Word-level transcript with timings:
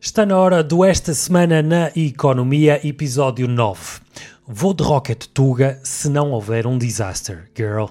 Está 0.00 0.24
na 0.24 0.38
hora 0.38 0.62
do 0.62 0.84
Esta 0.84 1.12
Semana 1.12 1.60
na 1.60 1.90
Economia, 1.96 2.80
episódio 2.86 3.48
9. 3.48 4.00
Vou 4.46 4.72
de 4.72 4.84
Rocket 4.84 5.26
Tuga 5.34 5.80
se 5.82 6.08
não 6.08 6.30
houver 6.30 6.68
um 6.68 6.78
disaster, 6.78 7.50
girl. 7.52 7.86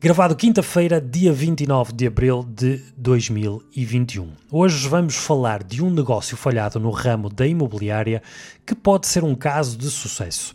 Gravado 0.00 0.36
quinta-feira, 0.36 1.00
dia 1.00 1.32
29 1.32 1.92
de 1.92 2.06
abril 2.06 2.46
de 2.48 2.80
2021. 2.96 4.30
Hoje 4.48 4.86
vamos 4.86 5.16
falar 5.16 5.64
de 5.64 5.82
um 5.82 5.90
negócio 5.90 6.36
falhado 6.36 6.78
no 6.78 6.92
ramo 6.92 7.28
da 7.28 7.44
imobiliária 7.44 8.22
que 8.64 8.76
pode 8.76 9.08
ser 9.08 9.24
um 9.24 9.34
caso 9.34 9.76
de 9.76 9.90
sucesso. 9.90 10.54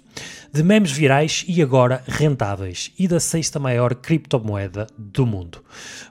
De 0.54 0.64
memes 0.64 0.94
virais 0.94 1.44
e 1.46 1.62
agora 1.62 2.02
rentáveis 2.08 2.94
e 2.98 3.06
da 3.06 3.20
sexta 3.20 3.60
maior 3.60 3.96
criptomoeda 3.96 4.88
do 4.98 5.26
mundo. 5.26 5.62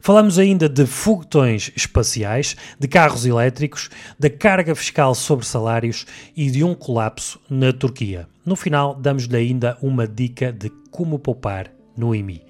Falamos 0.02 0.38
ainda 0.38 0.68
de 0.68 0.84
foguetões 0.84 1.72
espaciais, 1.74 2.54
de 2.78 2.86
carros 2.86 3.24
elétricos, 3.24 3.88
da 4.18 4.28
carga 4.28 4.74
fiscal 4.74 5.14
sobre 5.14 5.46
salários 5.46 6.04
e 6.36 6.50
de 6.50 6.62
um 6.62 6.74
colapso 6.74 7.40
na 7.48 7.72
Turquia. 7.72 8.28
No 8.44 8.56
final, 8.56 8.94
damos-lhe 8.94 9.38
ainda 9.38 9.78
uma 9.80 10.06
dica 10.06 10.52
de 10.52 10.68
como 10.90 11.18
poupar 11.18 11.72
no 11.96 12.14
IMI. 12.14 12.42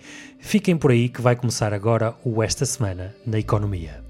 Fiquem 0.44 0.76
por 0.76 0.90
aí 0.90 1.08
que 1.08 1.22
vai 1.22 1.36
começar 1.36 1.72
agora 1.72 2.14
o 2.24 2.42
Esta 2.42 2.66
Semana 2.66 3.14
na 3.24 3.38
Economia. 3.38 4.04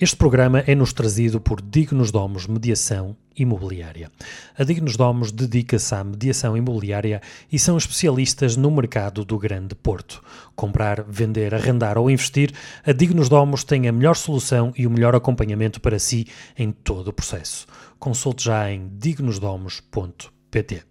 Este 0.00 0.16
programa 0.16 0.60
é-nos 0.60 0.94
trazido 0.94 1.40
por 1.40 1.60
Dignos 1.60 2.10
Domos 2.10 2.46
Mediação 2.46 3.14
Imobiliária. 3.36 4.10
A 4.56 4.64
Dignos 4.64 4.96
Domos 4.96 5.30
dedica-se 5.30 5.94
à 5.94 6.02
mediação 6.02 6.56
imobiliária 6.56 7.20
e 7.52 7.58
são 7.58 7.76
especialistas 7.76 8.56
no 8.56 8.70
mercado 8.70 9.26
do 9.26 9.36
Grande 9.36 9.74
Porto. 9.74 10.22
Comprar, 10.54 11.02
vender, 11.02 11.54
arrendar 11.54 11.98
ou 11.98 12.08
investir, 12.08 12.52
a 12.86 12.92
Dignos 12.92 13.28
Domos 13.28 13.62
tem 13.62 13.88
a 13.88 13.92
melhor 13.92 14.16
solução 14.16 14.72
e 14.78 14.86
o 14.86 14.90
melhor 14.90 15.14
acompanhamento 15.14 15.80
para 15.82 15.98
si 15.98 16.26
em 16.56 16.70
todo 16.70 17.08
o 17.08 17.12
processo. 17.12 17.66
Consulte 17.98 18.44
já 18.44 18.70
em 18.70 18.88
dignosdomos.pt. 18.96 20.89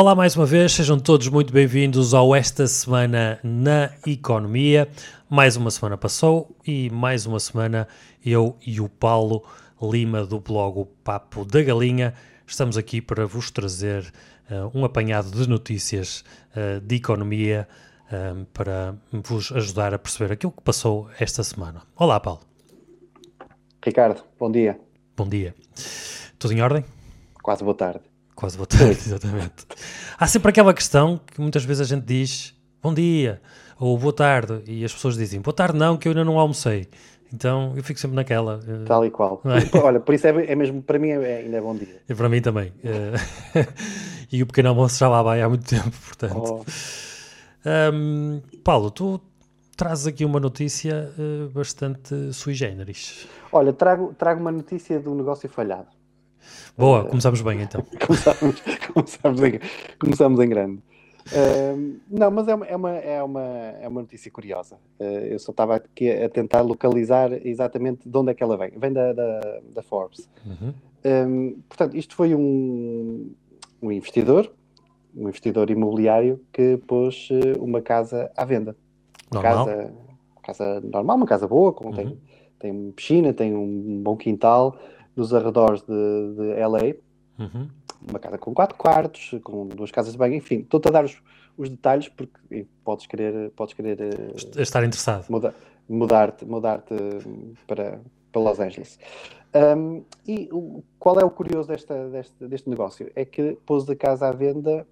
Olá 0.00 0.14
mais 0.14 0.36
uma 0.36 0.46
vez, 0.46 0.74
sejam 0.74 0.96
todos 0.96 1.26
muito 1.26 1.52
bem-vindos 1.52 2.14
ao 2.14 2.32
Esta 2.32 2.68
Semana 2.68 3.40
na 3.42 3.90
Economia. 4.06 4.88
Mais 5.28 5.56
uma 5.56 5.72
semana 5.72 5.98
passou 5.98 6.56
e 6.64 6.88
mais 6.88 7.26
uma 7.26 7.40
semana 7.40 7.88
eu 8.24 8.56
e 8.64 8.80
o 8.80 8.88
Paulo 8.88 9.42
Lima 9.82 10.24
do 10.24 10.38
blog 10.38 10.88
Papo 11.02 11.44
da 11.44 11.60
Galinha 11.64 12.14
estamos 12.46 12.76
aqui 12.76 13.00
para 13.00 13.26
vos 13.26 13.50
trazer 13.50 14.04
uh, 14.48 14.70
um 14.72 14.84
apanhado 14.84 15.32
de 15.32 15.48
notícias 15.48 16.22
uh, 16.54 16.80
de 16.80 16.94
economia 16.94 17.66
uh, 18.04 18.44
para 18.54 18.94
vos 19.10 19.50
ajudar 19.50 19.92
a 19.92 19.98
perceber 19.98 20.32
aquilo 20.32 20.52
que 20.52 20.62
passou 20.62 21.10
esta 21.18 21.42
semana. 21.42 21.82
Olá, 21.96 22.20
Paulo. 22.20 22.42
Ricardo, 23.84 24.22
bom 24.38 24.48
dia. 24.48 24.78
Bom 25.16 25.28
dia. 25.28 25.56
Tudo 26.38 26.54
em 26.54 26.62
ordem? 26.62 26.84
Quase 27.42 27.64
boa 27.64 27.74
tarde. 27.74 28.17
Quase 28.38 28.56
boa 28.56 28.68
tarde, 28.68 28.92
exatamente. 29.04 29.66
Há 30.16 30.24
sempre 30.28 30.50
aquela 30.50 30.72
questão 30.72 31.20
que 31.26 31.40
muitas 31.40 31.64
vezes 31.64 31.80
a 31.80 31.96
gente 31.96 32.04
diz 32.04 32.54
bom 32.80 32.94
dia 32.94 33.42
ou 33.80 33.98
boa 33.98 34.12
tarde 34.12 34.62
e 34.64 34.84
as 34.84 34.94
pessoas 34.94 35.16
dizem 35.16 35.40
boa 35.40 35.52
tarde 35.52 35.76
não, 35.76 35.96
que 35.96 36.06
eu 36.06 36.12
ainda 36.12 36.24
não 36.24 36.38
almocei. 36.38 36.86
Então 37.34 37.72
eu 37.74 37.82
fico 37.82 37.98
sempre 37.98 38.14
naquela. 38.14 38.60
Tal 38.86 39.04
e 39.04 39.10
qual. 39.10 39.42
É? 39.44 39.76
Olha, 39.82 39.98
por 39.98 40.14
isso 40.14 40.28
é, 40.28 40.52
é, 40.52 40.54
mesmo, 40.54 40.80
para 40.80 41.00
mim 41.00 41.08
é, 41.08 41.38
ainda 41.38 41.56
é 41.56 41.60
bom 41.60 41.74
dia. 41.74 42.00
E 42.08 42.14
para 42.14 42.28
mim 42.28 42.40
também. 42.40 42.72
e 44.30 44.40
o 44.40 44.46
pequeno 44.46 44.68
almoço 44.68 44.96
já 45.00 45.08
lá 45.08 45.20
vai 45.20 45.42
há 45.42 45.48
muito 45.48 45.68
tempo, 45.68 45.90
portanto. 45.90 46.64
Oh. 46.64 47.92
Um, 47.92 48.40
Paulo, 48.62 48.92
tu 48.92 49.20
trazes 49.76 50.06
aqui 50.06 50.24
uma 50.24 50.38
notícia 50.38 51.12
uh, 51.18 51.48
bastante 51.48 52.32
sui 52.32 52.54
generis. 52.54 53.26
Olha, 53.50 53.72
trago, 53.72 54.14
trago 54.16 54.40
uma 54.40 54.52
notícia 54.52 55.00
de 55.00 55.08
um 55.08 55.16
negócio 55.16 55.48
falhado. 55.48 55.97
Boa, 56.76 57.04
começamos 57.04 57.40
bem 57.40 57.62
então. 57.62 57.82
começamos, 58.94 59.40
em, 59.42 60.44
em 60.44 60.48
grande. 60.48 60.82
Uh, 61.28 62.00
não, 62.08 62.30
mas 62.30 62.48
é 62.48 62.54
uma, 62.54 62.66
é, 62.66 62.76
uma, 62.76 62.90
é, 62.96 63.22
uma, 63.22 63.42
é 63.80 63.88
uma 63.88 64.00
notícia 64.00 64.30
curiosa. 64.30 64.76
Uh, 64.98 65.04
eu 65.04 65.38
só 65.38 65.50
estava 65.50 65.76
aqui 65.76 66.10
a 66.10 66.28
tentar 66.28 66.62
localizar 66.62 67.32
exatamente 67.46 68.08
de 68.08 68.16
onde 68.16 68.30
é 68.30 68.34
que 68.34 68.42
ela 68.42 68.56
vem. 68.56 68.70
Vem 68.78 68.92
da, 68.92 69.12
da, 69.12 69.60
da 69.74 69.82
Forbes. 69.82 70.28
Uhum. 70.46 70.72
Um, 71.04 71.60
portanto, 71.68 71.96
isto 71.96 72.14
foi 72.14 72.34
um, 72.34 73.30
um 73.82 73.92
investidor, 73.92 74.50
um 75.14 75.28
investidor 75.28 75.70
imobiliário 75.70 76.40
que 76.52 76.78
pôs 76.86 77.28
uh, 77.30 77.62
uma 77.62 77.82
casa 77.82 78.30
à 78.36 78.44
venda. 78.44 78.74
Normal. 79.32 79.66
Casa, 79.66 79.94
casa 80.42 80.80
normal, 80.80 81.16
uma 81.16 81.26
casa 81.26 81.46
boa, 81.46 81.72
com, 81.72 81.88
uhum. 81.88 81.94
tem, 81.94 82.18
tem 82.58 82.92
piscina, 82.92 83.34
tem 83.34 83.54
um 83.54 84.00
bom 84.02 84.16
quintal 84.16 84.78
nos 85.18 85.34
arredores 85.34 85.82
de, 85.82 86.34
de 86.36 86.54
LA. 86.64 86.94
Uhum. 87.38 87.68
Uma 88.08 88.18
casa 88.20 88.38
com 88.38 88.54
quatro 88.54 88.76
quartos, 88.76 89.34
com 89.42 89.66
duas 89.66 89.90
casas 89.90 90.12
de 90.12 90.18
banho, 90.18 90.34
enfim, 90.34 90.60
estou-te 90.60 90.86
a 90.88 90.90
dar 90.92 91.04
os, 91.04 91.20
os 91.56 91.68
detalhes 91.68 92.08
porque 92.08 92.66
podes 92.84 93.06
querer, 93.06 93.50
podes 93.50 93.74
querer 93.74 93.98
uh, 94.00 94.60
estar 94.60 94.84
interessado. 94.84 95.26
Muda, 95.28 95.52
mudar-te 95.88 96.44
mudar 96.44 96.84
para, 97.66 98.00
para 98.30 98.40
Los 98.40 98.60
Angeles. 98.60 98.98
Um, 99.52 100.04
e 100.26 100.48
o, 100.52 100.84
qual 100.98 101.18
é 101.18 101.24
o 101.24 101.30
curioso 101.30 101.68
desta, 101.68 102.08
deste, 102.08 102.46
deste 102.46 102.70
negócio? 102.70 103.10
É 103.16 103.24
que 103.24 103.58
pôs 103.66 103.88
a 103.90 103.96
casa 103.96 104.28
à 104.28 104.32
venda 104.32 104.86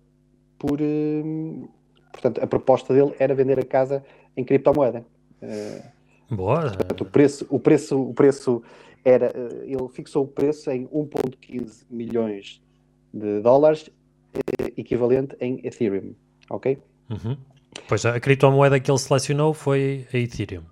por. 0.58 0.80
Um, 0.80 1.68
portanto, 2.10 2.42
a 2.42 2.46
proposta 2.46 2.92
dele 2.92 3.14
era 3.20 3.34
vender 3.34 3.60
a 3.60 3.64
casa 3.64 4.02
em 4.36 4.42
criptomoeda. 4.42 5.04
Uh, 5.40 6.34
Boa. 6.34 6.62
Portanto, 6.62 7.02
o 7.02 7.04
preço, 7.04 7.46
o 7.48 7.60
preço, 7.60 8.00
o 8.00 8.14
preço 8.14 8.62
era, 9.06 9.26
eh, 9.26 9.66
ele 9.66 9.88
fixou 9.88 10.24
o 10.24 10.26
preço 10.26 10.68
em 10.68 10.84
1.15 10.88 11.86
milhões 11.88 12.60
de 13.14 13.40
dólares, 13.40 13.88
eh, 14.34 14.72
equivalente 14.76 15.36
em 15.40 15.64
Ethereum, 15.64 16.12
ok? 16.50 16.76
Uhum. 17.08 17.36
Pois 17.88 18.04
a 18.04 18.18
criptomoeda 18.18 18.80
que 18.80 18.90
ele 18.90 18.98
selecionou 18.98 19.54
foi 19.54 20.08
a 20.12 20.16
Ethereum. 20.16 20.64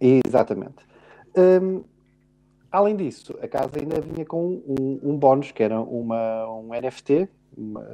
Exatamente. 0.00 0.86
Um, 1.36 1.84
além 2.72 2.96
disso, 2.96 3.38
a 3.42 3.46
casa 3.46 3.78
ainda 3.78 4.00
vinha 4.00 4.24
com 4.24 4.62
um, 4.66 5.00
um 5.02 5.16
bónus, 5.18 5.52
que 5.52 5.62
era 5.62 5.78
uma, 5.78 6.48
um 6.48 6.70
NFT, 6.70 7.28
uma, 7.54 7.86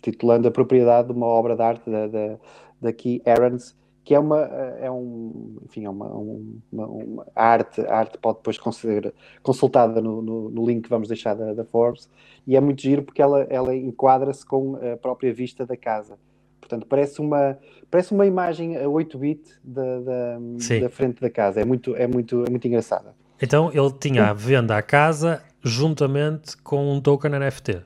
titulando 0.00 0.46
a 0.46 0.50
propriedade 0.52 1.08
de 1.08 1.14
uma 1.14 1.26
obra 1.26 1.56
de 1.56 1.62
arte 1.62 1.90
da, 1.90 2.06
da, 2.06 2.38
da 2.80 2.92
Key 2.92 3.20
Aarons, 3.26 3.74
que 4.04 4.14
é 4.14 4.18
uma, 4.18 4.40
é 4.40 4.90
um, 4.90 5.56
enfim, 5.64 5.86
é 5.86 5.90
uma, 5.90 6.06
uma, 6.06 6.86
uma 6.86 7.26
arte, 7.34 7.80
a 7.80 7.96
arte 7.96 8.18
pode 8.18 8.38
depois 8.38 8.58
ser 8.76 9.14
consultada 9.42 10.00
no, 10.00 10.20
no, 10.20 10.50
no, 10.50 10.66
link 10.66 10.82
que 10.82 10.90
vamos 10.90 11.08
deixar 11.08 11.34
da, 11.34 11.54
da, 11.54 11.64
Forbes, 11.64 12.08
e 12.46 12.54
é 12.54 12.60
muito 12.60 12.82
giro 12.82 13.02
porque 13.02 13.22
ela, 13.22 13.46
ela 13.48 13.74
enquadra-se 13.74 14.44
com 14.44 14.76
a 14.76 14.96
própria 14.98 15.32
vista 15.32 15.64
da 15.64 15.76
casa. 15.76 16.18
Portanto, 16.60 16.86
parece 16.86 17.20
uma, 17.20 17.58
parece 17.90 18.12
uma 18.12 18.26
imagem 18.26 18.76
a 18.76 18.84
8-bit 18.84 19.42
da, 19.62 20.00
da, 20.00 20.38
da, 20.80 20.88
frente 20.90 21.20
da 21.20 21.30
casa. 21.30 21.60
É 21.60 21.64
muito, 21.64 21.96
é, 21.96 22.06
muito, 22.06 22.44
é 22.46 22.50
muito 22.50 22.66
engraçada. 22.66 23.14
Então, 23.40 23.70
ele 23.72 23.92
tinha 23.92 24.30
a 24.30 24.32
venda 24.32 24.76
à 24.76 24.82
casa 24.82 25.42
juntamente 25.62 26.56
com 26.58 26.90
um 26.90 27.00
token 27.00 27.32
NFT. 27.38 27.82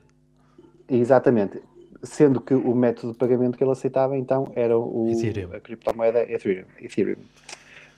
Exatamente 0.89 1.61
sendo 2.03 2.39
que 2.39 2.53
o 2.53 2.73
método 2.75 3.13
de 3.13 3.17
pagamento 3.17 3.57
que 3.57 3.63
ele 3.63 3.71
aceitava 3.71 4.17
então 4.17 4.51
era 4.55 4.77
o, 4.77 5.09
Ethereum. 5.09 5.53
a 5.53 5.59
criptomoeda 5.59 6.21
Ethereum. 6.31 6.65
Ethereum. 6.79 7.17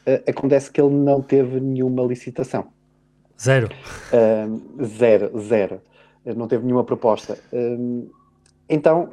Uh, 0.07 0.29
acontece 0.29 0.71
que 0.71 0.81
ele 0.81 0.93
não 0.93 1.21
teve 1.21 1.59
nenhuma 1.59 2.03
licitação. 2.03 2.67
Zero. 3.39 3.69
Uh, 4.11 4.85
zero, 4.85 5.39
zero. 5.39 5.81
Uh, 6.25 6.33
não 6.33 6.47
teve 6.47 6.63
nenhuma 6.63 6.83
proposta. 6.83 7.37
então, 8.69 9.09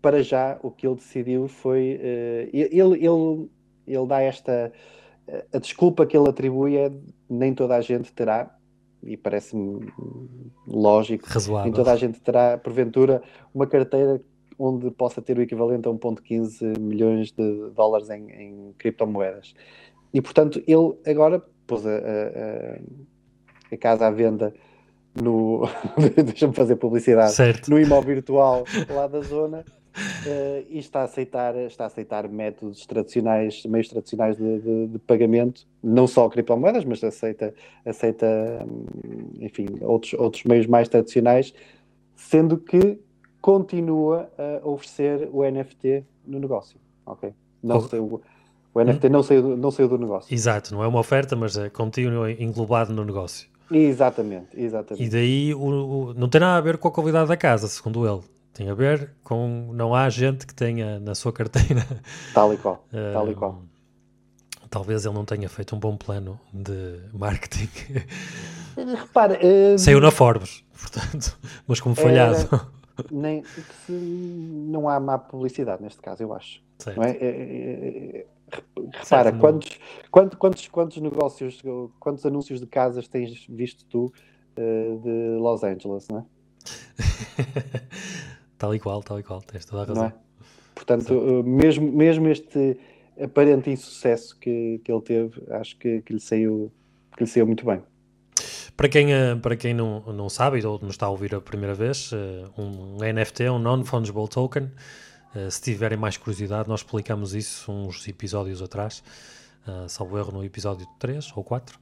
para 0.00 0.22
já, 0.22 0.58
o 0.62 0.70
que 0.70 0.86
ele 0.86 0.96
decidiu 0.96 1.48
foi. 1.48 2.00
ele, 2.52 2.76
ele, 2.76 3.50
ele 3.86 4.06
dá 4.06 4.20
esta. 4.20 4.72
A 5.52 5.58
desculpa 5.58 6.04
que 6.06 6.16
ele 6.16 6.28
atribui 6.28 6.76
é 6.76 6.90
nem 7.28 7.54
toda 7.54 7.76
a 7.76 7.80
gente 7.80 8.12
terá, 8.12 8.50
e 9.02 9.16
parece-me 9.16 9.92
lógico, 10.66 11.26
Razoável. 11.26 11.72
toda 11.72 11.92
a 11.92 11.96
gente 11.96 12.20
terá, 12.20 12.58
porventura, 12.58 13.22
uma 13.54 13.66
carteira 13.66 14.20
onde 14.58 14.90
possa 14.90 15.22
ter 15.22 15.38
o 15.38 15.42
equivalente 15.42 15.88
a 15.88 15.90
1,15 15.90 16.78
milhões 16.78 17.32
de 17.32 17.70
dólares 17.70 18.10
em, 18.10 18.30
em, 18.30 18.74
criptomoedas. 18.76 19.54
E, 20.12 20.20
portanto, 20.20 20.62
ele 20.66 20.94
agora 21.06 21.42
pôs 21.66 21.86
a, 21.86 21.96
a, 21.96 22.78
a 23.72 23.76
casa 23.78 24.06
à 24.06 24.10
venda 24.10 24.52
no. 25.14 25.62
Deixa-me 26.24 26.52
fazer 26.52 26.76
publicidade. 26.76 27.32
Certo. 27.32 27.70
No 27.70 27.80
imóvel 27.80 28.14
virtual 28.14 28.64
lá 28.90 29.06
da 29.06 29.20
zona. 29.22 29.64
Uh, 30.24 30.64
e 30.68 30.78
está 30.78 31.00
a 31.00 31.04
aceitar 31.04 31.56
está 31.56 31.84
a 31.84 31.86
aceitar 31.88 32.28
métodos 32.28 32.86
tradicionais 32.86 33.64
meios 33.66 33.88
tradicionais 33.88 34.36
de, 34.36 34.60
de, 34.60 34.86
de, 34.86 34.98
pagamento 35.00 35.66
não 35.82 36.06
só 36.06 36.28
criptomoedas 36.28 36.84
mas 36.84 37.02
aceita 37.02 37.52
aceita 37.84 38.64
enfim 39.40 39.66
outros 39.80 40.14
outros 40.14 40.44
meios 40.44 40.66
mais 40.66 40.88
tradicionais 40.88 41.52
sendo 42.14 42.56
que 42.56 43.00
continua 43.40 44.30
a 44.38 44.68
oferecer 44.68 45.28
o 45.32 45.42
NFT 45.42 46.04
no 46.24 46.38
negócio 46.38 46.78
ok 47.04 47.32
não 47.62 47.78
oh. 47.78 47.96
o, 47.96 48.22
O 48.72 48.84
NFT 48.84 49.06
hum? 49.06 49.10
não, 49.10 49.22
saiu, 49.22 49.56
não 49.56 49.70
saiu 49.70 49.88
do 49.88 49.98
negócio. 49.98 50.32
Exato, 50.32 50.72
não 50.72 50.82
é 50.82 50.86
uma 50.86 51.00
oferta, 51.00 51.34
mas 51.34 51.56
é 51.56 51.68
contínuo 51.68 52.28
englobado 52.28 52.92
no 52.92 53.04
negócio. 53.04 53.48
Exatamente, 53.70 54.48
exatamente. 54.54 55.04
E 55.04 55.08
daí 55.08 55.54
o, 55.54 55.60
o, 55.60 56.14
não 56.14 56.28
tem 56.28 56.40
nada 56.40 56.58
a 56.58 56.60
ver 56.60 56.78
com 56.78 56.88
a 56.88 56.90
qualidade 56.90 57.28
da 57.28 57.36
casa, 57.36 57.68
segundo 57.68 58.06
ele. 58.06 58.22
Tem 58.52 58.68
a 58.68 58.74
ver 58.74 59.12
com 59.22 59.70
não 59.72 59.94
há 59.94 60.08
gente 60.08 60.46
que 60.46 60.54
tenha 60.54 60.98
na 61.00 61.14
sua 61.14 61.32
carteira. 61.32 61.86
Tal 62.34 62.52
e 62.52 62.56
qual, 62.56 62.84
uh, 62.92 63.12
tal 63.12 63.30
e 63.30 63.34
qual. 63.34 63.62
Talvez 64.68 65.04
ele 65.04 65.14
não 65.14 65.24
tenha 65.24 65.48
feito 65.48 65.74
um 65.74 65.78
bom 65.78 65.96
plano 65.96 66.38
de 66.52 67.00
marketing. 67.12 67.68
Repara, 68.76 69.38
uh, 69.38 69.78
saiu 69.78 70.00
na 70.00 70.10
Forbes, 70.10 70.64
portanto, 70.78 71.38
mas 71.66 71.80
como 71.80 71.94
falhado. 71.94 72.70
nem, 73.10 73.42
não 73.88 74.88
há 74.88 75.00
má 75.00 75.18
publicidade 75.18 75.82
neste 75.82 76.00
caso, 76.00 76.22
eu 76.22 76.32
acho. 76.32 76.62
Não 76.96 77.02
é? 77.02 77.16
é 77.20 78.26
repara, 78.50 79.04
certo, 79.04 79.38
quantos, 79.38 79.78
quantos, 80.10 80.38
quantos, 80.38 80.68
quantos 80.68 80.96
negócios, 80.98 81.62
quantos 81.98 82.26
anúncios 82.26 82.60
de 82.60 82.66
casas 82.66 83.06
tens 83.08 83.46
visto 83.48 83.84
tu 83.86 84.06
uh, 84.06 84.98
de 84.98 85.38
Los 85.38 85.62
Angeles, 85.62 86.08
não 86.08 86.18
é? 86.18 86.24
tal 88.60 88.74
e 88.74 88.78
qual, 88.78 89.02
tal 89.02 89.18
e 89.18 89.22
qual, 89.22 89.40
tens 89.40 89.64
toda 89.64 89.82
a 89.82 89.86
razão. 89.86 90.04
É? 90.04 90.12
Portanto, 90.74 91.14
uh, 91.14 91.42
mesmo, 91.42 91.90
mesmo 91.90 92.28
este 92.28 92.76
aparente 93.20 93.70
insucesso 93.70 94.36
que, 94.38 94.80
que 94.84 94.92
ele 94.92 95.00
teve, 95.00 95.42
acho 95.50 95.76
que, 95.78 96.02
que, 96.02 96.12
lhe 96.12 96.20
saiu, 96.20 96.70
que 97.16 97.24
lhe 97.24 97.28
saiu 97.28 97.46
muito 97.46 97.64
bem. 97.64 97.82
Para 98.76 98.88
quem, 98.88 99.12
eh, 99.12 99.34
para 99.36 99.56
quem 99.56 99.74
não, 99.74 100.00
não 100.12 100.28
sabe 100.28 100.64
ou 100.64 100.78
nos 100.78 100.92
está 100.92 101.06
a 101.06 101.10
ouvir 101.10 101.34
a 101.34 101.40
primeira 101.40 101.74
vez, 101.74 102.10
eh, 102.12 102.44
um 102.56 102.98
NFT, 102.98 103.48
um 103.50 103.58
Non-Fungible 103.58 104.28
Token, 104.28 104.70
eh, 105.34 105.50
se 105.50 105.60
tiverem 105.60 105.98
mais 105.98 106.16
curiosidade, 106.16 106.68
nós 106.68 106.80
explicamos 106.80 107.34
isso 107.34 107.70
uns 107.72 108.06
episódios 108.08 108.62
atrás, 108.62 109.02
salvo 109.88 110.18
erro 110.18 110.32
no 110.32 110.42
episódio 110.42 110.86
3 110.98 111.32
ou 111.36 111.44
4, 111.44 111.78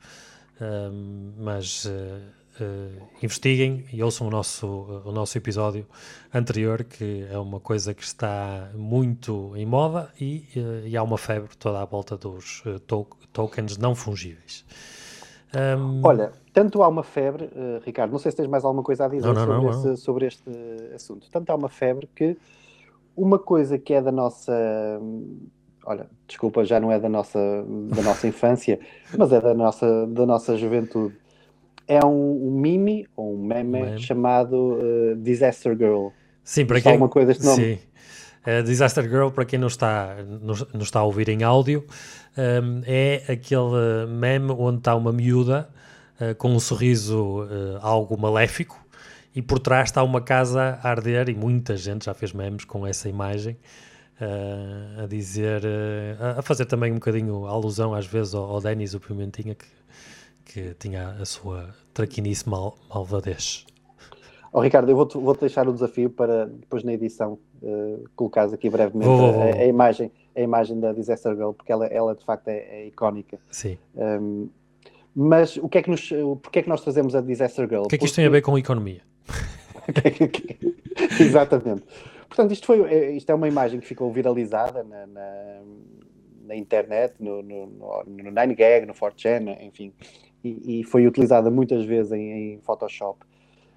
mas 1.38 1.88
investiguem 3.22 3.84
e 3.93 4.02
ouçam 4.02 4.26
o 4.26 4.31
nosso, 4.31 4.66
o 5.05 5.12
nosso 5.12 5.37
episódio 5.38 5.87
anterior, 6.32 6.84
que 6.84 7.26
é 7.31 7.38
uma 7.38 7.60
coisa 7.60 7.94
que 7.94 8.02
está 8.02 8.70
muito 8.75 9.56
em 9.56 9.66
moda 9.66 10.10
e, 10.20 10.44
e 10.84 10.96
há 10.96 11.02
uma 11.02 11.19
febre 11.19 11.56
toda 11.56 11.81
à 11.81 11.84
volta 11.84 12.16
dos 12.16 12.62
tokens 13.32 13.76
não 13.76 13.94
fungíveis. 13.94 14.64
Um... 15.55 16.02
Olha, 16.05 16.32
tanto 16.52 16.82
há 16.82 16.88
uma 16.88 17.02
febre, 17.02 17.44
uh, 17.44 17.81
Ricardo, 17.84 18.10
não 18.10 18.19
sei 18.19 18.31
se 18.31 18.37
tens 18.37 18.49
mais 18.49 18.64
alguma 18.64 18.82
coisa 18.82 19.04
a 19.06 19.08
dizer 19.08 19.26
não, 19.26 19.34
não, 19.34 19.44
sobre, 19.44 19.62
não, 19.62 19.70
esse, 19.70 20.02
sobre, 20.02 20.26
este 20.26 20.50
assunto. 20.94 21.31
Tanto 21.31 21.50
há 21.50 21.54
uma 21.54 21.69
febre 21.69 22.08
que 22.14 22.37
uma 23.16 23.38
coisa 23.38 23.78
que 23.78 23.94
é 23.94 24.02
da 24.02 24.12
nossa. 24.12 24.52
Olha, 25.84 26.06
desculpa, 26.26 26.64
já 26.64 26.78
não 26.78 26.93
é 26.93 26.99
da 26.99 27.08
nossa, 27.08 27.38
da 27.94 28.02
nossa 28.02 28.26
infância, 28.28 28.78
mas 29.16 29.32
é 29.32 29.40
da 29.40 29.54
nossa, 29.54 30.06
da 30.06 30.26
nossa 30.26 30.56
juventude. 30.56 31.16
É 31.88 32.05
um, 32.05 32.49
um 32.49 32.61
meme, 32.61 33.08
ou 33.17 33.35
um 33.35 33.44
meme, 33.44 33.81
meme. 33.81 33.99
chamado 33.99 34.55
uh, 34.55 35.17
Disaster 35.17 35.76
Girl. 35.76 36.08
Sim, 36.44 36.67
para 36.67 36.81
quem... 36.81 36.93
alguma 36.93 37.08
coisa 37.08 37.29
deste 37.29 37.44
nome? 37.44 37.62
Sim. 37.62 37.79
Uh, 38.46 38.62
Disaster 38.62 39.05
Girl, 39.05 39.31
para 39.31 39.44
quem 39.44 39.58
não 39.58 39.69
está, 39.69 40.17
não, 40.23 40.55
não 40.73 40.82
está 40.82 41.00
a 41.00 41.05
ouvir 41.05 41.29
em 41.29 41.43
áudio, 41.43 41.85
um, 42.38 42.82
é 42.87 43.25
aquele 43.29 44.06
meme 44.08 44.52
onde 44.52 44.79
está 44.79 44.94
uma 44.94 45.12
miúda 45.12 45.69
uh, 46.20 46.35
com 46.37 46.55
um 46.55 46.61
sorriso 46.61 47.43
uh, 47.43 47.79
algo 47.81 48.17
maléfico 48.17 48.79
e 49.35 49.43
por 49.43 49.58
trás 49.58 49.88
está 49.88 50.02
uma 50.02 50.20
casa 50.20 50.79
a 50.81 50.88
arder 50.88 51.29
e 51.29 51.35
muita 51.35 51.76
gente 51.76 52.05
já 52.05 52.14
fez 52.14 52.32
memes 52.32 52.64
com 52.64 52.87
essa 52.87 53.08
imagem 53.08 53.56
uh, 54.20 55.02
a 55.02 55.06
dizer, 55.06 55.62
a 56.37 56.43
fazer 56.43 56.64
também 56.64 56.93
um 56.93 56.96
bocadinho 56.96 57.44
alusão 57.46 57.93
às 57.93 58.06
vezes 58.06 58.35
ao, 58.35 58.44
ao 58.44 58.61
Denis, 58.61 58.94
o 58.94 59.00
Pimentinha, 59.00 59.55
que, 59.55 59.67
que 60.49 60.75
tinha 60.79 61.11
a 61.11 61.25
sua 61.25 61.75
traquinice 61.93 62.49
mal, 62.49 62.77
malvadez. 62.89 63.67
Oh, 64.53 64.61
Ricardo, 64.61 64.91
eu 64.91 64.97
vou-te 64.97 65.19
vou 65.19 65.37
deixar 65.37 65.69
o 65.69 65.73
desafio 65.73 66.09
para 66.09 66.47
depois 66.47 66.83
na 66.83 66.95
edição 66.95 67.39
uh, 67.62 68.05
colocares 68.17 68.53
aqui 68.53 68.71
brevemente 68.71 69.06
vou, 69.06 69.19
vou, 69.19 69.33
vou. 69.35 69.43
A, 69.43 69.56
a, 69.56 69.67
imagem, 69.67 70.11
a 70.35 70.41
imagem 70.41 70.81
da 70.81 70.93
Disaster 70.93 71.35
Girl, 71.35 71.50
porque 71.50 71.71
ela, 71.71 71.87
ela 71.87 72.15
de 72.15 72.25
facto 72.25 72.49
é, 72.49 72.56
é 72.56 72.87
icónica. 72.87 73.39
Sim. 73.50 73.77
Um, 73.95 74.49
mas 75.15 75.56
o 75.56 75.69
que 75.69 75.79
é 75.79 75.83
que 75.83 75.91
nos, 75.91 76.09
porque 76.43 76.61
é 76.61 76.62
que 76.62 76.69
nós 76.69 76.81
trazemos 76.81 77.15
a 77.15 77.21
Disaster 77.21 77.69
Girl? 77.69 77.83
O 77.83 77.89
que 77.89 77.97
é 77.97 77.99
que 77.99 78.05
isto 78.05 78.15
porque... 78.15 78.23
tem 78.23 78.27
a 78.27 78.31
ver 78.31 78.41
com 78.41 78.56
economia? 78.56 79.03
Exatamente. 81.21 81.83
Portanto, 82.29 82.53
isto, 82.53 82.67
foi, 82.67 82.83
é, 82.83 83.11
isto 83.12 83.31
é 83.31 83.35
uma 83.35 83.49
imagem 83.49 83.81
que 83.81 83.87
ficou 83.87 84.12
viralizada 84.12 84.85
na, 84.85 85.06
na, 85.06 85.61
na 86.49 86.56
internet, 86.56 87.15
no, 87.21 87.43
no, 87.43 87.67
no 87.67 88.33
9gag, 88.33 88.87
no 88.87 88.95
4chan, 88.95 89.56
enfim, 89.61 89.93
e, 90.43 90.81
e, 90.81 90.85
foi 90.85 91.06
utilizada 91.06 91.50
muitas 91.50 91.85
vezes 91.85 92.12
em, 92.12 92.55
em 92.55 92.61
Photoshop. 92.61 93.19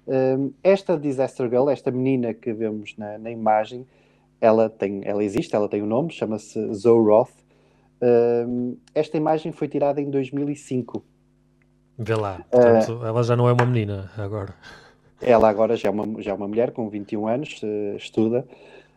Um, 0.06 0.52
esta 0.64 0.96
Disaster 0.96 1.48
Girl, 1.48 1.68
esta 1.68 1.90
menina 1.90 2.32
que 2.32 2.52
vemos 2.52 2.96
na, 2.96 3.18
na, 3.18 3.30
imagem, 3.30 3.86
ela, 4.40 4.70
tem, 4.70 5.02
ela 5.04 5.22
existe, 5.22 5.54
ela 5.54 5.68
tem 5.68 5.82
um 5.82 5.86
nome, 5.86 6.10
chama-se 6.10 6.72
Zoe 6.72 7.04
Roth. 7.04 7.30
Um, 8.00 8.76
esta 8.94 9.16
imagem 9.16 9.52
foi 9.52 9.68
tirada 9.68 10.00
em 10.00 10.10
2005. 10.10 11.04
Vê 11.98 12.14
lá, 12.14 12.44
Portanto, 12.50 12.98
uh, 12.98 13.06
ela 13.06 13.22
já 13.22 13.36
não 13.36 13.48
é 13.48 13.52
uma 13.52 13.66
menina 13.66 14.10
agora. 14.16 14.54
Ela 15.20 15.48
agora 15.48 15.76
já 15.76 15.88
é 15.88 15.92
uma, 15.92 16.20
já 16.20 16.32
é 16.32 16.34
uma 16.34 16.48
mulher 16.48 16.72
com 16.72 16.88
21 16.88 17.28
anos, 17.28 17.60
uh, 17.62 17.96
estuda. 17.96 18.44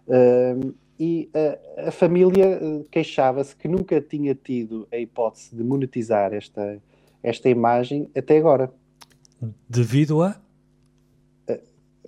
Uh, 0.07 0.73
e 0.99 1.29
a 1.77 1.91
família 1.91 2.59
queixava-se 2.89 3.55
que 3.55 3.67
nunca 3.67 3.99
tinha 3.99 4.33
tido 4.33 4.87
a 4.91 4.97
hipótese 4.97 5.55
de 5.55 5.63
monetizar 5.63 6.33
esta, 6.33 6.81
esta 7.21 7.49
imagem 7.49 8.09
até 8.15 8.37
agora. 8.37 8.71
Devido 9.67 10.21
a? 10.23 10.39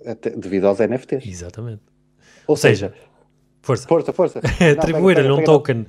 Até, 0.06 0.30
devido 0.30 0.66
aos 0.66 0.78
NFTs. 0.78 1.26
Exatamente. 1.26 1.82
Ou, 2.46 2.52
Ou 2.52 2.56
seja, 2.56 2.90
seja, 2.90 3.08
força. 3.60 3.88
Força, 3.88 4.12
força. 4.12 4.40
Atribuíram-lhe 4.78 5.30
um 5.30 5.44
token. 5.44 5.86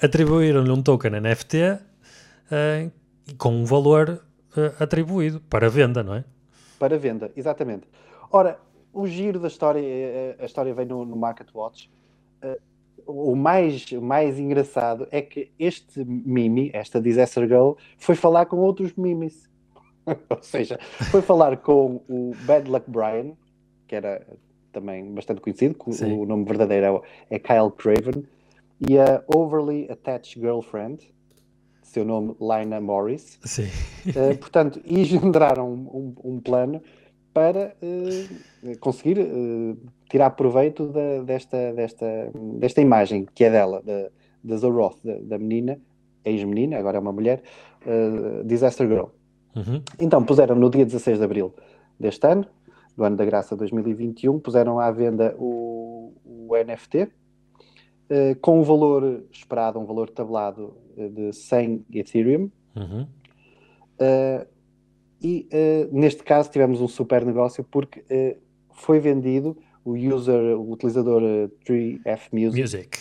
Atribuíram-lhe 0.00 0.70
um 0.70 0.82
token 0.82 1.20
NFT 1.20 1.56
uh, 1.72 2.92
com 3.36 3.50
um 3.50 3.64
valor 3.64 4.24
uh, 4.56 4.82
atribuído 4.82 5.40
para 5.40 5.68
venda, 5.68 6.02
não 6.02 6.14
é? 6.14 6.24
Para 6.78 6.98
venda, 6.98 7.30
exatamente. 7.36 7.86
Ora, 8.30 8.58
o 8.92 9.06
giro 9.06 9.40
da 9.40 9.48
história, 9.48 9.80
eh, 9.80 10.36
a 10.38 10.44
história 10.44 10.72
vem 10.72 10.86
no, 10.86 11.04
no 11.04 11.16
Market 11.16 11.48
Watch. 11.54 11.90
O 13.06 13.36
mais, 13.36 13.90
mais 13.92 14.38
engraçado 14.38 15.06
é 15.10 15.20
que 15.20 15.50
este 15.58 16.02
Mimi, 16.04 16.70
esta 16.72 17.00
Disaster 17.00 17.46
Girl, 17.46 17.72
foi 17.98 18.14
falar 18.14 18.46
com 18.46 18.56
outros 18.56 18.94
Mimis 18.94 19.48
Ou 20.30 20.42
seja, 20.42 20.78
foi 21.10 21.22
falar 21.22 21.56
com 21.58 22.02
o 22.08 22.32
Bad 22.44 22.70
Luck 22.70 22.90
Brian, 22.90 23.32
que 23.86 23.94
era 23.94 24.26
também 24.72 25.12
bastante 25.12 25.40
conhecido, 25.40 25.76
Sim. 25.92 26.18
o 26.18 26.26
nome 26.26 26.44
verdadeiro 26.44 27.02
é, 27.30 27.36
é 27.36 27.38
Kyle 27.38 27.70
Craven, 27.70 28.24
e 28.88 28.98
a 28.98 29.22
Overly 29.28 29.88
Attached 29.90 30.40
Girlfriend, 30.40 31.12
seu 31.82 32.04
nome 32.04 32.34
Lina 32.40 32.80
Morris. 32.80 33.38
Sim. 33.44 33.68
Uh, 34.08 34.36
portanto, 34.38 34.80
engendraram 34.84 35.72
um, 35.72 36.14
um, 36.24 36.32
um 36.32 36.40
plano 36.40 36.82
para 37.32 37.76
uh, 37.82 38.78
conseguir 38.78 39.18
uh, 39.20 39.76
tirar 40.08 40.30
proveito 40.30 40.88
da, 40.88 41.22
desta, 41.22 41.72
desta, 41.72 42.06
desta 42.58 42.80
imagem 42.80 43.26
que 43.34 43.44
é 43.44 43.50
dela, 43.50 43.82
da, 43.82 44.10
da 44.42 44.56
Zoroth, 44.56 44.98
da, 45.04 45.16
da 45.20 45.38
menina, 45.38 45.78
ex-menina, 46.24 46.78
agora 46.78 46.96
é 46.96 47.00
uma 47.00 47.12
mulher, 47.12 47.42
Disaster 48.44 48.88
Girl. 48.88 49.08
Uhum. 49.54 49.82
Então 50.00 50.24
puseram 50.24 50.56
no 50.56 50.70
dia 50.70 50.84
16 50.84 51.18
de 51.18 51.24
abril 51.24 51.54
deste 51.98 52.26
ano, 52.26 52.46
do 52.96 53.04
ano 53.04 53.16
da 53.16 53.24
graça 53.24 53.56
2021, 53.56 54.38
puseram 54.38 54.78
à 54.78 54.90
venda 54.90 55.34
o, 55.38 56.12
o 56.24 56.50
NFT 56.56 57.02
uh, 57.04 57.08
com 58.40 58.60
um 58.60 58.62
valor 58.62 59.24
esperado, 59.30 59.78
um 59.78 59.84
valor 59.84 60.10
tabelado 60.10 60.76
uh, 60.96 61.08
de 61.08 61.32
100 61.32 61.86
Ethereum. 61.92 62.50
Uhum. 62.76 63.06
Uh, 64.00 64.46
e 65.22 65.48
neste 65.90 66.22
caso 66.22 66.50
tivemos 66.50 66.82
um 66.82 66.88
super 66.88 67.24
negócio 67.24 67.64
porque 67.64 68.04
foi 68.74 69.00
vendido 69.00 69.56
o 69.84 69.92
user, 69.92 70.58
o 70.58 70.72
utilizador 70.72 71.22
3F 71.66 72.20
Music. 72.32 72.60
Music 72.60 72.98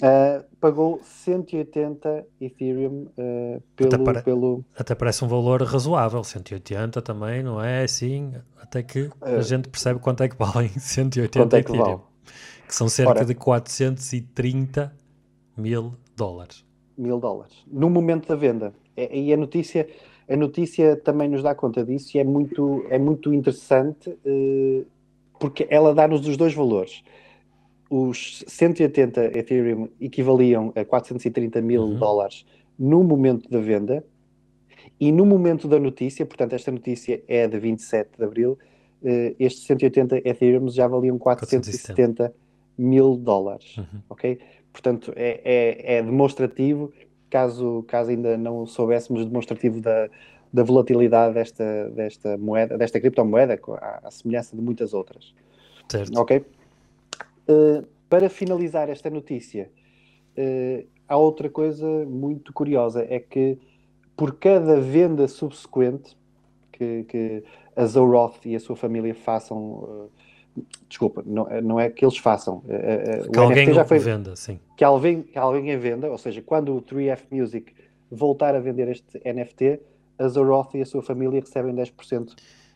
Uh, 0.00 0.44
pagou 0.60 1.00
180 1.02 2.24
Ethereum 2.40 3.08
uh, 3.18 3.62
pelo, 3.74 3.94
até, 3.94 3.98
para, 4.04 4.22
pelo. 4.22 4.64
Até 4.76 4.94
parece 4.94 5.24
um 5.24 5.28
valor 5.28 5.60
razoável, 5.62 6.22
180 6.22 7.02
também, 7.02 7.42
não 7.42 7.62
é 7.62 7.82
assim? 7.82 8.32
Até 8.60 8.82
que 8.82 9.02
uh, 9.02 9.12
a 9.20 9.40
gente 9.40 9.68
percebe 9.68 9.98
quanto 9.98 10.22
é 10.22 10.28
que 10.28 10.36
valem 10.36 10.68
180 10.78 11.38
quanto 11.38 11.56
é 11.56 11.62
que 11.62 11.70
Ethereum, 11.70 11.96
vale? 11.96 12.00
que 12.66 12.74
são 12.74 12.88
cerca 12.88 13.10
Ora, 13.10 13.24
de 13.24 13.34
430 13.34 14.94
mil 15.56 15.94
dólares. 16.16 16.64
Mil 16.96 17.18
dólares. 17.18 17.64
No 17.66 17.90
momento 17.90 18.28
da 18.28 18.36
venda. 18.36 18.72
E 18.96 19.32
a 19.32 19.36
notícia, 19.36 19.88
a 20.28 20.36
notícia 20.36 20.96
também 20.96 21.28
nos 21.28 21.42
dá 21.42 21.54
conta 21.54 21.84
disso 21.84 22.16
e 22.16 22.20
é 22.20 22.24
muito, 22.24 22.84
é 22.88 22.98
muito 22.98 23.32
interessante 23.32 24.16
porque 25.38 25.66
ela 25.70 25.94
dá-nos 25.94 26.26
os 26.26 26.36
dois 26.36 26.54
valores 26.54 27.02
os 27.90 28.44
180 28.46 29.38
Ethereum 29.38 29.88
equivaliam 30.00 30.72
a 30.76 30.84
430 30.84 31.60
mil 31.62 31.82
uhum. 31.82 31.98
dólares 31.98 32.44
no 32.78 33.02
momento 33.02 33.48
da 33.48 33.60
venda 33.60 34.04
e 35.00 35.12
no 35.12 35.24
momento 35.24 35.68
da 35.68 35.78
notícia, 35.78 36.26
portanto, 36.26 36.54
esta 36.54 36.72
notícia 36.72 37.22
é 37.28 37.46
de 37.46 37.58
27 37.58 38.18
de 38.18 38.24
abril, 38.24 38.58
uh, 39.02 39.36
estes 39.38 39.64
180 39.64 40.28
Ethereum 40.28 40.68
já 40.68 40.88
valiam 40.88 41.16
470, 41.18 41.94
470. 41.94 42.34
mil 42.76 43.16
dólares. 43.16 43.76
Uhum. 43.76 44.02
Ok? 44.08 44.38
Portanto, 44.72 45.12
é, 45.16 45.40
é, 45.44 45.96
é, 45.96 46.02
demonstrativo, 46.02 46.92
caso, 47.30 47.84
caso 47.86 48.10
ainda 48.10 48.36
não 48.36 48.66
soubéssemos, 48.66 49.24
demonstrativo 49.24 49.80
da, 49.80 50.10
da 50.52 50.62
volatilidade 50.62 51.34
desta, 51.34 51.90
desta 51.90 52.36
moeda, 52.38 52.78
desta 52.78 53.00
criptomoeda, 53.00 53.58
à, 53.80 54.08
à 54.08 54.10
semelhança 54.10 54.56
de 54.56 54.62
muitas 54.62 54.94
outras. 54.94 55.34
Certo. 55.88 56.18
Ok? 56.20 56.44
Uh, 57.48 57.86
para 58.08 58.28
finalizar 58.28 58.88
esta 58.88 59.10
notícia, 59.10 59.70
uh, 60.36 60.86
há 61.06 61.16
outra 61.16 61.48
coisa 61.48 61.86
muito 62.06 62.52
curiosa, 62.52 63.06
é 63.08 63.18
que 63.18 63.58
por 64.16 64.36
cada 64.36 64.80
venda 64.80 65.28
subsequente 65.28 66.16
que, 66.72 67.04
que 67.04 67.44
a 67.76 67.84
Zoroth 67.86 68.44
e 68.44 68.56
a 68.56 68.60
sua 68.60 68.76
família 68.76 69.14
façam, 69.14 69.58
uh, 69.58 70.10
desculpa, 70.88 71.22
não, 71.26 71.46
não 71.62 71.80
é 71.80 71.88
que 71.88 72.04
eles 72.04 72.18
façam, 72.18 72.62
que 73.32 73.38
alguém 73.38 73.72
já 73.72 73.84
foi 73.84 73.98
venda, 73.98 74.34
sim. 74.34 74.58
Que 74.76 74.84
alguém, 74.84 75.22
que 75.22 75.38
alguém 75.38 75.72
a 75.74 75.78
venda, 75.78 76.10
ou 76.10 76.18
seja, 76.18 76.42
quando 76.42 76.74
o 76.74 76.82
3F 76.82 77.24
Music 77.30 77.72
voltar 78.10 78.54
a 78.54 78.60
vender 78.60 78.88
este 78.88 79.18
NFT, 79.18 79.80
a 80.18 80.28
Zoroth 80.28 80.74
e 80.74 80.82
a 80.82 80.86
sua 80.86 81.02
família 81.02 81.40
recebem 81.40 81.74
10% 81.74 82.34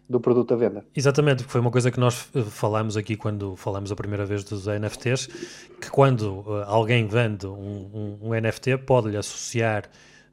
do 0.09 0.21
produto 0.21 0.53
à 0.53 0.57
venda. 0.57 0.85
Exatamente, 0.95 1.45
foi 1.45 1.61
uma 1.61 1.71
coisa 1.71 1.91
que 1.91 1.99
nós 1.99 2.29
eh, 2.35 2.43
falámos 2.43 2.97
aqui 2.97 3.17
quando 3.17 3.57
falamos 3.57 3.91
a 3.91 3.97
primeira 3.97 4.27
vez 4.27 4.45
dos 4.45 4.67
NFTs, 4.67 5.27
que 5.81 5.91
quando 5.91 6.41
uh, 6.41 6.65
alguém 6.67 7.07
vende 7.07 7.47
um, 7.47 8.19
um, 8.21 8.29
um 8.29 8.41
NFT 8.41 8.79
pode-lhe 8.79 9.17
associar 9.17 9.85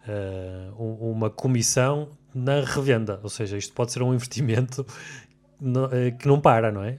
uh, 0.07 0.83
um, 0.83 1.11
uma 1.11 1.29
comissão 1.29 2.09
na 2.33 2.61
revenda, 2.61 3.19
ou 3.23 3.29
seja, 3.29 3.57
isto 3.57 3.73
pode 3.73 3.91
ser 3.91 4.03
um 4.03 4.13
investimento 4.13 4.81
uh, 5.61 6.17
que 6.17 6.27
não 6.27 6.41
para, 6.41 6.71
não 6.71 6.83
é? 6.83 6.97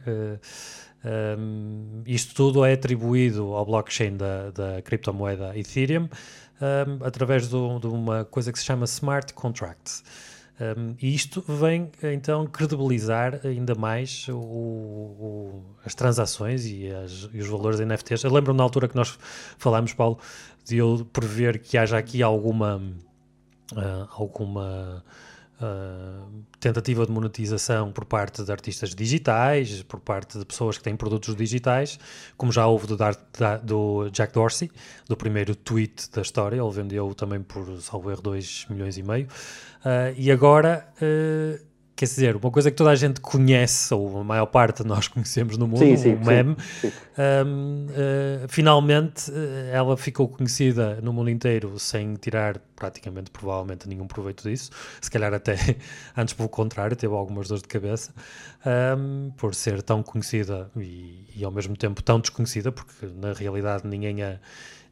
Um, 1.02 2.02
isto 2.06 2.34
tudo 2.34 2.64
é 2.64 2.74
atribuído 2.74 3.54
ao 3.54 3.64
blockchain 3.64 4.16
da, 4.16 4.50
da 4.50 4.82
criptomoeda 4.82 5.56
Ethereum 5.56 6.08
um, 6.60 7.04
através 7.04 7.48
do, 7.48 7.78
de 7.78 7.86
uma 7.86 8.24
coisa 8.24 8.52
que 8.52 8.58
se 8.58 8.64
chama 8.64 8.84
Smart 8.84 9.32
Contracts. 9.32 10.04
Um, 10.60 10.94
e 11.00 11.14
isto 11.14 11.42
vem 11.48 11.90
então 12.02 12.46
credibilizar 12.46 13.40
ainda 13.44 13.74
mais 13.74 14.28
o, 14.28 14.36
o, 14.36 15.64
as 15.82 15.94
transações 15.94 16.66
e, 16.66 16.90
as, 16.90 17.30
e, 17.32 17.38
os 17.38 17.48
valores 17.48 17.80
NFTs. 17.80 18.24
Eu 18.24 18.32
lembro-me 18.32 18.58
na 18.58 18.64
altura 18.64 18.86
que 18.86 18.94
nós 18.94 19.18
falámos, 19.56 19.94
Paulo, 19.94 20.18
de 20.66 20.76
eu 20.76 21.08
prever 21.10 21.60
que 21.60 21.78
haja 21.78 21.96
aqui 21.96 22.22
alguma, 22.22 22.76
uh, 23.72 24.08
alguma 24.10 25.02
uh, 25.60 26.44
tentativa 26.58 27.06
de 27.06 27.12
monetização 27.12 27.92
por 27.92 28.04
parte 28.04 28.42
de 28.42 28.50
artistas 28.50 28.94
digitais, 28.94 29.82
por 29.82 30.00
parte 30.00 30.38
de 30.38 30.44
pessoas 30.44 30.78
que 30.78 30.84
têm 30.84 30.96
produtos 30.96 31.36
digitais, 31.36 31.98
como 32.36 32.50
já 32.50 32.66
houve 32.66 32.86
do, 32.86 32.96
do 33.62 34.10
Jack 34.10 34.32
Dorsey, 34.32 34.70
do 35.08 35.16
primeiro 35.16 35.54
tweet 35.54 36.10
da 36.10 36.22
história, 36.22 36.60
ele 36.60 36.70
vendeu 36.70 37.14
também 37.14 37.42
por, 37.42 37.80
salvo 37.80 38.10
erro, 38.10 38.22
2 38.22 38.66
milhões 38.70 38.96
e 38.98 39.02
meio. 39.02 39.26
Uh, 39.26 40.14
e 40.16 40.30
agora, 40.30 40.86
uh, 40.96 41.69
quer 41.96 42.04
dizer, 42.06 42.36
uma 42.36 42.50
coisa 42.50 42.70
que 42.70 42.76
toda 42.76 42.90
a 42.90 42.94
gente 42.94 43.20
conhece, 43.20 43.92
ou 43.92 44.20
a 44.20 44.24
maior 44.24 44.46
parte 44.46 44.82
de 44.82 44.88
nós 44.88 45.06
conhecemos 45.08 45.56
no 45.56 45.66
mundo, 45.66 45.80
sim, 45.80 45.96
sim, 45.96 46.14
um 46.14 46.24
meme, 46.24 46.56
sim, 46.80 46.92
um, 47.46 47.86
uh, 47.86 48.48
finalmente 48.48 49.30
ela 49.72 49.96
ficou 49.96 50.28
conhecida 50.28 50.98
no 51.02 51.12
mundo 51.12 51.28
inteiro 51.30 51.78
sem 51.78 52.14
tirar 52.14 52.58
praticamente, 52.80 53.30
provavelmente, 53.30 53.86
nenhum 53.86 54.06
proveito 54.06 54.48
disso. 54.48 54.70
Se 55.00 55.10
calhar 55.10 55.32
até, 55.34 55.56
antes 56.16 56.32
pelo 56.32 56.48
contrário, 56.48 56.96
teve 56.96 57.12
algumas 57.12 57.46
dores 57.46 57.62
de 57.62 57.68
cabeça 57.68 58.12
um, 58.96 59.30
por 59.36 59.54
ser 59.54 59.82
tão 59.82 60.02
conhecida 60.02 60.70
e, 60.76 61.26
e, 61.36 61.44
ao 61.44 61.50
mesmo 61.50 61.76
tempo 61.76 62.02
tão 62.02 62.18
desconhecida, 62.18 62.72
porque 62.72 63.06
na 63.14 63.34
realidade 63.34 63.86
ninguém 63.86 64.22
a, 64.22 64.40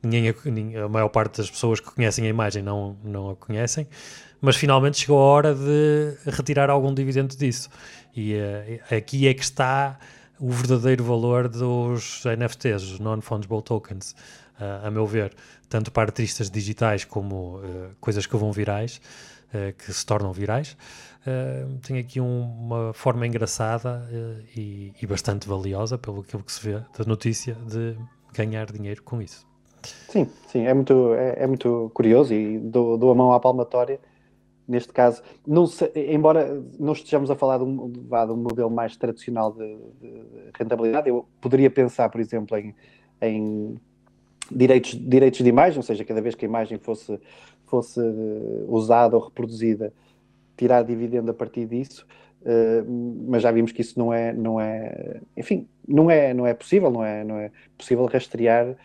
ninguém 0.03 0.29
a, 0.29 0.85
a 0.85 0.89
maior 0.89 1.09
parte 1.09 1.39
das 1.39 1.51
pessoas 1.51 1.81
que 1.81 1.91
conhecem 1.91 2.27
a 2.27 2.29
imagem 2.29 2.63
não, 2.63 2.97
não 3.03 3.31
a 3.31 3.37
conhecem 3.37 3.89
mas 4.41 4.57
finalmente 4.57 4.99
chegou 4.99 5.19
a 5.19 5.23
hora 5.23 5.55
de 5.55 6.17
retirar 6.31 6.71
algum 6.71 6.93
dividendo 6.95 7.37
disso. 7.37 7.69
E 8.17 8.35
uh, 8.35 8.95
aqui 8.97 9.29
é 9.29 9.35
que 9.35 9.43
está 9.43 9.99
o 10.41 10.51
verdadeiro 10.51 11.03
valor 11.05 11.49
dos 11.49 12.23
NFTs, 12.25 12.83
os 12.83 13.01
Non-Fungible 13.01 13.63
Tokens, 13.63 14.13
uh, 14.61 14.87
a 14.87 14.91
meu 14.91 15.07
ver, 15.07 15.35
tanto 15.69 15.91
para 15.91 16.05
artistas 16.05 16.51
digitais 16.51 17.05
como 17.05 17.59
uh, 17.59 17.91
coisas 18.01 18.27
que 18.27 18.37
vão 18.37 18.53
virais, 18.53 19.01
que 19.79 19.91
se 19.95 20.05
tornam 20.05 20.31
virais. 20.31 20.77
tem 21.81 21.97
aqui 21.97 22.21
um, 22.21 22.43
uma 22.43 22.93
forma 22.93 23.27
engraçada 23.27 24.07
e, 24.55 24.93
e, 25.01 25.07
bastante 25.07 25.49
valiosa, 25.49 25.97
pelo 25.97 26.23
que 26.23 26.53
se 26.53 26.63
vê 26.63 26.83
da 26.99 27.05
notícia, 27.07 27.57
de 27.67 27.97
ganhar 28.35 28.71
dinheiro 28.71 29.03
com 29.03 29.23
isso. 29.23 29.47
Sim, 30.07 30.29
sim, 30.49 30.67
é 30.67 30.75
muito, 30.75 31.15
é, 31.15 31.45
é 31.45 31.47
muito 31.47 31.91
curioso 31.95 32.35
e 32.35 32.59
dou, 32.59 32.99
dou 32.99 33.11
a 33.11 33.15
mão 33.15 33.33
à 33.33 33.41
palmatória 33.41 33.99
neste 34.69 34.93
caso, 34.93 35.23
não 35.47 35.67
se, 35.67 35.91
embora 35.97 36.63
não 36.79 36.93
estejamos 36.93 37.31
a 37.31 37.35
falar 37.35 37.57
de 37.57 37.65
um, 37.65 37.91
de 37.91 38.33
um 38.33 38.37
modelo 38.37 38.71
mais 38.71 38.95
tradicional 38.97 39.51
de, 39.51 39.77
de, 39.99 40.23
rentabilidade, 40.55 41.09
eu 41.09 41.27
poderia 41.41 41.71
pensar, 41.71 42.11
por 42.11 42.21
exemplo, 42.21 42.55
em, 42.59 42.75
em 43.23 43.81
direitos, 44.51 44.95
direitos 44.95 45.41
de 45.41 45.49
imagem, 45.49 45.79
ou 45.79 45.83
seja, 45.83 46.05
cada 46.05 46.21
vez 46.21 46.35
que 46.35 46.45
a 46.45 46.49
imagem 46.49 46.79
fosse, 46.79 47.19
fosse 47.65 47.99
usada 48.69 49.17
ou 49.17 49.25
reproduzida, 49.25 49.91
tirar 50.55 50.83
dividendo 50.83 51.31
a 51.31 51.35
partir 51.35 51.65
disso, 51.65 52.07
uh, 52.43 53.25
mas 53.27 53.43
já 53.43 53.51
vimos 53.51 53.73
que 53.73 53.81
isso 53.81 53.99
não 53.99 54.13
é, 54.13 54.35
não 54.35 54.61
é, 54.61 55.21
enfim, 55.35 55.67
não 55.87 56.11
é, 56.11 56.35
não 56.35 56.47
é 56.47 56.53
possível, 56.53 56.91
não 56.91 57.03
é, 57.03 57.25
não 57.25 57.39
é 57.39 57.51
possível 57.77 58.05
rastrear 58.05 58.77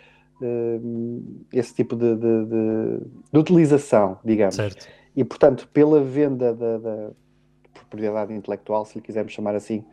uh, 0.42 1.46
esse 1.52 1.74
tipo 1.76 1.94
de, 1.98 2.16
de, 2.16 2.46
de, 2.46 3.38
utilização, 3.38 4.18
digamos. 4.24 4.56
Certo 4.56 5.03
e, 5.16 5.24
portanto, 5.24 5.68
pela 5.72 6.02
venda 6.04 6.54
da, 6.54 6.78
da 6.78 7.12
propriedade 7.74 8.34
intelectual, 8.34 8.86
se 8.86 8.98
lhe 8.98 9.02
quisermos 9.02 9.34
chamar 9.34 9.56
assim, 9.56 9.84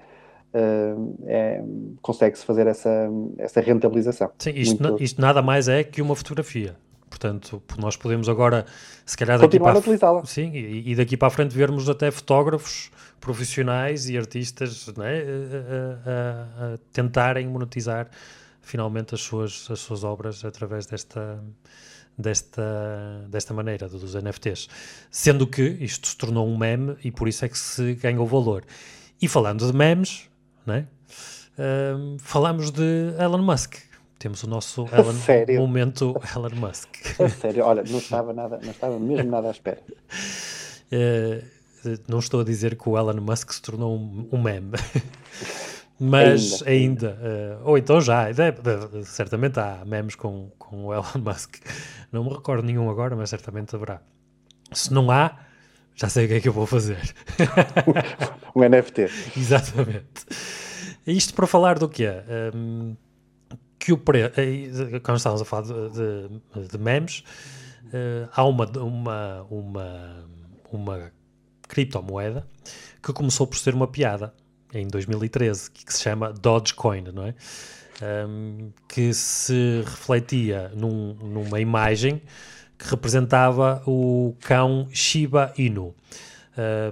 uh, 0.55 1.17
é, 1.27 1.63
consegue-se 2.01 2.45
fazer 2.45 2.67
essa, 2.67 3.09
essa 3.39 3.61
rentabilização. 3.61 4.31
Sim, 4.39 4.53
isto, 4.55 4.83
Muito... 4.83 5.03
isto 5.03 5.21
nada 5.21 5.43
mais 5.43 5.69
é 5.69 5.85
que 5.85 6.01
uma 6.01 6.17
fotografia. 6.17 6.77
Portanto, 7.09 7.61
nós 7.77 7.97
podemos 7.97 8.29
agora, 8.29 8.65
se 9.05 9.17
calhar 9.17 9.37
daqui 9.37 9.59
Continuar 9.59 9.73
para 9.73 9.79
a 9.79 9.81
utilizá-la. 9.81 10.25
Sim, 10.25 10.53
e, 10.53 10.93
e, 10.93 10.95
daqui 10.95 11.17
para 11.17 11.29
a 11.29 11.31
frente 11.31 11.55
vermos 11.55 11.89
até 11.89 12.11
fotógrafos 12.11 12.91
profissionais 13.21 14.09
e 14.09 14.17
artistas 14.17 14.87
né, 14.97 15.21
a, 16.07 16.11
a, 16.11 16.75
a, 16.75 16.79
tentarem 16.93 17.49
monetizar 17.49 18.09
finalmente 18.63 19.15
as 19.15 19.21
suas, 19.21 19.69
as 19.71 19.81
suas 19.81 20.05
obras 20.05 20.45
através 20.45 20.87
desta, 20.87 21.43
desta, 22.21 23.27
desta 23.29 23.55
maneira, 23.55 23.89
dos 23.89 24.15
NFTs. 24.15 24.69
Sendo 25.11 25.47
que 25.47 25.63
isto 25.81 26.09
se 26.09 26.17
tornou 26.17 26.47
um 26.47 26.57
meme 26.57 26.97
e 27.03 27.11
por 27.11 27.29
isso 27.29 27.45
é 27.45 27.49
que 27.49 27.59
se 27.59 27.95
ganhou 27.95 28.27
valor. 28.27 28.65
E 29.21 29.29
falando 29.29 29.67
de 29.67 29.77
memes, 29.77 30.29
né, 30.67 30.87
um, 31.59 32.17
falamos 32.19 32.71
de 32.71 33.15
Elon 33.19 33.43
Musk. 33.43 33.77
Temos 34.19 34.43
o 34.43 34.47
nosso 34.47 34.87
Elon, 34.93 35.13
sério? 35.15 35.61
momento 35.61 36.15
Elon 36.37 36.55
Musk. 36.57 36.89
A 37.21 37.29
sério, 37.29 37.65
olha, 37.65 37.83
não 37.83 37.99
estava, 37.99 38.33
nada, 38.33 38.61
não 38.63 38.71
estava 38.71 38.99
mesmo 38.99 39.31
nada 39.31 39.49
à 39.49 39.51
espera. 39.51 39.81
Uh, 40.93 41.43
não 42.07 42.19
estou 42.19 42.41
a 42.41 42.45
dizer 42.45 42.77
que 42.77 42.89
o 42.89 42.99
Elon 42.99 43.21
Musk 43.21 43.53
se 43.53 43.63
tornou 43.63 43.97
um, 43.97 44.29
um 44.33 44.43
meme. 44.43 44.73
Mas 46.01 46.63
ainda, 46.63 47.11
ainda 47.11 47.59
uh, 47.61 47.69
ou 47.69 47.77
então 47.77 48.01
já, 48.01 48.29
certamente 49.05 49.61
há 49.61 49.85
memes 49.85 50.15
com, 50.15 50.51
com 50.59 50.87
o 50.87 50.95
Elon 50.95 51.05
Musk. 51.23 51.57
Não 52.11 52.25
me 52.25 52.31
recordo 52.31 52.65
nenhum 52.65 52.89
agora, 52.89 53.15
mas 53.15 53.29
certamente 53.29 53.77
haverá. 53.77 54.01
Se 54.73 54.93
não 54.95 55.11
há, 55.11 55.37
já 55.95 56.09
sei 56.09 56.25
o 56.25 56.29
que 56.29 56.35
é 56.35 56.41
que 56.41 56.49
eu 56.49 56.55
vou 56.55 56.65
fazer. 56.65 57.15
um 58.57 58.67
NFT. 58.67 59.11
Exatamente. 59.37 60.25
Isto 61.07 61.35
para 61.35 61.47
falar 61.47 61.79
do 61.79 61.89
quê? 61.89 62.09
Um, 62.55 62.97
que 63.79 63.93
o 63.93 63.99
preço, 63.99 64.33
quando 65.03 65.19
estávamos 65.19 65.43
a 65.43 65.45
falar 65.45 65.63
de, 65.63 65.91
de, 65.91 66.69
de 66.69 66.79
memes, 66.79 67.25
uh, 67.87 68.29
há 68.33 68.45
uma, 68.45 68.67
uma, 68.79 69.47
uma, 69.51 70.25
uma 70.73 71.13
criptomoeda 71.69 72.47
que 73.03 73.13
começou 73.13 73.47
por 73.47 73.59
ser 73.59 73.75
uma 73.75 73.87
piada 73.87 74.33
em 74.73 74.87
2013, 74.87 75.71
que 75.71 75.93
se 75.93 76.03
chama 76.03 76.33
Dogecoin, 76.33 77.03
não 77.13 77.27
é? 77.27 77.35
Um, 78.03 78.71
que 78.89 79.13
se 79.13 79.83
refletia 79.85 80.73
num, 80.75 81.15
numa 81.15 81.61
imagem 81.61 82.23
que 82.79 82.89
representava 82.89 83.83
o 83.87 84.35
cão 84.41 84.89
Shiba 84.91 85.53
Inu. 85.59 85.95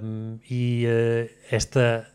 Um, 0.03 0.39
e 0.51 0.87
uh, 0.87 1.31
esta, 1.51 2.07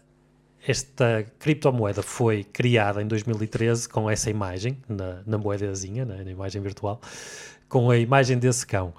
esta 0.65 1.25
criptomoeda 1.39 2.01
foi 2.01 2.43
criada 2.43 3.01
em 3.01 3.08
2013 3.08 3.88
com 3.89 4.10
essa 4.10 4.29
imagem, 4.29 4.77
na, 4.88 5.20
na 5.25 5.38
moedazinha, 5.38 6.05
na, 6.05 6.24
na 6.24 6.32
imagem 6.32 6.62
virtual, 6.62 7.01
com 7.67 7.91
a 7.91 7.98
imagem 7.98 8.38
desse 8.38 8.65
cão. 8.65 8.93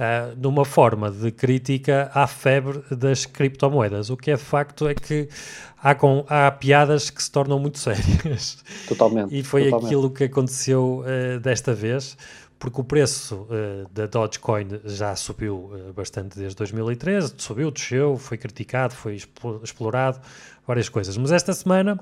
Uh, 0.00 0.34
numa 0.34 0.64
forma 0.64 1.10
de 1.10 1.30
crítica 1.30 2.10
à 2.14 2.26
febre 2.26 2.82
das 2.90 3.26
criptomoedas. 3.26 4.08
O 4.08 4.16
que 4.16 4.30
é 4.30 4.36
facto 4.38 4.88
é 4.88 4.94
que 4.94 5.28
há, 5.76 5.94
com, 5.94 6.24
há 6.26 6.50
piadas 6.50 7.10
que 7.10 7.22
se 7.22 7.30
tornam 7.30 7.58
muito 7.58 7.76
sérias. 7.80 8.64
Totalmente. 8.88 9.38
E 9.38 9.42
foi 9.42 9.64
totalmente. 9.64 9.86
aquilo 9.86 10.10
que 10.10 10.24
aconteceu 10.24 11.04
uh, 11.04 11.38
desta 11.40 11.74
vez, 11.74 12.16
porque 12.60 12.80
o 12.80 12.84
preço 12.84 13.48
uh, 13.50 13.88
da 13.92 14.06
Dogecoin 14.06 14.68
já 14.84 15.16
subiu 15.16 15.72
bastante 15.96 16.38
desde 16.38 16.54
2013, 16.54 17.34
subiu, 17.36 17.72
desceu, 17.72 18.16
foi 18.16 18.38
criticado, 18.38 18.94
foi 18.94 19.18
explorado, 19.64 20.20
várias 20.64 20.88
coisas. 20.88 21.16
Mas 21.16 21.32
esta 21.32 21.52
semana 21.52 21.98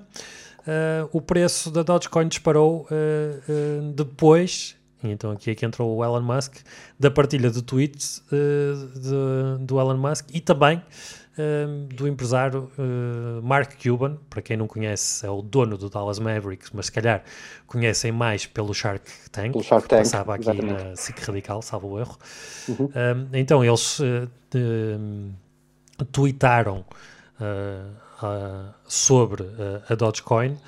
o 1.12 1.22
preço 1.22 1.70
da 1.70 1.82
Dogecoin 1.82 2.28
disparou 2.28 2.86
depois 3.94 4.76
então 5.02 5.30
aqui 5.30 5.50
é 5.50 5.54
que 5.54 5.64
entrou 5.64 5.96
o 5.96 6.04
Elon 6.04 6.22
Musk, 6.22 6.56
da 6.98 7.10
partilha 7.10 7.50
de 7.50 7.62
tweets 7.62 8.22
uh, 8.32 8.98
de, 8.98 9.64
do 9.64 9.78
Elon 9.78 9.96
Musk 9.96 10.26
e 10.32 10.40
também 10.40 10.82
uh, 11.38 11.94
do 11.94 12.06
empresário 12.08 12.70
uh, 12.78 13.42
Mark 13.42 13.72
Cuban, 13.82 14.18
para 14.28 14.42
quem 14.42 14.56
não 14.56 14.66
conhece, 14.66 15.24
é 15.24 15.30
o 15.30 15.40
dono 15.40 15.78
do 15.78 15.88
Dallas 15.88 16.18
Mavericks, 16.18 16.70
mas 16.72 16.86
se 16.86 16.92
calhar 16.92 17.22
conhecem 17.66 18.12
mais 18.12 18.46
pelo 18.46 18.74
Shark 18.74 19.04
Tank, 19.30 19.52
pelo 19.52 19.64
Shark 19.64 19.88
Tank 19.88 20.02
passava 20.02 20.34
aqui 20.34 20.50
exatamente. 20.50 20.84
na 20.84 20.96
SIC 20.96 21.18
Radical, 21.20 21.62
salvo 21.62 21.88
o 21.88 22.00
erro. 22.00 22.18
Uhum. 22.68 22.90
então 23.32 23.64
eles 23.64 23.98
tweetaram 26.12 26.84
sobre 28.86 29.44
a 29.88 29.94
Dogecoin 29.94 30.58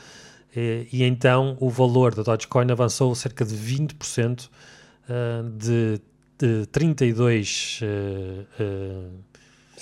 e, 0.55 0.89
e, 0.93 1.05
então 1.05 1.57
o 1.61 1.71
valor 1.71 2.15
da 2.15 2.23
Dogecoin 2.23 2.71
avançou 2.71 3.15
cerca 3.15 3.45
de 3.45 3.55
20% 3.55 4.49
uh, 4.49 5.51
de, 5.51 6.01
de 6.39 6.67
32 6.67 7.81
uh, 7.83 8.63
uh, 8.63 9.30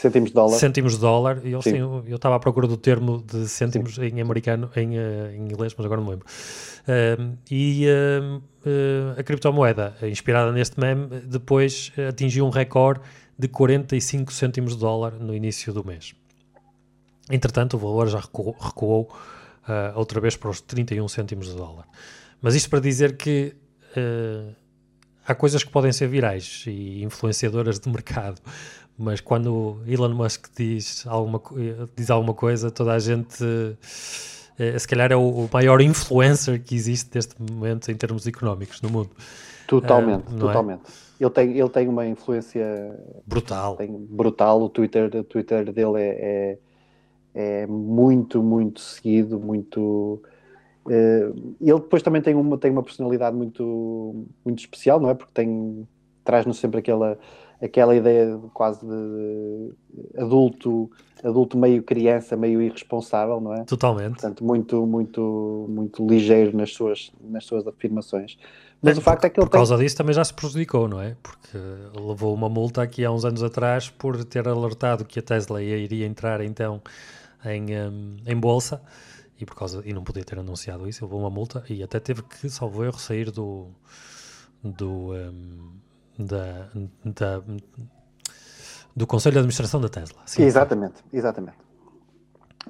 cêntimos 0.01 0.31
de 0.31 0.35
dólar. 0.35 0.59
Cêntimos 0.59 0.93
de 0.93 0.99
dólar. 0.99 1.41
E 1.45 1.53
eu 1.53 1.63
sim. 1.63 1.79
Eu 1.79 2.17
estava 2.17 2.37
à 2.37 2.39
procura 2.39 2.67
do 2.67 2.77
termo 2.77 3.23
de 3.23 3.49
cêntimos 3.49 3.97
sim. 3.97 4.03
em 4.03 4.21
americano, 4.21 4.71
em, 4.77 4.99
uh, 4.99 5.31
em, 5.33 5.43
inglês, 5.51 5.75
mas 5.77 5.85
agora 5.87 6.01
não 6.01 6.09
lembro. 6.09 6.27
Uh, 6.27 7.37
e 7.51 7.87
uh, 7.87 9.19
a 9.19 9.23
criptomoeda, 9.23 9.95
inspirada 10.03 10.53
neste 10.53 10.79
meme, 10.79 11.09
depois 11.25 11.93
atingiu 12.09 12.47
um 12.47 12.51
recorde 12.51 13.01
de 13.39 13.49
45 13.49 14.33
cêntimos 14.33 14.75
de 14.75 14.81
dólar 14.81 15.13
no 15.13 15.35
início 15.35 15.73
do 15.73 15.85
mês. 15.85 16.15
Entretanto, 17.31 17.77
o 17.77 17.79
valor 17.79 18.09
já 18.09 18.19
recuou, 18.19 18.57
recuou 18.59 19.03
uh, 19.69 19.97
outra 19.97 20.21
vez 20.21 20.37
para 20.37 20.51
os 20.51 20.61
31 20.61 21.07
cêntimos 21.09 21.49
de 21.49 21.57
dólar. 21.57 21.87
Mas 22.41 22.55
isto 22.55 22.71
para 22.71 22.81
dizer 22.81 23.17
que 23.17 23.55
uh, 23.97 24.55
há 25.27 25.35
coisas 25.35 25.63
que 25.63 25.71
podem 25.71 25.93
ser 25.93 26.09
virais 26.09 26.65
e 26.67 27.03
influenciadoras 27.05 27.79
de 27.79 27.89
mercado, 27.89 28.41
mas 28.99 29.21
quando 29.21 29.79
Elon 29.87 30.11
Musk 30.11 30.49
diz 30.57 31.07
alguma, 31.07 31.41
diz 31.97 32.11
alguma 32.11 32.35
coisa, 32.35 32.71
toda 32.71 32.93
a 32.93 32.99
gente. 32.99 33.43
Uh, 33.45 34.79
se 34.79 34.89
calhar 34.89 35.13
é 35.13 35.17
o, 35.17 35.21
o, 35.21 35.51
maior 35.53 35.81
influencer 35.81 36.61
que 36.61 36.75
existe 36.75 37.11
neste 37.15 37.41
momento 37.41 37.91
em 37.91 37.95
termos 37.95 38.27
económicos 38.27 38.83
no 38.83 38.91
mundo. 38.91 39.11
Totalmente, 39.69 40.33
uh, 40.33 40.39
totalmente. 40.39 40.83
É? 41.21 41.25
Ele, 41.25 41.31
tem, 41.31 41.57
ele 41.57 41.69
tem 41.69 41.87
uma 41.87 42.07
influência 42.07 42.65
brutal. 43.25 43.77
Tem, 43.77 43.89
brutal. 43.89 44.63
O 44.63 44.69
Twitter, 44.69 45.15
o 45.15 45.23
Twitter 45.23 45.73
dele 45.73 45.99
é, 45.99 46.09
é 46.21 46.59
é 47.39 47.67
muito, 47.69 48.43
muito 48.43 48.81
seguido, 48.81 49.39
muito. 49.39 50.21
Uh, 50.85 51.55
ele 51.61 51.79
depois 51.79 52.03
também 52.03 52.21
tem 52.21 52.35
uma, 52.35 52.59
tem 52.59 52.73
uma 52.73 52.83
personalidade 52.83 53.37
muito, 53.37 54.27
muito 54.45 54.59
especial, 54.59 54.99
não 54.99 55.09
é? 55.09 55.15
Porque 55.15 55.33
tem, 55.33 55.87
traz-nos 56.25 56.59
sempre 56.59 56.81
aquela, 56.81 57.17
aquela 57.61 57.95
ideia 57.95 58.39
quase 58.55 58.87
de 58.87 59.73
adulto, 60.17 60.91
adulto 61.23 61.59
meio 61.59 61.83
criança, 61.83 62.37
meio 62.37 62.63
irresponsável, 62.63 63.41
não 63.41 63.55
é? 63.55 63.65
Totalmente. 63.65 64.13
Portanto, 64.13 64.45
muito, 64.45 64.87
muito, 64.87 65.67
muito 65.69 66.07
ligeiro 66.07 66.57
nas 66.57 66.73
suas, 66.73 67.13
nas 67.21 67.45
suas 67.45 67.67
afirmações. 67.67 68.39
Mas 68.81 68.97
é, 68.97 69.01
o 69.01 69.03
facto 69.03 69.23
por, 69.23 69.27
é 69.27 69.31
que 69.31 69.41
ele 69.41 69.47
por 69.47 69.53
causa 69.53 69.77
disso 69.77 69.97
também 69.97 70.15
já 70.15 70.25
se 70.25 70.33
prejudicou, 70.33 70.87
não 70.87 71.01
é? 71.01 71.17
Porque 71.23 71.59
levou 72.01 72.33
uma 72.33 72.49
multa 72.49 72.81
aqui 72.81 73.05
há 73.05 73.11
uns 73.11 73.25
anos 73.25 73.43
atrás 73.43 73.91
por 73.91 74.25
ter 74.25 74.47
alertado 74.47 75.05
que 75.05 75.19
a 75.19 75.23
Tesla 75.23 75.63
iria 75.63 76.07
entrar 76.07 76.41
então 76.41 76.81
em, 77.45 77.77
um, 77.77 78.17
em 78.25 78.37
bolsa 78.37 78.81
e 79.41 79.45
por 79.45 79.57
causa 79.57 79.83
e 79.85 79.93
não 79.93 80.03
podia 80.03 80.25
ter 80.25 80.39
anunciado 80.39 80.89
isso, 80.89 81.05
levou 81.05 81.21
uma 81.21 81.31
multa 81.31 81.65
e 81.69 81.83
até 81.83 81.99
teve 81.99 82.23
que, 82.23 82.49
salvo 82.49 82.85
erro, 82.85 82.99
sair 82.99 83.31
do 83.31 83.69
do 84.63 85.13
um, 85.13 85.71
da, 86.19 86.69
da, 87.05 87.43
do 88.95 89.07
Conselho 89.07 89.35
de 89.35 89.39
Administração 89.39 89.81
da 89.81 89.89
Tesla. 89.89 90.19
Sim, 90.27 90.43
exatamente, 90.43 91.05
exatamente. 91.13 91.57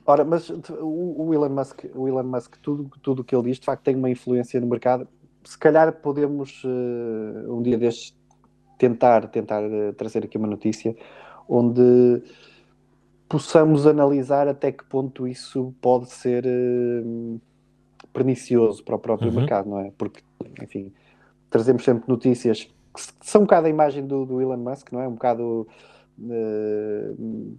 Ora, 0.05 0.25
mas 0.25 0.49
o, 0.51 1.25
o, 1.27 1.35
Elon 1.35 1.49
Musk, 1.49 1.85
o 1.95 2.07
Elon 2.07 2.25
Musk, 2.25 2.57
tudo 2.63 2.91
tudo 3.03 3.25
que 3.25 3.35
ele 3.35 3.45
diz, 3.45 3.59
de 3.59 3.65
facto, 3.65 3.83
tem 3.83 3.97
uma 3.97 4.11
influência 4.11 4.61
no 4.61 4.67
mercado. 4.67 5.09
Se 5.45 5.59
calhar 5.59 5.93
podemos 5.93 6.63
uh, 6.65 7.53
um 7.53 7.63
dia 7.63 7.79
destes 7.79 8.17
tentar 8.79 9.27
tentar 9.29 9.63
uh, 9.65 9.93
trazer 9.95 10.25
aqui 10.25 10.37
uma 10.37 10.47
notícia 10.47 10.95
onde 11.49 12.23
possamos 13.29 13.87
analisar 13.87 14.47
até 14.49 14.71
que 14.71 14.85
ponto 14.85 15.27
isso 15.27 15.75
pode 15.81 16.11
ser 16.11 16.45
uh, 16.47 17.41
pernicioso 18.13 18.85
para 18.85 18.97
o 18.97 18.99
próprio 18.99 19.31
uhum. 19.31 19.37
mercado, 19.37 19.69
não 19.69 19.81
é? 19.81 19.93
Porque, 19.97 20.23
enfim, 20.63 20.93
trazemos 21.51 21.85
sempre 21.85 22.09
notícias 22.09 22.69
são 23.21 23.43
um 23.43 23.45
bocado 23.45 23.67
a 23.67 23.71
imagem 23.71 24.07
do, 24.07 24.25
do 24.25 24.41
Elon 24.41 24.57
Musk, 24.57 24.93
não 24.93 25.01
é? 25.01 25.09
Um 25.09 25.13
bocado 25.13 25.67
uh, 26.19 27.57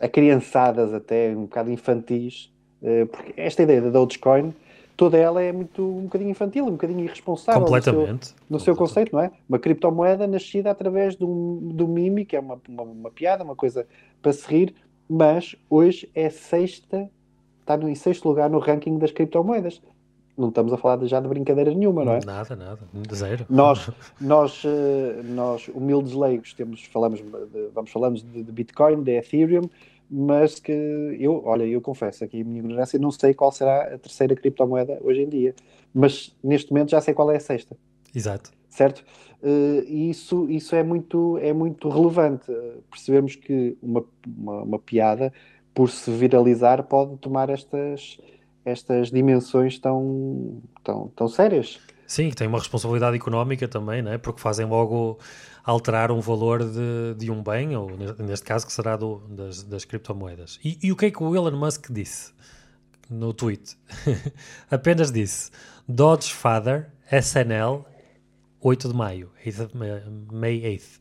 acriançadas 0.00 0.92
até, 0.92 1.34
um 1.36 1.42
bocado 1.42 1.70
infantis, 1.70 2.52
uh, 2.82 3.06
porque 3.06 3.34
esta 3.36 3.62
ideia 3.62 3.80
da 3.80 3.90
Dogecoin, 3.90 4.54
toda 4.96 5.16
ela 5.16 5.42
é 5.42 5.52
muito 5.52 5.82
um 5.82 6.04
bocadinho 6.04 6.30
infantil, 6.30 6.66
um 6.66 6.72
bocadinho 6.72 7.00
irresponsável 7.00 7.62
Completamente. 7.62 8.08
no, 8.08 8.18
seu, 8.24 8.36
no 8.50 8.60
seu 8.60 8.76
conceito, 8.76 9.12
não 9.12 9.20
é? 9.20 9.30
Uma 9.48 9.58
criptomoeda 9.58 10.26
nascida 10.26 10.70
através 10.70 11.16
de 11.16 11.24
um, 11.24 11.72
de 11.74 11.82
um 11.82 11.88
mime, 11.88 12.24
que 12.24 12.36
é 12.36 12.40
uma, 12.40 12.60
uma, 12.68 12.82
uma 12.82 13.10
piada, 13.10 13.42
uma 13.42 13.56
coisa 13.56 13.86
para 14.20 14.32
se 14.32 14.46
rir, 14.46 14.74
mas 15.08 15.56
hoje 15.68 16.08
é 16.14 16.30
sexta, 16.30 17.10
está 17.60 17.76
no, 17.76 17.88
em 17.88 17.94
sexto 17.94 18.28
lugar 18.28 18.48
no 18.48 18.58
ranking 18.58 18.98
das 18.98 19.12
criptomoedas. 19.12 19.80
Não 20.36 20.48
estamos 20.48 20.72
a 20.72 20.78
falar 20.78 21.04
já 21.06 21.20
de 21.20 21.28
brincadeira 21.28 21.74
nenhuma, 21.74 22.04
não 22.04 22.12
é? 22.12 22.20
Nada, 22.24 22.56
nada, 22.56 22.78
zero. 23.14 23.44
Nós, 23.50 23.90
nós, 24.20 24.62
eh, 24.64 25.22
nós 25.24 25.68
humildes 25.68 26.14
leigos, 26.14 26.54
temos, 26.54 26.84
falamos, 26.86 27.20
de, 27.20 27.68
vamos 27.74 27.90
falamos 27.90 28.22
de, 28.22 28.42
de 28.42 28.52
Bitcoin, 28.52 29.02
de 29.02 29.12
Ethereum, 29.12 29.68
mas 30.10 30.58
que 30.60 30.72
eu, 31.18 31.42
olha, 31.44 31.64
eu 31.64 31.80
confesso 31.80 32.22
aqui 32.22 32.42
a 32.42 32.44
minha 32.44 32.60
ignorância, 32.60 32.98
não 32.98 33.10
sei 33.10 33.32
qual 33.32 33.50
será 33.50 33.94
a 33.94 33.98
terceira 33.98 34.34
criptomoeda 34.34 34.98
hoje 35.02 35.22
em 35.22 35.28
dia, 35.28 35.54
mas 35.94 36.36
neste 36.44 36.70
momento 36.70 36.90
já 36.90 37.00
sei 37.00 37.14
qual 37.14 37.30
é 37.30 37.36
a 37.36 37.40
sexta. 37.40 37.76
Exato. 38.14 38.50
Certo? 38.68 39.04
Uh, 39.42 39.82
e 39.88 40.10
isso, 40.10 40.48
isso 40.50 40.76
é, 40.76 40.82
muito, 40.82 41.38
é 41.38 41.52
muito 41.52 41.88
relevante. 41.88 42.50
Uh, 42.50 42.82
percebemos 42.90 43.36
que 43.36 43.76
uma, 43.82 44.04
uma, 44.26 44.62
uma, 44.62 44.78
piada, 44.78 45.32
por 45.74 45.90
se 45.90 46.10
viralizar, 46.10 46.82
pode 46.84 47.16
tomar 47.16 47.50
estas, 47.50 48.20
estas 48.64 49.10
dimensões 49.10 49.78
tão, 49.78 50.62
tão, 50.82 51.08
tão 51.16 51.28
sérias. 51.28 51.80
Sim, 52.06 52.30
tem 52.30 52.46
uma 52.46 52.58
responsabilidade 52.58 53.16
económica 53.16 53.66
também, 53.66 54.02
né? 54.02 54.18
porque 54.18 54.40
fazem 54.40 54.66
logo 54.66 55.18
alterar 55.64 56.10
um 56.10 56.20
valor 56.20 56.62
de, 56.62 57.14
de 57.16 57.30
um 57.30 57.42
bem, 57.42 57.76
ou 57.76 57.90
neste 58.18 58.44
caso 58.44 58.66
que 58.66 58.72
será 58.72 58.96
do, 58.96 59.18
das, 59.28 59.62
das 59.62 59.84
criptomoedas. 59.84 60.58
E, 60.62 60.78
e 60.82 60.92
o 60.92 60.96
que 60.96 61.06
é 61.06 61.10
que 61.10 61.22
o 61.22 61.34
Elon 61.34 61.56
Musk 61.56 61.90
disse 61.90 62.32
no 63.08 63.32
tweet? 63.32 63.76
Apenas 64.70 65.10
disse: 65.10 65.50
Dodge 65.88 66.32
Father, 66.32 66.90
SNL 67.10 67.84
8 68.62 68.88
de 68.88 68.94
maio, 68.94 69.30
8 69.44 69.70
May 70.32 70.60
8th. 70.60 71.00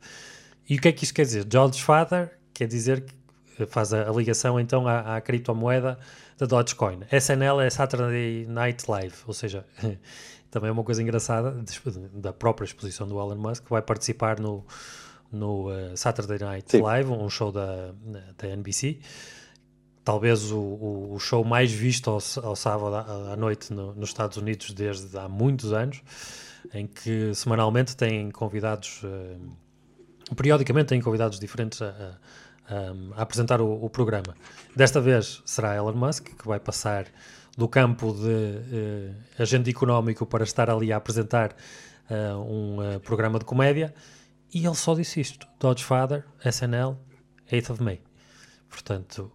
E 0.68 0.76
o 0.78 0.82
que 0.82 0.88
é 0.88 0.92
que 0.92 1.04
isto 1.04 1.14
quer 1.14 1.24
dizer? 1.24 1.46
George 1.50 1.82
Father 1.82 2.32
quer 2.54 2.68
dizer 2.68 3.04
que 3.04 3.66
faz 3.68 3.94
a, 3.94 4.10
a 4.10 4.12
ligação 4.12 4.60
então 4.60 4.88
à, 4.88 5.16
à, 5.18 5.22
criptomoeda 5.22 6.00
da 6.42 6.48
Dogecoin. 6.48 7.02
SNL 7.12 7.62
é 7.62 7.70
Saturday 7.70 8.48
Night 8.48 8.90
Live, 8.90 9.16
ou 9.28 9.34
seja, 9.34 9.64
também 10.50 10.70
é 10.70 10.72
uma 10.72 10.84
coisa 10.84 11.02
engraçada 11.02 11.56
da 12.14 12.34
própria 12.34 12.66
exposição 12.66 13.08
do 13.08 13.20
Elon 13.20 13.36
Musk, 13.36 13.66
que 13.66 13.70
vai 13.70 13.82
participar 13.82 14.40
no, 14.40 14.66
no 15.32 15.70
uh, 15.70 15.96
Saturday 15.96 16.40
Night 16.40 16.72
Sim. 16.72 16.82
Live, 16.82 17.12
um 17.12 17.30
show 17.30 17.52
da, 17.52 17.94
da 18.38 18.48
NBC. 18.48 19.00
Talvez 20.04 20.52
o, 20.52 20.58
o, 20.58 21.14
o 21.14 21.20
show 21.20 21.44
mais 21.44 21.72
visto 21.72 22.10
ao, 22.10 22.20
ao 22.44 22.56
sábado 22.56 22.96
à, 22.96 23.34
à 23.34 23.36
noite 23.36 23.72
no, 23.72 23.94
nos 23.94 24.10
Estados 24.10 24.38
Unidos 24.38 24.72
desde 24.72 25.16
há 25.16 25.30
muitos 25.30 25.72
anos 25.72 26.02
em 26.74 26.88
que 26.88 27.36
semanalmente 27.36 27.96
têm 27.96 28.32
convidados, 28.32 29.04
uh, 29.04 30.36
periodicamente 30.36 30.88
têm 30.88 31.02
convidados 31.02 31.40
diferentes 31.40 31.84
a, 31.84 31.90
a, 31.90 32.18
um, 32.72 33.12
a 33.16 33.22
apresentar 33.22 33.62
o, 33.62 33.84
o, 33.84 33.90
programa. 33.90 34.36
Desta 34.76 35.02
vez 35.02 35.42
será 35.46 35.76
Elon 35.76 35.94
Musk, 35.94 36.30
que 36.38 36.48
vai 36.48 36.60
passar 36.60 37.06
do 37.58 37.68
campo 37.68 38.14
de 38.14 38.22
uh, 38.22 39.16
agente 39.38 39.70
económico 39.70 40.26
para 40.26 40.44
estar 40.44 40.70
ali 40.70 40.94
a 40.94 40.98
apresentar 40.98 41.54
uh, 42.10 42.38
um 42.40 42.78
uh, 42.78 43.00
programa 43.02 43.38
de 43.38 43.46
comédia. 43.46 43.94
E 44.54 44.66
ele 44.66 44.76
só 44.76 44.96
disse 44.96 45.20
isto: 45.20 45.48
Dodge 45.60 45.84
Father, 45.84 46.26
SNL, 46.44 46.98
8th 47.52 47.72
of 47.72 47.84
May. 47.84 48.02
Portanto, 48.70 49.32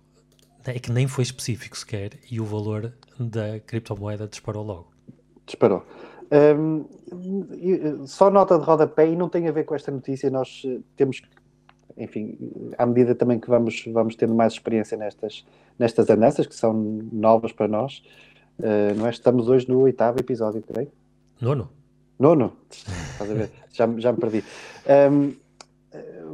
é 0.65 0.79
que 0.79 0.91
nem 0.91 1.07
foi 1.07 1.23
específico 1.23 1.77
sequer 1.77 2.19
e 2.31 2.41
o 2.41 2.45
valor 2.45 2.93
da 3.19 3.61
criptomoeda 3.61 4.27
disparou 4.27 4.65
logo. 4.65 4.91
Disparou. 5.45 5.85
Um, 6.33 6.87
só 8.07 8.31
nota 8.31 8.59
de 8.59 8.65
rodapé 8.65 9.09
e 9.09 9.15
não 9.15 9.29
tem 9.29 9.47
a 9.47 9.53
ver 9.53 9.65
com 9.65 9.75
esta 9.75 9.93
notícia. 9.93 10.29
Nós 10.29 10.63
temos 10.97 11.23
enfim, 11.97 12.37
à 12.77 12.85
medida 12.85 13.15
também 13.15 13.41
que 13.41 13.49
vamos, 13.49 13.85
vamos 13.93 14.17
tendo 14.17 14.35
mais 14.35 14.53
experiência 14.53 14.97
nestas, 14.97 15.45
nestas 15.79 16.09
andanças, 16.11 16.47
que 16.47 16.55
são 16.55 16.73
novas 17.13 17.53
para 17.53 17.69
nós, 17.69 18.03
uh, 18.59 18.95
não 18.97 19.07
é? 19.07 19.11
Estamos 19.11 19.49
hoje 19.49 19.69
no 19.69 19.81
oitavo 19.81 20.19
episódio, 20.21 20.63
creio. 20.63 20.91
Nono. 21.41 21.71
Nono? 22.19 22.53
Estás 22.71 23.31
a 23.31 23.35
ver? 23.35 23.51
já, 23.73 23.89
já 23.99 24.13
me 24.13 24.19
perdi. 24.19 24.45
Um, 25.11 25.35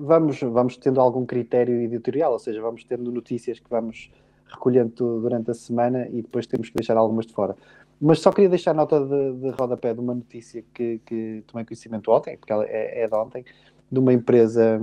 vamos, 0.01 0.41
vamos 0.41 0.77
tendo 0.77 1.01
algum 1.01 1.25
critério 1.25 1.81
editorial, 1.81 2.33
ou 2.33 2.39
seja, 2.39 2.61
vamos 2.61 2.85
tendo 2.85 3.11
notícias 3.11 3.59
que 3.59 3.69
vamos 3.71 4.11
recolhendo 4.47 5.21
durante 5.21 5.51
a 5.51 5.55
semana 5.55 6.07
e 6.09 6.23
depois 6.23 6.47
temos 6.47 6.69
que 6.69 6.75
deixar 6.75 6.97
algumas 6.97 7.27
de 7.27 7.33
fora. 7.33 7.57
Mas 8.01 8.19
só 8.19 8.33
queria 8.33 8.51
deixar 8.51 8.75
nota 8.75 9.01
de, 9.01 9.33
de 9.35 9.51
rodapé 9.51 9.95
de 9.95 10.01
uma 10.01 10.15
notícia 10.15 10.65
que, 10.75 11.01
que 11.07 11.45
tomei 11.47 11.65
conhecimento 11.65 12.11
ontem, 12.11 12.37
porque 12.37 12.53
ela 12.53 12.65
é, 12.67 13.03
é 13.03 13.09
de 13.09 13.15
ontem, 13.15 13.45
de 13.93 13.99
uma 13.99 14.13
empresa 14.13 14.81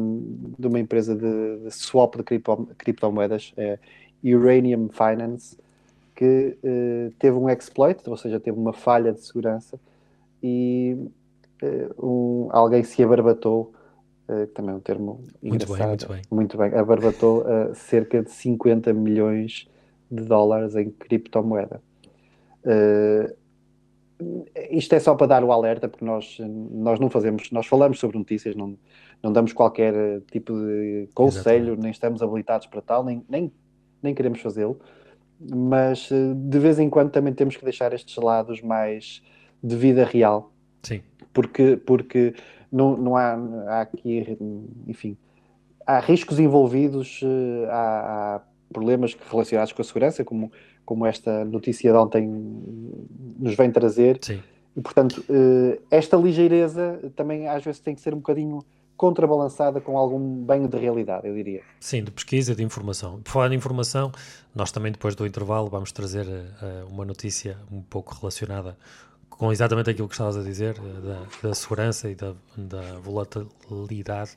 de 0.57 0.67
uma 0.67 0.79
empresa 0.79 1.15
de, 1.15 1.63
de 1.63 1.71
swap 1.71 2.15
de 2.15 2.23
cripto, 2.23 2.69
criptomoedas, 2.77 3.51
é 3.57 3.79
Uranium 4.23 4.87
Finance, 4.89 5.57
que 6.15 6.55
uh, 6.63 7.11
teve 7.17 7.35
um 7.35 7.49
exploit, 7.49 8.07
ou 8.07 8.15
seja, 8.15 8.39
teve 8.39 8.57
uma 8.57 8.73
falha 8.73 9.11
de 9.11 9.21
segurança 9.21 9.79
e 10.43 10.95
uh, 11.63 12.07
um, 12.07 12.49
alguém 12.51 12.83
se 12.83 13.01
abarbatou, 13.01 13.73
uh, 14.29 14.45
também 14.47 14.75
é 14.75 14.77
um 14.77 14.81
termo 14.81 15.23
muito 15.41 15.63
engraçado, 15.63 15.87
bem, 15.87 15.87
muito 15.89 16.07
bem, 16.07 16.21
muito 16.29 16.57
bem. 16.57 16.73
Abarbatou 16.75 17.45
cerca 17.73 18.21
de 18.21 18.29
50 18.29 18.93
milhões 18.93 19.67
de 20.11 20.23
dólares 20.23 20.75
em 20.75 20.91
criptomoeda. 20.91 21.81
Uh, 22.63 23.33
isto 24.69 24.93
é 24.93 24.99
só 24.99 25.15
para 25.15 25.27
dar 25.27 25.43
o 25.43 25.51
alerta, 25.51 25.87
porque 25.87 26.03
nós, 26.03 26.37
nós 26.39 26.99
não 26.99 27.09
fazemos, 27.09 27.49
nós 27.51 27.65
falamos 27.65 27.99
sobre 27.99 28.17
notícias, 28.17 28.55
não, 28.55 28.77
não 29.23 29.31
damos 29.31 29.53
qualquer 29.53 29.93
eh, 29.93 30.21
tipo 30.31 30.53
de 30.53 31.07
conselho, 31.13 31.57
Exatamente. 31.57 31.81
nem 31.81 31.91
estamos 31.91 32.21
habilitados 32.21 32.67
para 32.67 32.81
tal, 32.81 33.03
nem, 33.03 33.23
nem, 33.29 33.51
nem 34.03 34.13
queremos 34.13 34.41
fazê-lo, 34.41 34.79
mas 35.39 36.09
eh, 36.11 36.33
de 36.35 36.59
vez 36.59 36.79
em 36.79 36.89
quando 36.89 37.11
também 37.11 37.33
temos 37.33 37.55
que 37.55 37.63
deixar 37.63 37.93
estes 37.93 38.15
lados 38.17 38.61
mais 38.61 39.23
de 39.63 39.75
vida 39.75 40.03
real. 40.03 40.51
Sim. 40.83 41.01
Porque, 41.33 41.77
porque 41.77 42.33
não, 42.71 42.97
não 42.97 43.15
há, 43.15 43.33
há 43.67 43.81
aqui, 43.81 44.37
enfim, 44.85 45.17
há 45.85 45.99
riscos 45.99 46.39
envolvidos, 46.39 47.21
eh, 47.23 47.67
há, 47.69 48.35
há 48.35 48.41
problemas 48.71 49.17
relacionados 49.29 49.71
com 49.71 49.81
a 49.81 49.85
segurança, 49.85 50.25
como 50.25 50.51
como 50.89 51.05
esta 51.05 51.45
notícia 51.45 51.91
de 51.91 51.97
ontem 51.99 52.27
nos 53.37 53.53
vem 53.53 53.71
trazer. 53.71 54.17
Sim. 54.23 54.41
E, 54.75 54.81
portanto, 54.81 55.23
eh, 55.29 55.79
esta 55.91 56.17
ligeireza 56.17 56.99
também 57.15 57.47
às 57.47 57.63
vezes 57.63 57.79
tem 57.79 57.93
que 57.93 58.01
ser 58.01 58.11
um 58.11 58.17
bocadinho 58.17 58.65
contrabalançada 58.97 59.79
com 59.79 59.99
algum 59.99 60.43
banho 60.43 60.67
de 60.67 60.75
realidade, 60.75 61.27
eu 61.27 61.35
diria. 61.35 61.61
Sim, 61.79 62.03
de 62.03 62.09
pesquisa, 62.09 62.55
de 62.55 62.63
informação. 62.63 63.21
Por 63.21 63.31
falar 63.31 63.49
de 63.49 63.55
informação, 63.55 64.11
nós 64.55 64.71
também 64.71 64.91
depois 64.91 65.13
do 65.13 65.27
intervalo 65.27 65.69
vamos 65.69 65.91
trazer 65.91 66.25
uh, 66.25 66.91
uma 66.91 67.05
notícia 67.05 67.55
um 67.71 67.83
pouco 67.83 68.15
relacionada 68.19 68.75
com 69.29 69.51
exatamente 69.51 69.91
aquilo 69.91 70.07
que 70.07 70.15
estavas 70.15 70.37
a 70.37 70.41
dizer, 70.41 70.73
da, 70.73 71.49
da 71.49 71.53
segurança 71.53 72.09
e 72.09 72.15
da, 72.15 72.33
da, 72.57 72.81
volatilidade 72.99 74.31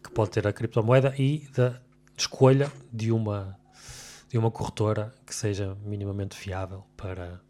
que 0.00 0.12
pode 0.12 0.30
ter 0.30 0.46
a 0.46 0.52
criptomoeda 0.52 1.12
e 1.18 1.48
da 1.56 1.74
escolha 2.16 2.70
de 2.92 3.10
uma 3.10 3.57
de 4.28 4.38
uma 4.38 4.50
corretora 4.50 5.14
que 5.26 5.34
seja 5.34 5.76
minimamente 5.84 6.36
fiável 6.36 6.84
para, 6.96 7.40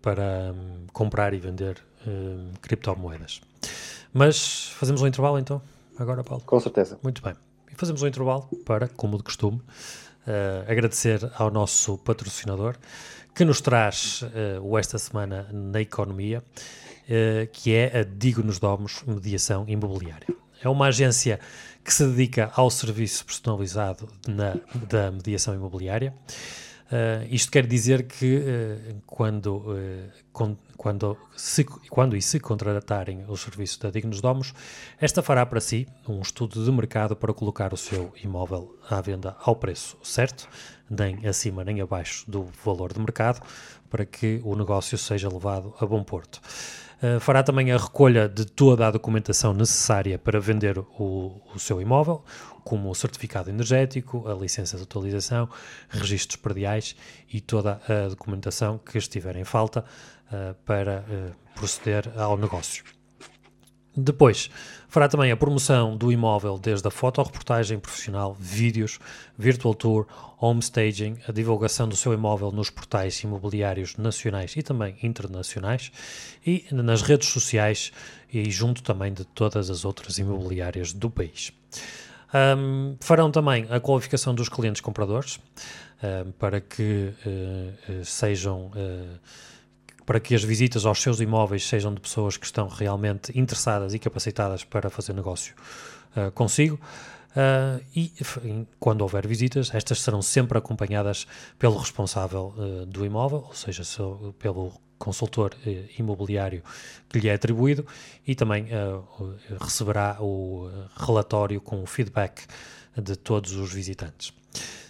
para 0.00 0.52
um, 0.52 0.86
comprar 0.92 1.32
e 1.32 1.38
vender 1.38 1.78
um, 2.06 2.52
criptomoedas. 2.60 3.40
Mas 4.12 4.68
fazemos 4.78 5.00
um 5.00 5.06
intervalo 5.06 5.38
então, 5.38 5.62
agora, 5.98 6.22
Paulo? 6.22 6.42
Com 6.44 6.60
certeza. 6.60 6.98
Muito 7.02 7.22
bem. 7.22 7.34
E 7.70 7.74
fazemos 7.74 8.02
um 8.02 8.06
intervalo 8.06 8.48
para, 8.64 8.88
como 8.88 9.16
de 9.16 9.22
costume, 9.22 9.58
uh, 9.58 10.70
agradecer 10.70 11.30
ao 11.36 11.50
nosso 11.50 11.96
patrocinador 11.98 12.76
que 13.34 13.44
nos 13.44 13.60
traz 13.60 14.22
uh, 14.22 14.62
o 14.62 14.78
Esta 14.78 14.98
Semana 14.98 15.48
na 15.50 15.80
Economia, 15.80 16.42
uh, 16.42 17.46
que 17.52 17.74
é 17.74 18.00
a 18.00 18.02
Digo-nos 18.02 18.58
Domos 18.58 19.02
Mediação 19.06 19.64
Imobiliária. 19.66 20.41
É 20.62 20.68
uma 20.68 20.86
agência 20.86 21.40
que 21.84 21.92
se 21.92 22.06
dedica 22.06 22.50
ao 22.54 22.70
serviço 22.70 23.24
personalizado 23.24 24.08
na, 24.26 24.56
da 24.88 25.10
mediação 25.10 25.54
imobiliária. 25.54 26.14
Uh, 26.92 27.26
isto 27.30 27.50
quer 27.50 27.66
dizer 27.66 28.02
que 28.02 28.36
uh, 28.36 29.02
quando, 29.06 29.56
uh, 29.56 30.54
quando, 30.76 31.16
se, 31.34 31.64
quando 31.64 32.14
e 32.14 32.20
se 32.20 32.38
contratarem 32.38 33.24
os 33.26 33.40
serviços 33.40 33.78
da 33.78 33.90
Dignos 33.90 34.20
Domos, 34.20 34.52
esta 35.00 35.22
fará 35.22 35.46
para 35.46 35.58
si 35.58 35.88
um 36.06 36.20
estudo 36.20 36.62
de 36.62 36.70
mercado 36.70 37.16
para 37.16 37.32
colocar 37.32 37.72
o 37.72 37.78
seu 37.78 38.12
imóvel 38.22 38.76
à 38.90 39.00
venda 39.00 39.34
ao 39.40 39.56
preço 39.56 39.96
certo, 40.02 40.46
nem 40.90 41.26
acima 41.26 41.64
nem 41.64 41.80
abaixo 41.80 42.30
do 42.30 42.46
valor 42.62 42.92
de 42.92 43.00
mercado, 43.00 43.40
para 43.88 44.04
que 44.04 44.42
o 44.44 44.54
negócio 44.54 44.98
seja 44.98 45.30
levado 45.30 45.74
a 45.80 45.86
bom 45.86 46.04
porto. 46.04 46.42
Uh, 47.02 47.18
fará 47.18 47.42
também 47.42 47.72
a 47.72 47.76
recolha 47.76 48.28
de 48.28 48.44
toda 48.44 48.86
a 48.86 48.90
documentação 48.92 49.52
necessária 49.52 50.18
para 50.18 50.38
vender 50.38 50.78
o, 50.78 51.42
o, 51.52 51.58
seu 51.58 51.80
imóvel, 51.80 52.24
como 52.62 52.88
o 52.88 52.94
certificado 52.94 53.50
energético, 53.50 54.28
a 54.28 54.34
licença 54.34 54.76
de 54.76 54.84
utilização, 54.84 55.48
registros 55.88 56.36
prediais 56.36 56.94
e 57.28 57.40
toda 57.40 57.80
a 57.88 58.08
documentação 58.08 58.78
que 58.78 58.96
estiver 58.98 59.34
em 59.36 59.44
falta 59.44 59.84
uh, 60.28 60.54
para 60.64 61.04
uh, 61.08 61.34
proceder 61.56 62.08
ao 62.16 62.36
negócio. 62.36 62.84
Depois, 63.94 64.48
fará 64.88 65.06
também 65.06 65.30
a 65.30 65.36
promoção 65.36 65.94
do 65.96 66.10
imóvel 66.10 66.58
desde 66.58 66.88
a 66.88 66.90
fotoreportagem 66.90 67.78
profissional, 67.78 68.34
vídeos, 68.38 68.98
virtual 69.36 69.74
tour, 69.74 70.06
home 70.40 70.60
staging, 70.60 71.18
a 71.28 71.32
divulgação 71.32 71.86
do 71.86 71.94
seu 71.94 72.14
imóvel 72.14 72.50
nos 72.50 72.70
portais 72.70 73.20
imobiliários 73.22 73.96
nacionais 73.96 74.56
e 74.56 74.62
também 74.62 74.96
internacionais 75.02 75.92
e 76.44 76.64
nas 76.72 77.02
redes 77.02 77.28
sociais 77.28 77.92
e 78.32 78.50
junto 78.50 78.82
também 78.82 79.12
de 79.12 79.24
todas 79.24 79.68
as 79.68 79.84
outras 79.84 80.16
imobiliárias 80.16 80.92
do 80.92 81.10
país. 81.10 81.52
Um, 82.34 82.96
farão 82.98 83.30
também 83.30 83.66
a 83.68 83.78
qualificação 83.78 84.34
dos 84.34 84.48
clientes 84.48 84.80
compradores 84.80 85.38
um, 86.02 86.32
para 86.32 86.62
que 86.62 87.12
uh, 87.26 88.04
sejam 88.04 88.70
uh, 88.74 89.18
para 90.04 90.20
que 90.20 90.34
as 90.34 90.42
visitas 90.42 90.84
aos 90.84 91.00
seus 91.00 91.20
imóveis 91.20 91.66
sejam 91.66 91.94
de 91.94 92.00
pessoas 92.00 92.36
que 92.36 92.46
estão 92.46 92.68
realmente 92.68 93.36
interessadas 93.38 93.94
e 93.94 93.98
capacitadas 93.98 94.64
para 94.64 94.90
fazer 94.90 95.12
negócio 95.12 95.54
uh, 96.16 96.30
consigo. 96.32 96.78
Uh, 97.30 97.82
e 97.96 98.12
quando 98.78 99.00
houver 99.00 99.26
visitas, 99.26 99.74
estas 99.74 100.00
serão 100.00 100.20
sempre 100.20 100.58
acompanhadas 100.58 101.26
pelo 101.58 101.78
responsável 101.78 102.54
uh, 102.56 102.86
do 102.86 103.06
imóvel, 103.06 103.44
ou 103.48 103.54
seja, 103.54 103.82
pelo 104.38 104.72
consultor 104.98 105.52
imobiliário 105.98 106.62
que 107.08 107.18
lhe 107.18 107.28
é 107.28 107.34
atribuído, 107.34 107.84
e 108.24 108.36
também 108.36 108.68
receberá 109.60 110.16
o 110.20 110.70
relatório 110.96 111.60
com 111.60 111.82
o 111.82 111.86
feedback 111.86 112.46
de 112.96 113.16
todos 113.16 113.52
os 113.56 113.72
visitantes. 113.72 114.32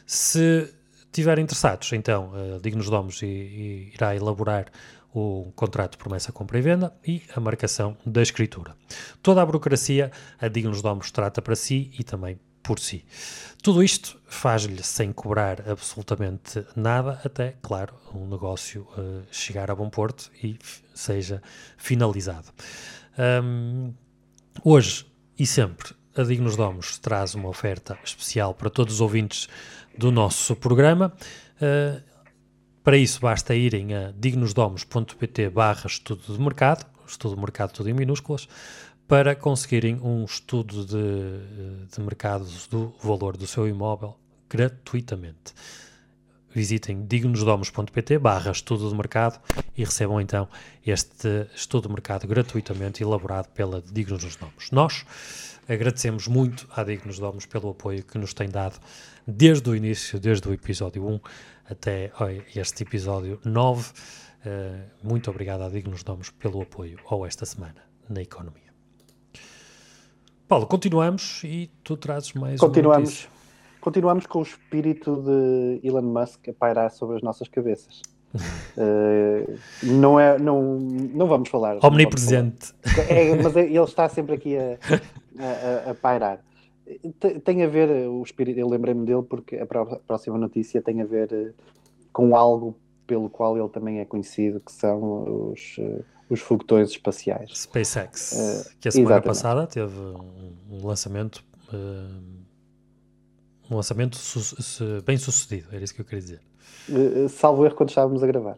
Se 0.04 0.68
estiverem 1.12 1.44
interessados, 1.44 1.92
então, 1.92 2.32
uh, 2.32 2.60
Dignos 2.60 2.88
Domos 2.88 3.22
irá 3.22 4.16
elaborar 4.16 4.66
o 5.14 5.52
contrato 5.54 5.92
de 5.92 5.98
promessa 5.98 6.32
compra 6.32 6.58
e 6.58 6.62
venda 6.62 6.94
e 7.06 7.22
a 7.34 7.40
marcação 7.40 7.96
da 8.04 8.22
escritura. 8.22 8.74
Toda 9.22 9.42
a 9.42 9.46
burocracia 9.46 10.10
a 10.40 10.48
Dignos 10.48 10.80
Domos 10.80 11.10
trata 11.10 11.42
para 11.42 11.54
si 11.54 11.90
e 11.98 12.04
também 12.04 12.38
por 12.62 12.78
si. 12.78 13.04
Tudo 13.62 13.82
isto 13.82 14.18
faz-lhe 14.26 14.82
sem 14.82 15.12
cobrar 15.12 15.68
absolutamente 15.68 16.64
nada, 16.74 17.20
até, 17.24 17.56
claro, 17.60 17.94
um 18.14 18.26
negócio 18.26 18.86
uh, 18.96 19.22
chegar 19.30 19.70
a 19.70 19.74
bom 19.74 19.90
porto 19.90 20.30
e 20.42 20.58
seja 20.94 21.42
finalizado. 21.76 22.48
Um, 23.44 23.92
hoje 24.64 25.06
e 25.38 25.46
sempre, 25.46 25.94
a 26.16 26.22
Dignos 26.22 26.56
Domos 26.56 26.98
traz 26.98 27.34
uma 27.34 27.48
oferta 27.48 27.98
especial 28.04 28.54
para 28.54 28.70
todos 28.70 28.94
os 28.94 29.00
ouvintes 29.00 29.48
do 29.96 30.10
nosso 30.10 30.56
programa. 30.56 31.12
Uh, 31.56 32.11
para 32.82 32.96
isso 32.96 33.20
basta 33.20 33.54
irem 33.54 33.94
a 33.94 34.12
dignosdomos.pt 34.16 35.50
barra 35.50 35.86
estudo 35.86 36.34
de 36.34 36.40
mercado, 36.40 36.84
estudo 37.06 37.34
de 37.34 37.40
mercado 37.40 37.72
tudo 37.72 37.88
em 37.88 37.92
minúsculas, 37.92 38.48
para 39.06 39.36
conseguirem 39.36 40.00
um 40.02 40.24
estudo 40.24 40.84
de, 40.84 41.94
de 41.94 42.00
mercados 42.00 42.66
do 42.66 42.94
valor 43.02 43.36
do 43.36 43.46
seu 43.46 43.68
imóvel 43.68 44.16
gratuitamente. 44.48 45.54
Visitem 46.54 47.06
dignosdomos.pt 47.06 48.18
barra 48.18 48.50
estudo 48.50 48.88
de 48.88 48.94
mercado 48.94 49.40
e 49.76 49.84
recebam 49.84 50.20
então 50.20 50.48
este 50.84 51.46
estudo 51.54 51.88
de 51.88 51.94
mercado 51.94 52.26
gratuitamente 52.26 53.02
elaborado 53.02 53.48
pela 53.50 53.80
Dignos 53.80 54.36
Domos. 54.36 54.70
Nós 54.70 55.06
agradecemos 55.68 56.26
muito 56.26 56.68
à 56.74 56.82
Dignos 56.82 57.18
Domos 57.18 57.46
pelo 57.46 57.70
apoio 57.70 58.04
que 58.04 58.18
nos 58.18 58.34
tem 58.34 58.48
dado 58.48 58.78
desde 59.26 59.70
o 59.70 59.74
início, 59.74 60.20
desde 60.20 60.48
o 60.48 60.52
episódio 60.52 61.06
1 61.06 61.20
até 61.68 62.10
este 62.54 62.82
episódio 62.82 63.40
9. 63.44 63.90
Uh, 63.90 63.92
eh, 64.44 64.84
muito 65.02 65.30
obrigado 65.30 65.62
à 65.62 65.68
Dignos 65.68 66.02
Domos 66.02 66.30
pelo 66.30 66.62
apoio 66.62 66.98
ao 67.06 67.24
esta 67.24 67.46
semana 67.46 67.82
na 68.08 68.20
economia. 68.20 68.72
Paulo, 70.48 70.66
continuamos 70.66 71.42
e 71.44 71.70
tu 71.82 71.96
trazes 71.96 72.32
mais 72.34 72.60
continuamos, 72.60 73.28
Continuamos 73.80 74.26
com 74.26 74.38
o 74.38 74.42
espírito 74.42 75.16
de 75.16 75.80
Elon 75.82 76.02
Musk 76.02 76.48
a 76.48 76.52
pairar 76.52 76.90
sobre 76.90 77.16
as 77.16 77.22
nossas 77.22 77.48
cabeças. 77.48 78.00
uh, 78.34 79.58
não, 79.82 80.20
é, 80.20 80.38
não, 80.38 80.78
não 80.78 81.26
vamos 81.26 81.48
falar. 81.48 81.78
Omnipresente. 81.84 82.72
Vamos 82.84 83.08
falar. 83.08 83.20
É, 83.20 83.42
mas 83.42 83.56
é, 83.56 83.62
ele 83.62 83.80
está 83.80 84.08
sempre 84.08 84.34
aqui 84.36 84.56
a, 84.56 84.78
a, 85.86 85.90
a 85.90 85.94
pairar. 85.94 86.40
Tem 87.44 87.62
a 87.62 87.68
ver 87.68 88.08
o 88.08 88.22
espírito, 88.22 88.58
eu 88.58 88.68
lembrei-me 88.68 89.06
dele 89.06 89.22
porque 89.22 89.56
a 89.56 89.66
próxima 89.66 90.36
notícia 90.36 90.82
tem 90.82 91.00
a 91.00 91.04
ver 91.04 91.32
eh, 91.32 91.52
com 92.12 92.36
algo 92.36 92.76
pelo 93.06 93.30
qual 93.30 93.56
ele 93.56 93.68
também 93.68 94.00
é 94.00 94.04
conhecido, 94.04 94.60
que 94.60 94.72
são 94.72 95.50
os, 95.52 95.76
eh, 95.78 96.00
os 96.28 96.40
foguetões 96.40 96.90
espaciais. 96.90 97.50
SpaceX, 97.56 98.32
uh, 98.32 98.76
que 98.80 98.88
a 98.88 98.92
semana 98.92 99.16
exatamente. 99.16 99.24
passada 99.24 99.66
teve 99.66 99.98
um 100.70 100.86
lançamento 100.86 101.44
um 103.70 103.76
lançamento 103.76 104.18
bem 105.06 105.16
sucedido, 105.16 105.68
era 105.72 105.82
isso 105.82 105.94
que 105.94 106.02
eu 106.02 106.04
queria 106.04 106.20
dizer. 106.20 106.40
Uh, 106.88 107.28
salvo 107.28 107.64
erro 107.64 107.74
quando 107.74 107.88
estávamos 107.88 108.22
a 108.22 108.26
gravar. 108.26 108.56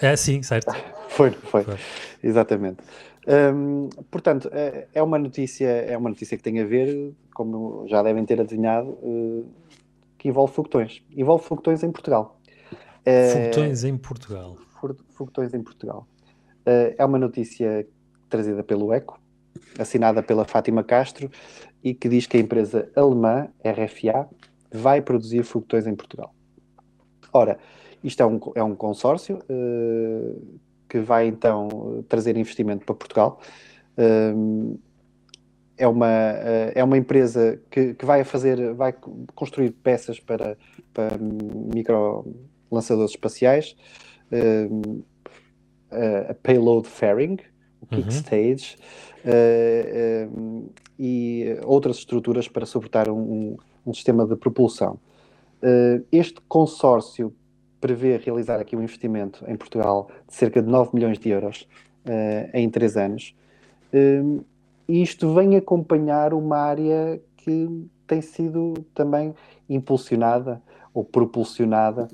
É, 0.00 0.14
sim, 0.16 0.42
certo. 0.42 0.72
foi, 1.08 1.30
foi, 1.30 1.64
foi, 1.64 1.78
exatamente. 2.22 2.78
Um, 3.26 3.88
portanto, 4.10 4.48
é, 4.52 4.86
é 4.94 5.02
uma 5.02 5.18
notícia, 5.18 5.66
é 5.66 5.96
uma 5.96 6.08
notícia 6.08 6.36
que 6.36 6.42
tem 6.42 6.60
a 6.60 6.64
ver, 6.64 7.12
como 7.34 7.86
já 7.88 8.02
devem 8.02 8.24
ter 8.24 8.40
adivinhado, 8.40 8.96
que 10.18 10.28
envolve 10.28 10.52
foguetões. 10.52 11.02
Envolve 11.10 11.44
foguetões 11.44 11.82
em 11.82 11.90
Portugal. 11.90 12.38
Foguetões 13.32 13.84
em 13.84 13.96
Portugal. 13.96 14.56
Foguetões 15.10 15.54
em 15.54 15.62
Portugal. 15.62 16.06
Eh, 16.66 16.96
é 16.98 17.04
uma 17.04 17.18
notícia 17.18 17.86
trazida 18.28 18.62
pelo 18.64 18.92
ECO, 18.92 19.18
assinada 19.78 20.22
pela 20.22 20.44
Fátima 20.44 20.82
Castro, 20.82 21.30
e 21.82 21.94
que 21.94 22.08
diz 22.08 22.26
que 22.26 22.36
a 22.36 22.40
empresa 22.40 22.90
alemã, 22.96 23.48
RFA, 23.64 24.28
vai 24.72 25.00
produzir 25.00 25.44
foguetões 25.44 25.86
em 25.86 25.94
Portugal. 25.94 26.34
Ora, 27.32 27.58
isto 28.02 28.20
é 28.20 28.26
um, 28.26 28.40
é 28.56 28.62
um 28.62 28.74
consórcio 28.74 29.38
uh, 29.48 30.58
que 30.88 31.00
vai 31.00 31.26
então 31.26 32.04
trazer 32.08 32.36
investimento 32.36 32.84
para 32.84 32.94
Portugal. 32.94 33.40
Uh, 33.98 34.78
é 35.78 35.86
uma, 35.86 36.06
uh, 36.06 36.72
é 36.74 36.82
uma 36.82 36.96
empresa 36.96 37.60
que, 37.70 37.94
que 37.94 38.04
vai 38.04 38.24
fazer, 38.24 38.72
vai 38.74 38.94
construir 39.34 39.70
peças 39.70 40.18
para, 40.18 40.56
para 40.94 41.18
micro 41.18 42.24
lançadores 42.70 43.12
espaciais 43.12 43.76
a 46.30 46.34
payload 46.34 46.88
fairing, 46.88 47.38
o 47.80 47.86
kick 47.86 48.02
uhum. 48.02 48.08
stage, 48.08 48.76
uh, 49.24 50.38
um, 50.38 50.68
e 50.98 51.58
outras 51.64 51.98
estruturas 51.98 52.48
para 52.48 52.66
suportar 52.66 53.08
um, 53.08 53.56
um 53.84 53.94
sistema 53.94 54.26
de 54.26 54.36
propulsão. 54.36 54.98
Uh, 55.62 56.04
este 56.12 56.40
consórcio 56.48 57.34
prevê 57.80 58.16
realizar 58.16 58.60
aqui 58.60 58.76
um 58.76 58.82
investimento 58.82 59.44
em 59.48 59.56
Portugal 59.56 60.10
de 60.26 60.34
cerca 60.34 60.62
de 60.62 60.68
9 60.68 60.90
milhões 60.94 61.18
de 61.18 61.28
euros 61.28 61.68
uh, 62.06 62.50
em 62.54 62.68
3 62.68 62.96
anos. 62.96 63.34
e 64.88 65.02
isto 65.02 65.32
vem 65.34 65.56
acompanhar 65.56 66.34
uma 66.34 66.58
área 66.58 67.20
que 67.36 67.86
tem 68.06 68.20
sido 68.20 68.74
também 68.94 69.34
impulsionada 69.68 70.62
ou 70.94 71.04
propulsionada 71.04 72.08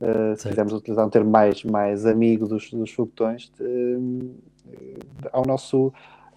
uh, 0.00 0.36
se 0.36 0.48
quisermos 0.48 0.72
utilizar 0.72 1.06
um 1.06 1.10
termo 1.10 1.30
mais, 1.30 1.64
mais 1.64 2.06
amigo 2.06 2.46
dos, 2.46 2.70
dos 2.70 2.90
foguetões, 2.90 3.50
uh, 3.60 4.34
ao, 5.32 5.46
nosso, 5.46 5.88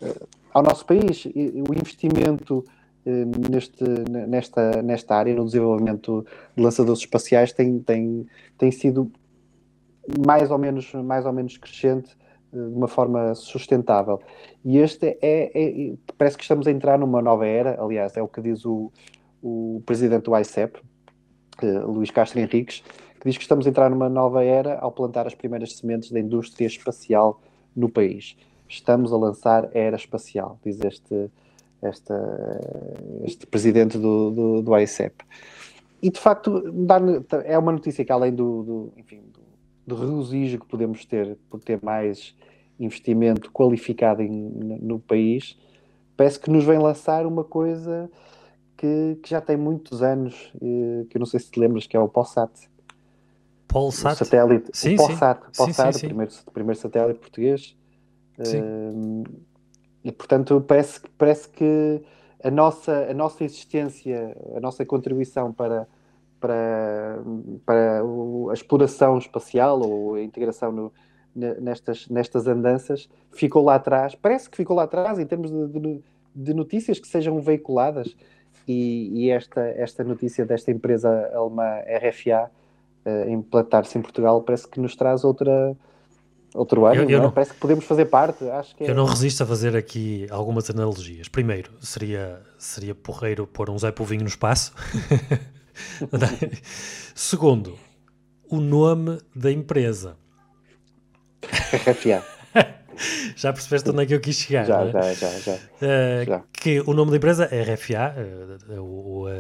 uh, 0.01 0.27
ao 0.53 0.63
nosso 0.63 0.85
país. 0.85 1.25
o 1.25 1.73
investimento 1.73 2.63
neste, 3.05 3.83
nesta, 4.27 4.81
nesta 4.81 5.15
área, 5.15 5.33
no 5.33 5.45
desenvolvimento 5.45 6.25
de 6.55 6.63
lançadores 6.63 6.99
espaciais, 6.99 7.53
tem, 7.53 7.79
tem, 7.79 8.27
tem 8.57 8.71
sido 8.71 9.11
mais 10.25 10.49
ou 10.51 10.57
menos, 10.57 10.93
mais 10.93 11.25
ou 11.25 11.33
menos 11.33 11.57
crescente 11.57 12.17
de 12.51 12.59
uma 12.59 12.87
forma 12.87 13.35
sustentável. 13.35 14.19
E 14.65 14.77
este 14.77 15.17
é, 15.21 15.51
é, 15.53 15.93
parece 16.17 16.35
que 16.37 16.43
estamos 16.43 16.67
a 16.67 16.71
entrar 16.71 16.97
numa 16.97 17.21
nova 17.21 17.45
era, 17.45 17.81
aliás, 17.81 18.17
é 18.17 18.21
o 18.21 18.27
que 18.27 18.41
diz 18.41 18.65
o, 18.65 18.91
o 19.41 19.81
presidente 19.85 20.23
do 20.23 20.37
ICEP, 20.37 20.79
Luís 21.61 22.09
Castro 22.09 22.39
Henriques, 22.39 22.83
que 23.19 23.29
diz 23.29 23.37
que 23.37 23.43
estamos 23.43 23.67
a 23.67 23.69
entrar 23.69 23.89
numa 23.89 24.09
nova 24.09 24.43
era 24.43 24.79
ao 24.79 24.91
plantar 24.91 25.27
as 25.27 25.35
primeiras 25.35 25.75
sementes 25.75 26.11
da 26.11 26.19
indústria 26.19 26.65
espacial 26.65 27.41
no 27.75 27.89
país. 27.89 28.35
Estamos 28.67 29.11
a 29.11 29.17
lançar 29.17 29.69
era 29.73 29.95
espacial, 29.95 30.57
diz 30.63 30.79
este, 30.79 31.29
este, 31.83 32.13
este 33.23 33.47
presidente 33.47 33.97
do, 33.97 34.31
do, 34.31 34.61
do 34.61 34.77
ICEP. 34.77 35.23
E 36.01 36.09
de 36.09 36.19
facto 36.19 36.63
é 37.43 37.57
uma 37.57 37.71
notícia 37.71 38.05
que 38.05 38.11
além 38.11 38.33
do, 38.33 38.63
do 38.63 38.93
enfim, 38.97 39.21
do, 39.33 39.41
do 39.87 39.95
regozijo 39.95 40.59
que 40.59 40.65
podemos 40.65 41.05
ter 41.05 41.37
por 41.49 41.59
ter 41.59 41.79
mais 41.83 42.35
investimento 42.79 43.51
qualificado 43.51 44.21
em, 44.21 44.31
no 44.31 44.99
país, 44.99 45.57
parece 46.15 46.39
que 46.39 46.49
nos 46.49 46.63
vem 46.63 46.79
lançar 46.79 47.25
uma 47.25 47.43
coisa 47.43 48.09
que, 48.77 49.17
que 49.21 49.29
já 49.29 49.41
tem 49.41 49.57
muitos 49.57 50.01
anos, 50.01 50.53
eh, 50.61 51.05
que 51.09 51.17
eu 51.17 51.19
não 51.19 51.25
sei 51.25 51.39
se 51.41 51.51
te 51.51 51.59
lembras, 51.59 51.85
que 51.85 51.97
é 51.97 51.99
o 51.99 52.07
POSAT. 52.07 52.69
Polsat? 53.67 54.13
O 54.13 54.25
satélite, 54.25 54.69
sim, 54.73 54.93
o 54.93 54.97
Polsat, 54.97 55.41
sim. 55.51 55.63
Polsat 55.63 55.93
sim, 55.93 55.99
sim, 55.99 56.05
o 56.05 56.09
primeiro, 56.09 56.33
primeiro 56.53 56.79
satélite 56.79 57.19
português. 57.19 57.77
Uh, 58.39 59.23
e 60.03 60.11
portanto 60.11 60.63
parece, 60.67 61.01
parece 61.17 61.49
que 61.49 62.01
a 62.43 62.49
nossa, 62.49 63.07
a 63.09 63.13
nossa 63.13 63.43
existência, 63.43 64.35
a 64.55 64.59
nossa 64.59 64.85
contribuição 64.85 65.51
para, 65.51 65.87
para, 66.39 67.19
para 67.65 68.01
a 68.49 68.53
exploração 68.53 69.17
espacial 69.17 69.81
ou 69.81 70.15
a 70.15 70.21
integração 70.21 70.71
no, 70.71 70.93
nestas, 71.35 72.07
nestas 72.09 72.47
andanças 72.47 73.09
ficou 73.31 73.63
lá 73.63 73.75
atrás. 73.75 74.15
Parece 74.15 74.49
que 74.49 74.57
ficou 74.57 74.75
lá 74.75 74.83
atrás 74.83 75.19
em 75.19 75.25
termos 75.25 75.51
de, 75.51 76.01
de, 76.35 76.53
notícias 76.53 76.99
que 76.99 77.07
sejam 77.07 77.39
veiculadas. 77.39 78.15
E, 78.67 79.25
e, 79.25 79.29
esta, 79.31 79.61
esta 79.61 80.03
notícia 80.03 80.45
desta 80.45 80.69
empresa 80.71 81.31
alemã 81.33 81.79
RFA 81.87 82.51
uh, 83.05 83.29
implantar-se 83.29 83.97
em 83.97 84.01
Portugal, 84.01 84.43
parece 84.43 84.67
que 84.67 84.79
nos 84.79 84.95
traz 84.95 85.23
outra, 85.23 85.75
outro 86.53 86.85
ano, 86.85 87.01
eu, 87.03 87.09
eu 87.09 87.17
não? 87.17 87.25
Não, 87.25 87.31
parece 87.31 87.53
que 87.53 87.59
podemos 87.59 87.85
fazer 87.85 88.05
parte. 88.05 88.43
Acho 88.49 88.75
que 88.75 88.83
é... 88.83 88.89
Eu 88.89 88.95
não 88.95 89.05
resisto 89.05 89.43
a 89.43 89.45
fazer 89.45 89.75
aqui 89.75 90.27
algumas 90.29 90.69
analogias. 90.69 91.27
Primeiro, 91.27 91.71
seria, 91.81 92.41
seria 92.57 92.95
porreiro 92.95 93.45
pôr 93.47 93.69
um 93.69 93.77
Zé 93.77 93.91
Povinho 93.91 94.21
no 94.21 94.27
espaço. 94.27 94.73
Segundo, 97.15 97.77
o 98.49 98.59
nome 98.59 99.19
da 99.35 99.51
empresa. 99.51 100.17
RFA. 101.43 102.23
já 103.35 103.53
percebeste 103.53 103.89
onde 103.89 104.03
é 104.03 104.05
que 104.05 104.13
eu 104.13 104.19
quis 104.19 104.35
chegar? 104.35 104.65
Já, 104.65 104.81
é? 104.83 104.91
já, 104.91 105.13
já, 105.13 105.29
já, 105.39 105.53
uh, 105.53 106.25
já, 106.25 106.43
Que 106.53 106.81
o 106.81 106.93
nome 106.93 107.11
da 107.11 107.17
empresa 107.17 107.45
é 107.51 107.73
RFA, 107.73 108.15
uh, 108.69 108.81
o 108.81 109.27
uh, 109.27 109.31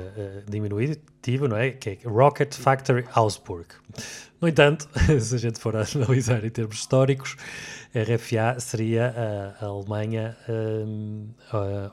diminutivo, 0.49 1.47
não 1.47 1.57
é? 1.57 1.71
Que 1.71 1.91
é 1.91 1.97
Rocket 2.07 2.53
Factory 2.53 3.05
Augsburg. 3.13 3.67
No 4.41 4.47
entanto, 4.47 4.87
se 5.19 5.35
a 5.35 5.37
gente 5.37 5.59
for 5.59 5.75
analisar 5.95 6.43
em 6.43 6.49
termos 6.49 6.77
históricos, 6.77 7.35
RFA 7.93 8.59
seria 8.59 9.55
a, 9.61 9.65
Alemanha 9.65 10.37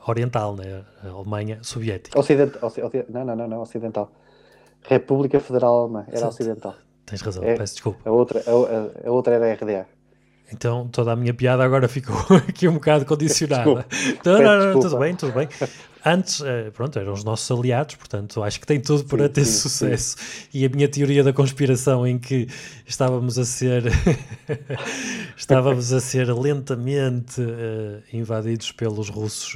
oriental, 0.07 0.55
né? 0.55 0.83
a 1.03 1.09
Alemanha 1.09 1.59
soviética. 1.63 2.17
Ocidental, 2.17 2.71
não, 3.09 3.25
não, 3.25 3.35
não, 3.35 3.47
não, 3.47 3.61
ocidental. 3.61 4.11
República 4.83 5.39
Federal 5.39 5.81
Alemã, 5.81 6.05
era 6.09 6.27
ocidental. 6.27 6.75
Tens 7.05 7.21
razão, 7.21 7.43
é, 7.43 7.55
peço 7.55 7.73
desculpa. 7.73 7.99
A 8.07 8.11
outra, 8.11 8.43
a, 8.45 9.07
a 9.07 9.11
outra 9.11 9.35
era 9.35 9.51
a 9.51 9.53
RDA. 9.53 9.96
Então 10.51 10.87
toda 10.87 11.11
a 11.11 11.15
minha 11.15 11.33
piada 11.33 11.63
agora 11.63 11.87
ficou 11.87 12.15
aqui 12.47 12.67
um 12.67 12.73
bocado 12.73 13.03
condicionada. 13.07 13.85
Então, 14.09 14.41
não, 14.41 14.59
não, 14.59 14.73
não, 14.73 14.79
tudo 14.79 14.97
bem, 14.97 15.15
tudo 15.15 15.33
bem. 15.33 15.47
antes, 16.05 16.39
uh, 16.39 16.71
pronto, 16.73 16.97
eram 16.97 17.13
os 17.13 17.23
nossos 17.23 17.49
aliados, 17.51 17.95
portanto, 17.95 18.43
acho 18.43 18.59
que 18.59 18.67
tem 18.67 18.79
tudo 18.79 19.03
para 19.05 19.27
sim, 19.27 19.33
ter 19.33 19.45
sim, 19.45 19.59
sucesso. 19.59 20.15
Sim. 20.17 20.47
E 20.53 20.65
a 20.65 20.69
minha 20.69 20.87
teoria 20.87 21.23
da 21.23 21.33
conspiração 21.33 22.05
em 22.05 22.17
que 22.17 22.47
estávamos 22.85 23.37
a 23.37 23.45
ser 23.45 23.83
estávamos 25.37 25.93
a 25.93 25.99
ser 25.99 26.33
lentamente 26.33 27.41
uh, 27.41 28.01
invadidos 28.11 28.71
pelos 28.71 29.09
russos, 29.09 29.55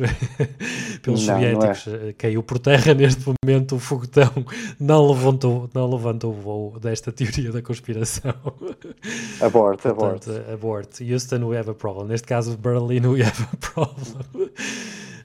pelos 1.01 1.25
não, 1.25 1.36
soviéticos, 1.36 1.86
não 1.88 2.10
é. 2.10 2.13
caiu 2.13 2.43
por 2.43 2.60
terra 2.60 2.93
neste 2.93 3.23
momento 3.25 3.75
o 3.75 3.80
foguetão 3.80 4.32
não 4.80 5.08
levantou, 5.08 5.69
não 5.73 5.89
levantou 5.89 6.32
o 6.32 6.34
voo 6.34 6.80
desta 6.80 7.12
teoria 7.12 7.51
da 7.51 7.62
conspiração. 7.62 8.34
Abort, 9.41 9.86
abort. 9.86 10.27
abort. 10.51 11.01
Houston, 11.01 11.47
we 11.47 11.58
have 11.58 11.69
a 11.69 11.73
problem. 11.73 12.08
Neste 12.08 12.27
caso, 12.27 12.58
Berlin, 12.58 13.06
we 13.08 13.21
have 13.21 13.47
a 13.51 13.58
problem. 13.73 14.51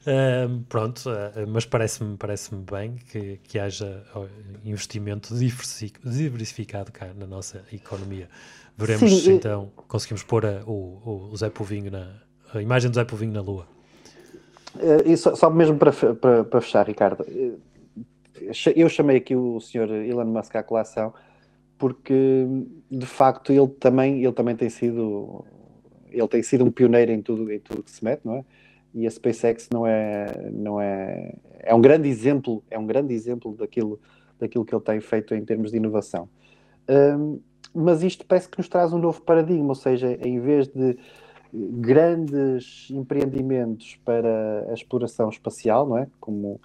Uh, 0.06 0.62
pronto, 0.68 1.10
uh, 1.10 1.46
mas 1.48 1.66
parece-me 1.66 2.16
parece 2.16 2.54
bem 2.54 2.94
que, 3.10 3.40
que 3.42 3.58
haja 3.58 4.04
investimento 4.64 5.34
diversificado 6.04 6.92
cá 6.92 7.08
na 7.12 7.26
nossa 7.26 7.64
economia. 7.72 8.28
Veremos 8.76 9.10
Sim, 9.10 9.20
se 9.20 9.32
então 9.32 9.72
conseguimos 9.88 10.22
pôr 10.22 10.46
a, 10.46 10.62
o, 10.64 11.30
o 11.32 11.36
Zé 11.36 11.50
Povinho 11.50 11.90
na, 11.90 12.08
a 12.54 12.62
imagem 12.62 12.88
do 12.88 12.94
Zé 12.94 13.04
Povinho 13.04 13.32
na 13.32 13.40
Lua. 13.40 13.66
Uh, 14.76 15.10
e 15.10 15.16
só, 15.16 15.34
só 15.34 15.50
mesmo 15.50 15.76
para, 15.76 15.92
para, 15.92 16.44
para, 16.44 16.60
fechar, 16.60 16.86
Ricardo, 16.86 17.26
eu 18.76 18.88
chamei 18.88 19.16
aqui 19.16 19.34
o 19.34 19.58
senhor 19.60 19.90
Elon 19.90 20.26
Musk 20.26 20.54
à 20.54 20.62
colação 20.62 21.12
porque 21.78 22.46
de 22.90 23.06
facto 23.06 23.52
ele 23.52 23.68
também, 23.68 24.22
ele 24.22 24.32
também 24.32 24.56
tem 24.56 24.70
sido 24.70 25.44
ele 26.10 26.28
tem 26.28 26.42
sido 26.42 26.64
um 26.64 26.70
pioneiro 26.70 27.12
em 27.12 27.20
tudo, 27.20 27.50
em 27.52 27.58
tudo 27.58 27.82
que 27.82 27.90
se 27.90 28.02
mete, 28.02 28.22
não 28.24 28.36
é? 28.36 28.44
E 28.96 29.06
a 29.06 29.10
SpaceX 29.10 29.68
não 29.70 29.86
é 29.86 30.26
não 30.50 30.80
é 30.80 31.34
é 31.60 31.74
um 31.74 31.80
grande 31.80 32.08
exemplo 32.08 32.64
é 32.70 32.78
um 32.78 32.86
grande 32.86 33.12
exemplo 33.12 33.54
daquilo 33.54 34.00
daquilo 34.40 34.64
que 34.64 34.74
ele 34.74 34.82
tem 34.82 35.00
feito 35.00 35.34
em 35.34 35.44
termos 35.44 35.70
de 35.70 35.76
inovação 35.76 36.28
um, 36.88 37.38
mas 37.74 38.02
isto 38.02 38.24
parece 38.26 38.48
que 38.48 38.56
nos 38.56 38.68
traz 38.68 38.94
um 38.94 38.98
novo 38.98 39.20
paradigma 39.20 39.68
ou 39.68 39.74
seja 39.74 40.18
em 40.24 40.40
vez 40.40 40.66
de 40.68 40.98
grandes 41.52 42.90
empreendimentos 42.90 43.96
para 44.02 44.66
a 44.70 44.72
exploração 44.72 45.28
espacial 45.28 45.86
não 45.86 45.98
é 45.98 46.06
como 46.18 46.58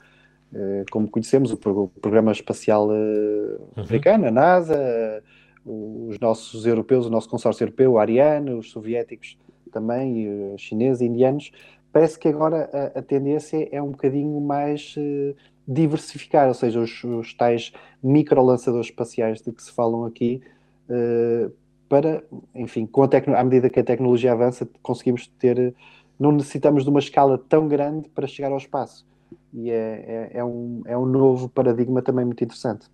eh, 0.53 0.85
como 0.89 1.09
conhecemos 1.09 1.51
o 1.51 1.57
programa 1.57 2.31
espacial 2.31 2.89
eh, 2.91 3.57
uhum. 3.75 3.83
americano 3.83 4.27
a 4.27 4.31
NASA 4.31 5.23
os 5.65 6.17
nossos 6.19 6.65
europeus 6.65 7.05
o 7.05 7.09
nosso 7.09 7.29
consórcio 7.29 7.65
europeu 7.65 7.93
o 7.93 7.99
Ariane 7.99 8.51
os 8.51 8.71
soviéticos 8.71 9.37
também 9.71 10.57
chineses 10.57 11.01
e 11.01 11.05
indianos 11.05 11.51
parece 11.91 12.17
que 12.17 12.27
agora 12.27 12.69
a, 12.73 12.99
a 12.99 13.01
tendência 13.01 13.67
é 13.71 13.81
um 13.81 13.91
bocadinho 13.91 14.39
mais 14.41 14.95
uh, 14.97 15.35
diversificar, 15.67 16.47
ou 16.47 16.53
seja, 16.53 16.79
os, 16.79 17.03
os 17.03 17.33
tais 17.33 17.71
micro-lançadores 18.03 18.87
espaciais 18.87 19.41
de 19.41 19.51
que 19.51 19.61
se 19.61 19.71
falam 19.71 20.05
aqui, 20.05 20.41
uh, 20.89 21.51
para, 21.87 22.23
enfim, 22.55 22.85
com 22.85 23.03
a 23.03 23.09
à 23.37 23.43
medida 23.43 23.69
que 23.69 23.79
a 23.79 23.83
tecnologia 23.83 24.31
avança, 24.31 24.67
conseguimos 24.81 25.27
ter, 25.27 25.75
não 26.17 26.31
necessitamos 26.31 26.83
de 26.83 26.89
uma 26.89 26.99
escala 26.99 27.37
tão 27.37 27.67
grande 27.67 28.07
para 28.09 28.27
chegar 28.27 28.51
ao 28.51 28.57
espaço. 28.57 29.05
E 29.53 29.69
é, 29.69 30.29
é, 30.33 30.37
é 30.39 30.43
um, 30.43 30.81
é 30.85 30.97
um 30.97 31.05
novo 31.05 31.49
paradigma 31.49 32.01
também 32.01 32.23
muito 32.23 32.41
interessante. 32.41 32.87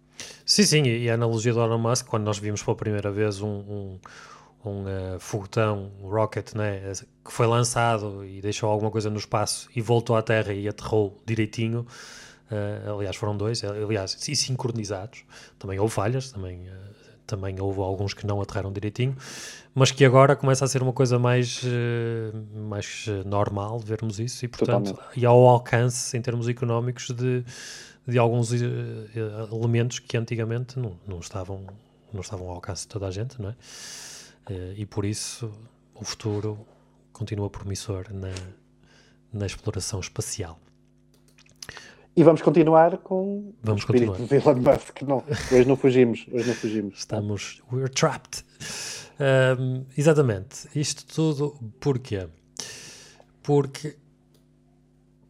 Sim, 0.44 0.64
sim, 0.64 0.84
e 0.84 1.10
a 1.10 1.14
analogia 1.14 1.54
do 1.54 1.62
Elon 1.62 1.78
Musk, 1.78 2.08
quando 2.08 2.24
nós 2.24 2.40
vimos 2.40 2.64
pela 2.64 2.76
primeira 2.76 3.12
vez 3.12 3.42
um, 3.42 3.48
um 3.48 4.00
um 4.68 4.84
uh, 4.84 5.20
foguetão, 5.20 5.92
um 6.02 6.10
rocket, 6.10 6.54
né, 6.54 6.94
que 7.24 7.32
foi 7.32 7.48
lançado 7.48 8.26
e 8.26 8.42
deixou 8.42 8.70
alguma 8.70 8.92
coisa 8.92 9.10
no 9.10 9.18
espaço 9.18 9.70
e 9.76 9.82
voltou 9.82 10.16
à 10.16 10.22
Terra 10.22 10.54
e 10.54 10.68
aterrou 10.68 11.18
direitinho. 11.26 11.86
Uh, 12.50 12.96
aliás, 12.96 13.16
foram 13.18 13.36
dois, 13.36 13.62
aliás, 13.64 14.18
e 14.28 14.36
sincronizados. 14.36 15.26
Também 15.60 15.80
houve 15.80 15.94
falhas, 15.94 16.32
também, 16.32 16.62
uh, 16.62 16.72
também 17.26 17.60
houve 17.60 17.82
alguns 17.82 18.14
que 18.14 18.26
não 18.26 18.42
aterraram 18.42 18.72
direitinho, 18.72 19.18
mas 19.76 19.92
que 19.92 20.06
agora 20.06 20.34
começa 20.36 20.64
a 20.64 20.68
ser 20.68 20.82
uma 20.82 20.94
coisa 20.94 21.20
mais, 21.20 21.62
uh, 21.64 22.58
mais 22.70 23.06
normal 23.26 23.80
vermos 23.80 24.18
isso 24.20 24.46
e, 24.46 24.48
portanto, 24.48 24.92
Totalmente. 24.92 25.20
e 25.20 25.26
ao 25.26 25.46
alcance 25.48 26.16
em 26.16 26.22
termos 26.22 26.48
económicos 26.48 27.10
de, 27.10 27.44
de 28.08 28.18
alguns 28.18 28.52
elementos 28.54 30.00
que 30.00 30.16
antigamente 30.16 30.80
não, 30.80 30.98
não, 31.06 31.20
estavam, 31.20 31.66
não 32.14 32.22
estavam 32.22 32.48
ao 32.48 32.56
alcance 32.56 32.84
de 32.84 32.88
toda 32.88 33.08
a 33.08 33.12
gente, 33.12 33.42
não 33.42 33.50
é? 33.50 33.56
Uh, 34.50 34.74
e 34.76 34.86
por 34.86 35.06
isso 35.06 35.52
o 35.94 36.04
futuro 36.04 36.66
continua 37.12 37.50
promissor 37.50 38.06
na, 38.14 38.34
na 39.34 39.46
exploração 39.46 40.00
espacial. 40.00 40.60
E 42.16 42.24
vamos 42.24 42.42
continuar 42.42 42.98
com 42.98 43.54
vamos 43.62 43.84
o 43.84 43.86
espírito 43.86 44.14
continuar. 44.14 44.42
de 44.42 44.50
Elon 44.50 44.74
Musk. 44.74 45.02
Não, 45.04 45.24
hoje 45.52 45.68
não 45.68 45.76
fugimos. 45.76 46.26
Hoje 46.32 46.48
não 46.48 46.56
fugimos. 46.56 46.98
Estamos. 46.98 47.62
We're 47.72 47.90
trapped. 47.90 48.44
Um, 49.20 49.86
exatamente. 49.96 50.68
Isto 50.74 51.06
tudo 51.06 51.56
porquê? 51.80 52.28
Porque, 53.44 53.96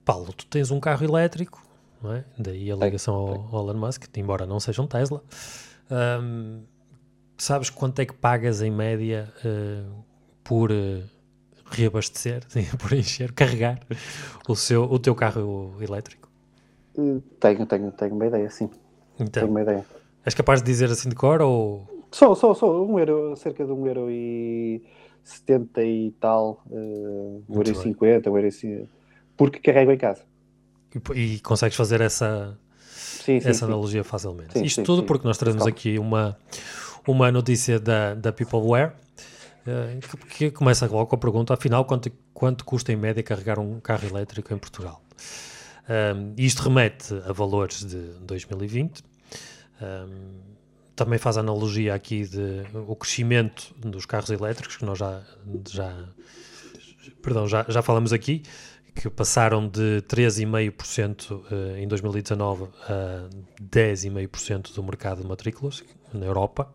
Paulo, 0.05 0.31
tu 0.31 0.45
tens 0.45 0.71
um 0.71 0.79
carro 0.79 1.03
elétrico, 1.03 1.61
não 2.01 2.13
é? 2.13 2.23
daí 2.39 2.71
a 2.71 2.75
ligação 2.75 3.15
ao, 3.15 3.55
ao 3.55 3.69
Elon 3.69 3.79
Musk, 3.79 4.05
embora 4.17 4.45
não 4.45 4.59
seja 4.59 4.81
um 4.81 4.87
Tesla. 4.87 5.21
Um, 5.91 6.63
sabes 7.37 7.69
quanto 7.69 7.99
é 8.01 8.05
que 8.05 8.13
pagas 8.13 8.61
em 8.61 8.71
média 8.71 9.31
uh, 9.45 10.03
por 10.43 10.71
uh, 10.71 11.03
reabastecer, 11.65 12.43
por 12.79 12.93
encher, 12.93 13.31
carregar 13.31 13.79
o, 14.47 14.55
seu, 14.55 14.83
o 14.83 14.99
teu 14.99 15.13
carro 15.13 15.75
elétrico? 15.79 16.29
Eh, 16.97 17.19
tenho, 17.39 17.65
tenho, 17.65 17.91
tenho 17.91 18.15
uma 18.15 18.25
ideia, 18.25 18.49
sim. 18.49 18.69
Então, 19.15 19.43
tenho 19.43 19.49
uma 19.49 19.61
ideia. 19.61 19.85
És 20.25 20.33
capaz 20.33 20.61
de 20.61 20.65
dizer 20.65 20.89
assim 20.89 21.09
de 21.09 21.15
cor 21.15 21.41
ou... 21.41 21.87
Sou, 22.11 22.35
sou, 22.35 22.55
sou. 22.55 22.89
Um 22.89 22.97
euro, 22.99 23.35
cerca 23.35 23.65
de 23.65 23.71
um 23.71 23.85
euro 23.85 24.09
e 24.09 24.81
setenta 25.23 25.83
e 25.83 26.11
tal, 26.19 26.63
uh, 26.69 27.43
um 27.49 27.55
euro 27.55 27.71
e 27.71 27.75
cinquenta, 27.75 28.31
um 28.31 28.37
euro 28.37 28.47
e... 28.47 28.87
Porque 29.35 29.59
carrego 29.59 29.91
em 29.91 29.97
casa. 29.97 30.23
E, 31.13 31.35
e 31.35 31.39
consegues 31.41 31.77
fazer 31.77 32.01
essa, 32.01 32.57
sim, 32.79 33.39
sim, 33.39 33.49
essa 33.49 33.59
sim. 33.59 33.65
analogia 33.65 34.03
facilmente. 34.03 34.63
Isto 34.63 34.83
tudo 34.83 35.03
porque 35.03 35.27
nós 35.27 35.37
trazemos 35.37 35.67
aqui 35.67 35.99
uma 35.99 36.37
uma 37.07 37.31
notícia 37.31 37.79
da, 37.79 38.13
da 38.13 38.31
Peopleware 38.31 38.93
uh, 39.65 40.27
que, 40.27 40.51
começa 40.51 40.85
logo 40.87 41.07
com 41.07 41.15
a 41.15 41.19
pergunta: 41.19 41.53
afinal, 41.53 41.85
quanto, 41.85 42.11
quanto 42.33 42.65
custa 42.65 42.91
em 42.91 42.95
média 42.95 43.23
carregar 43.23 43.59
um 43.59 43.79
carro 43.79 44.07
elétrico 44.07 44.53
em 44.53 44.57
Portugal? 44.57 45.01
Um, 45.89 46.33
isto 46.37 46.63
remete 46.63 47.13
a 47.25 47.31
valores 47.31 47.85
de 47.85 47.97
2020. 48.21 49.03
Um, 49.81 50.57
também 50.95 51.19
faz 51.19 51.37
analogia 51.37 51.93
aqui 51.93 52.27
de 52.27 52.63
o 52.87 52.95
crescimento 52.95 53.73
dos 53.77 54.05
carros 54.05 54.31
elétricos 54.31 54.77
que 54.77 54.83
nós 54.83 54.97
já, 54.97 55.21
já, 55.69 55.95
perdão, 57.21 57.47
já, 57.47 57.63
já 57.69 57.83
falamos 57.83 58.11
aqui, 58.11 58.41
que 58.95 59.07
passaram 59.07 59.67
de 59.69 60.01
13,5% 60.07 61.43
eh, 61.51 61.81
em 61.83 61.87
2019 61.87 62.67
a 62.89 63.29
10,5% 63.61 64.73
do 64.73 64.83
mercado 64.83 65.21
de 65.21 65.27
matrículas 65.27 65.83
na 66.11 66.25
Europa. 66.25 66.73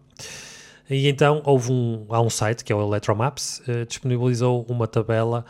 E 0.89 1.09
então 1.09 1.43
houve 1.45 1.73
um, 1.73 2.05
há 2.09 2.21
um 2.21 2.31
site 2.31 2.65
que 2.65 2.73
é 2.73 2.77
o 2.77 2.83
Electromaps, 2.83 3.61
uh, 3.61 3.87
disponibilizou 3.87 4.67
uma 4.69 4.87
tabela 4.87 5.45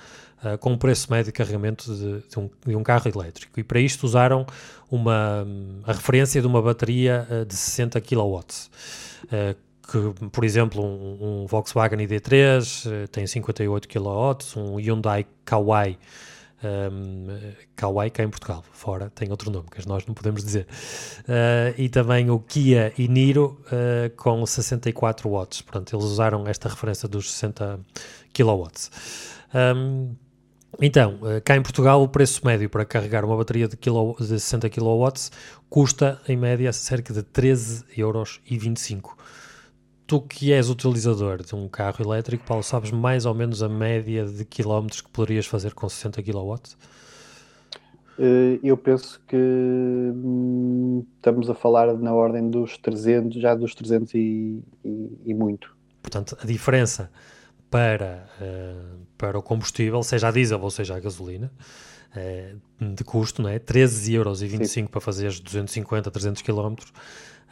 uh, 0.44 0.56
com 0.58 0.72
o 0.72 0.78
preço 0.78 1.10
médio 1.10 1.26
de 1.26 1.32
carregamento 1.32 1.92
de, 1.94 2.28
de, 2.28 2.38
um, 2.38 2.50
de, 2.66 2.76
um, 2.76 2.82
carro 2.82 3.08
elétrico. 3.08 3.58
E 3.58 3.64
para 3.64 3.80
isto 3.80 4.04
usaram 4.04 4.46
uma, 4.90 5.46
a 5.84 5.92
referência 5.92 6.40
de 6.40 6.46
uma 6.46 6.62
bateria 6.62 7.26
uh, 7.30 7.44
de 7.44 7.56
60 7.56 8.00
kW. 8.00 8.40
que, 9.90 10.28
por 10.30 10.44
exemplo, 10.44 10.84
um, 10.84 11.42
um 11.42 11.46
Volkswagen 11.46 11.98
ID3 11.98 13.08
tem 13.08 13.26
58 13.26 13.88
kW, 13.88 14.60
um 14.60 14.76
Hyundai 14.76 15.26
Kauai 15.44 15.98
um, 16.62 17.26
Kauai 17.74 18.10
cá 18.10 18.22
em 18.22 18.28
Portugal, 18.28 18.64
fora 18.72 19.10
tem 19.10 19.30
outro 19.30 19.50
nome 19.50 19.66
que 19.70 19.86
nós 19.88 20.06
não 20.06 20.14
podemos 20.14 20.44
dizer. 20.44 20.66
Uh, 21.20 21.74
e 21.76 21.88
também 21.88 22.30
o 22.30 22.38
Kia 22.38 22.92
e 22.96 23.08
Niro 23.08 23.60
uh, 23.66 24.14
com 24.16 24.44
64 24.44 25.28
watts. 25.28 25.62
Portanto, 25.62 25.94
eles 25.94 26.04
usaram 26.04 26.46
esta 26.46 26.68
referência 26.68 27.08
dos 27.08 27.32
60 27.32 27.80
kilowatts. 28.32 28.90
Um, 29.54 30.14
então, 30.80 31.18
uh, 31.22 31.40
cá 31.44 31.56
em 31.56 31.62
Portugal, 31.62 32.02
o 32.02 32.08
preço 32.08 32.44
médio 32.46 32.70
para 32.70 32.84
carregar 32.84 33.24
uma 33.24 33.36
bateria 33.36 33.68
de, 33.68 33.76
kilo, 33.76 34.16
de 34.18 34.38
60 34.40 34.70
kW 34.70 35.08
custa, 35.68 36.20
em 36.28 36.36
média, 36.36 36.72
cerca 36.72 37.12
de 37.12 37.22
13,25 37.22 37.84
euros 37.98 38.40
tu 40.06 40.20
que 40.20 40.52
és 40.52 40.68
utilizador 40.68 41.42
de 41.42 41.54
um 41.54 41.68
carro 41.68 42.04
elétrico, 42.04 42.44
Paulo, 42.44 42.62
sabes 42.62 42.90
mais 42.90 43.26
ou 43.26 43.34
menos 43.34 43.62
a 43.62 43.68
média 43.68 44.24
de 44.24 44.44
quilómetros 44.44 45.00
que 45.00 45.10
poderias 45.10 45.46
fazer 45.46 45.74
com 45.74 45.88
60 45.88 46.22
kW? 46.22 46.54
Eh, 48.18 48.60
eu 48.62 48.76
penso 48.76 49.20
que 49.26 49.36
hum, 49.36 51.04
estamos 51.16 51.48
a 51.48 51.54
falar 51.54 51.92
na 51.94 52.12
ordem 52.12 52.50
dos 52.50 52.76
300, 52.78 53.40
já 53.40 53.54
dos 53.54 53.74
300 53.74 54.14
e, 54.14 54.62
e, 54.84 55.20
e 55.26 55.34
muito. 55.34 55.74
Portanto, 56.02 56.36
a 56.40 56.46
diferença 56.46 57.10
para, 57.70 58.28
uh, 58.38 58.98
para 59.16 59.38
o 59.38 59.42
combustível, 59.42 60.02
seja 60.02 60.28
a 60.28 60.30
diesel 60.30 60.60
ou 60.60 60.70
seja 60.70 60.94
a 60.94 61.00
gasolina, 61.00 61.50
de 62.78 63.04
custo, 63.04 63.40
não 63.40 63.48
é? 63.48 63.58
13,25 63.58 64.12
euros 64.12 64.42
para 64.90 65.00
fazer 65.00 65.32
250, 65.32 66.10
300 66.10 66.42
km 66.42 66.74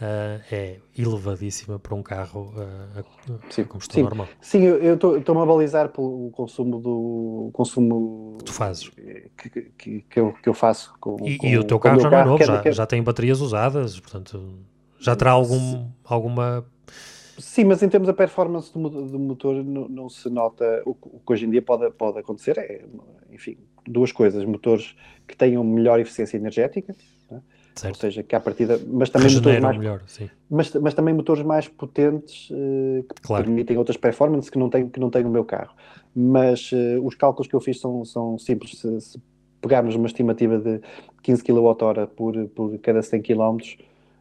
uh, 0.00 0.42
é 0.50 0.78
elevadíssima 0.96 1.78
para 1.78 1.94
um 1.94 2.02
carro 2.02 2.52
uh, 2.56 3.00
a, 3.00 3.52
sim, 3.52 3.64
combustão 3.64 3.94
sim. 3.94 4.02
normal. 4.02 4.28
Sim, 4.40 4.62
eu 4.62 4.94
estou-me 4.94 5.40
a 5.40 5.46
balizar 5.46 5.90
pelo 5.90 6.30
consumo 6.30 6.80
do 6.80 7.50
consumo 7.52 8.36
que 8.38 8.44
tu 8.44 8.52
fazes 8.52 8.88
que, 8.88 9.60
que, 9.78 10.00
que, 10.08 10.20
eu, 10.20 10.32
que 10.32 10.48
eu 10.48 10.54
faço 10.54 10.94
com, 11.00 11.16
e, 11.26 11.36
com, 11.36 11.46
e 11.46 11.58
o 11.58 11.64
teu 11.64 11.78
carro 11.78 12.00
já 12.00 12.10
não 12.10 12.18
é 12.18 12.24
novo, 12.24 12.44
já, 12.44 12.70
já 12.70 12.86
tem 12.86 13.02
baterias 13.02 13.40
usadas, 13.40 13.98
portanto 14.00 14.58
já 14.98 15.14
terá 15.16 15.30
algum, 15.30 15.88
alguma 16.04 16.64
Sim, 17.40 17.64
mas 17.64 17.82
em 17.82 17.88
termos 17.88 18.06
da 18.06 18.12
performance 18.12 18.70
do, 18.72 18.90
do 18.90 19.18
motor 19.18 19.64
não, 19.64 19.88
não, 19.88 20.08
se 20.10 20.28
nota. 20.28 20.82
O, 20.84 20.90
o, 20.90 21.20
que 21.20 21.32
hoje 21.32 21.46
em 21.46 21.50
dia 21.50 21.62
pode, 21.62 21.90
pode 21.92 22.18
acontecer 22.18 22.58
é, 22.58 22.84
enfim, 23.30 23.56
duas 23.86 24.12
coisas: 24.12 24.44
motores 24.44 24.94
que 25.26 25.34
tenham 25.34 25.64
melhor 25.64 25.98
eficiência 25.98 26.36
energética, 26.36 26.94
né? 27.30 27.40
Certo. 27.74 27.94
Ou 27.94 28.00
seja, 28.00 28.22
que 28.22 28.34
à 28.34 28.40
partida. 28.40 28.80
Mas 28.86 29.10
também 29.10 29.32
motores 29.34 29.60
mais, 29.60 29.78
melhor, 29.78 30.02
sim. 30.06 30.28
Mas, 30.50 30.74
mas 30.74 30.94
também 30.94 31.14
motores 31.14 31.42
mais 31.42 31.68
potentes 31.68 32.50
uh, 32.50 33.02
que 33.02 33.22
claro. 33.22 33.44
permitem 33.44 33.78
outras 33.78 33.96
performances 33.96 34.50
que 34.50 34.58
não 34.58 34.68
tenho, 34.68 34.90
que 34.90 35.00
não 35.00 35.10
tenho 35.10 35.24
no 35.24 35.30
meu 35.30 35.44
carro. 35.44 35.74
Mas 36.14 36.72
uh, 36.72 37.04
os 37.04 37.14
cálculos 37.14 37.48
que 37.48 37.54
eu 37.54 37.60
fiz 37.60 37.80
são, 37.80 38.04
são 38.04 38.38
simples. 38.38 38.78
Se, 38.78 39.00
se 39.00 39.22
pegarmos 39.60 39.94
uma 39.94 40.06
estimativa 40.06 40.58
de 40.58 40.80
15 41.22 41.44
kWh 41.44 42.06
por, 42.16 42.48
por 42.48 42.78
cada 42.78 43.02
100 43.02 43.22
km, 43.22 43.58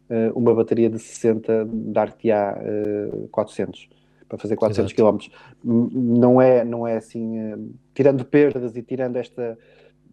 uh, 0.09 0.37
uma 0.37 0.53
bateria 0.53 0.89
de 0.89 0.99
60 0.99 1.67
dar-te-á 1.71 2.57
uh, 2.57 3.27
400 3.29 3.89
para 4.27 4.37
fazer 4.37 4.55
400 4.55 4.93
km. 4.93 5.17
Não 5.63 6.41
é, 6.41 6.63
não 6.63 6.85
é 6.85 6.97
assim, 6.97 7.53
uh, 7.53 7.73
tirando 7.93 8.23
perdas 8.25 8.75
e 8.75 8.83
tirando 8.83 9.15
esta 9.15 9.57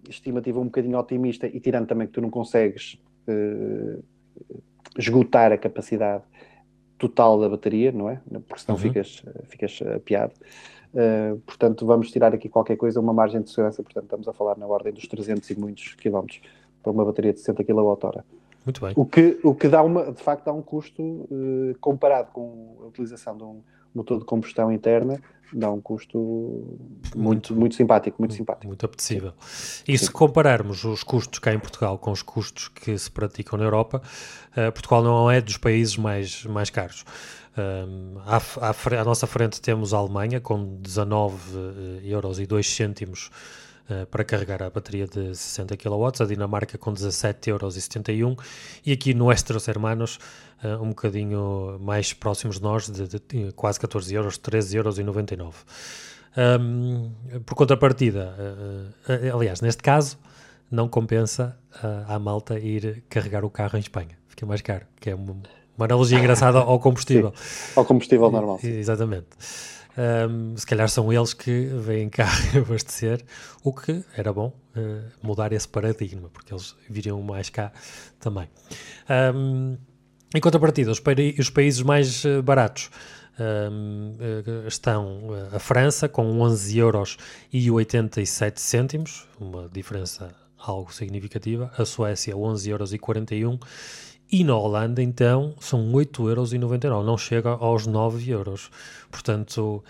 estimativa 0.08 0.60
um 0.60 0.64
bocadinho 0.64 0.98
otimista 0.98 1.46
e 1.46 1.60
tirando 1.60 1.86
também 1.86 2.06
que 2.06 2.12
tu 2.12 2.20
não 2.20 2.30
consegues 2.30 2.98
esgotar 4.98 5.52
a 5.52 5.58
capacidade 5.58 6.22
total 6.98 7.40
da 7.40 7.48
bateria, 7.48 7.92
não 7.92 8.08
é? 8.08 8.20
Porque 8.46 8.62
senão 8.62 8.76
uhum. 8.76 8.82
ficas, 8.82 9.22
ficas 9.44 9.80
apiado. 9.94 10.32
Uh, 10.94 11.38
portanto, 11.40 11.84
vamos 11.84 12.10
tirar 12.10 12.32
aqui 12.32 12.48
qualquer 12.48 12.76
coisa, 12.76 12.98
uma 12.98 13.12
margem 13.12 13.42
de 13.42 13.50
segurança, 13.50 13.82
portanto, 13.82 14.04
estamos 14.04 14.28
a 14.28 14.32
falar 14.32 14.56
na 14.56 14.66
ordem 14.66 14.92
dos 14.92 15.06
300 15.06 15.50
e 15.50 15.60
muitos 15.60 15.94
quilómetros 15.94 16.40
para 16.82 16.90
uma 16.90 17.04
bateria 17.04 17.32
de 17.32 17.40
60 17.40 17.64
kWh. 17.64 18.22
Muito 18.64 18.80
bem. 18.80 18.92
O 18.96 19.04
que, 19.04 19.38
o 19.44 19.54
que 19.54 19.68
dá 19.68 19.82
uma, 19.82 20.10
de 20.12 20.22
facto 20.22 20.44
dá 20.44 20.52
um 20.52 20.62
custo 20.62 21.02
uh, 21.02 21.76
comparado 21.80 22.30
com 22.32 22.78
a 22.82 22.86
utilização 22.86 23.36
de 23.36 23.44
um 23.44 23.60
motor 23.96 24.18
de 24.18 24.24
combustão 24.24 24.70
interna, 24.70 25.20
dá 25.52 25.70
um 25.70 25.80
custo 25.80 26.18
muito, 26.18 27.18
muito, 27.18 27.56
muito 27.56 27.74
simpático, 27.74 28.16
muito, 28.18 28.34
simpático. 28.34 28.66
Muito 28.66 28.84
apetecível. 28.84 29.32
E 29.86 29.96
se 29.96 30.10
compararmos 30.10 30.84
os 30.84 31.02
custos 31.02 31.38
cá 31.38 31.52
em 31.52 31.58
Portugal 31.58 31.98
com 31.98 32.10
os 32.10 32.22
custos 32.22 32.68
que 32.68 32.96
se 32.98 33.10
praticam 33.10 33.58
na 33.58 33.64
Europa, 33.64 34.02
uh, 34.52 34.72
Portugal 34.72 35.02
não 35.02 35.30
é 35.30 35.40
dos 35.40 35.56
países 35.56 35.96
mais, 35.96 36.44
mais 36.44 36.70
caros. 36.70 37.04
Um, 37.56 38.18
à, 38.26 38.36
à, 38.36 39.00
à, 39.00 39.04
nossa 39.04 39.26
frente 39.26 39.62
temos 39.62 39.94
a 39.94 39.96
Alemanha 39.96 40.40
com 40.40 40.76
19 40.78 41.56
uh, 41.56 42.00
euros 42.04 42.38
e 42.38 42.46
2 42.46 42.66
cêntimos 42.68 43.30
uh, 43.90 44.06
para 44.06 44.24
carregar 44.24 44.62
a 44.62 44.70
bateria 44.70 45.06
de 45.06 45.34
60 45.34 45.76
kW, 45.76 46.22
a 46.22 46.24
Dinamarca 46.24 46.78
com 46.78 46.92
17 46.92 47.50
euros 47.50 47.76
e 47.76 47.80
71 47.80 48.36
aqui 48.92 49.14
no 49.14 49.32
Estros 49.32 49.68
Hermanos 49.68 50.18
uh, 50.64 50.82
um 50.82 50.88
bocadinho 50.88 51.78
mais 51.80 52.12
próximos 52.12 52.56
de 52.56 52.62
nós, 52.62 52.88
de, 52.88 53.06
de, 53.08 53.52
quase 53.52 53.80
14 53.80 54.14
euros, 54.14 54.38
13 54.38 54.76
euros 54.76 54.98
e 54.98 55.02
99. 55.02 55.56
Um, 56.36 57.10
por 57.46 57.54
contrapartida, 57.54 58.34
uh, 59.08 59.36
aliás, 59.36 59.60
neste 59.60 59.82
caso, 59.82 60.18
não 60.70 60.88
compensa 60.88 61.56
uh, 61.82 62.12
à 62.12 62.18
malta 62.18 62.58
ir 62.58 63.02
carregar 63.08 63.44
o 63.44 63.50
carro 63.50 63.76
em 63.76 63.80
Espanha. 63.80 64.18
Fica 64.28 64.44
mais 64.44 64.60
caro, 64.60 64.84
que 65.00 65.10
é 65.10 65.14
uma, 65.14 65.36
uma 65.76 65.86
analogia 65.86 66.18
engraçada 66.18 66.58
ao 66.58 66.78
combustível. 66.80 67.32
Sim, 67.36 67.72
ao 67.76 67.84
combustível 67.84 68.30
normal. 68.30 68.58
E, 68.62 68.66
exatamente. 68.66 69.28
Um, 69.96 70.56
se 70.56 70.66
calhar 70.66 70.88
são 70.88 71.10
eles 71.12 71.32
que 71.32 71.66
vêm 71.80 72.08
cá 72.08 72.28
abastecer, 72.54 73.24
o 73.64 73.72
que 73.72 74.04
era 74.14 74.32
bom 74.32 74.48
uh, 74.76 75.02
mudar 75.22 75.52
esse 75.52 75.66
paradigma, 75.66 76.28
porque 76.28 76.52
eles 76.52 76.76
viriam 76.88 77.20
mais 77.22 77.48
cá 77.48 77.72
também. 78.20 78.48
Um, 79.34 79.78
em 80.34 80.40
contrapartida, 80.40 80.90
os, 80.90 81.02
os 81.38 81.50
países 81.50 81.80
mais 81.80 82.24
uh, 82.24 82.42
baratos 82.42 82.90
um, 83.40 84.12
uh, 84.12 84.68
estão 84.68 85.30
a 85.52 85.58
França 85.58 86.08
com 86.08 86.40
11 86.40 86.78
euros 86.78 87.16
e 87.52 87.70
87 87.70 88.60
cêntimos, 88.60 89.26
uma 89.40 89.68
diferença 89.68 90.34
algo 90.58 90.92
significativa, 90.92 91.70
a 91.78 91.84
Suécia 91.84 92.36
11 92.36 92.70
euros 92.70 92.92
e 92.92 92.98
41 92.98 93.58
e 94.30 94.42
na 94.42 94.56
Holanda, 94.56 95.02
então, 95.02 95.54
são 95.60 95.92
8,99€, 95.92 97.04
não 97.04 97.16
chega 97.16 97.50
aos 97.50 97.86
9 97.86 98.30
euros. 98.30 98.70
Portanto, 99.10 99.84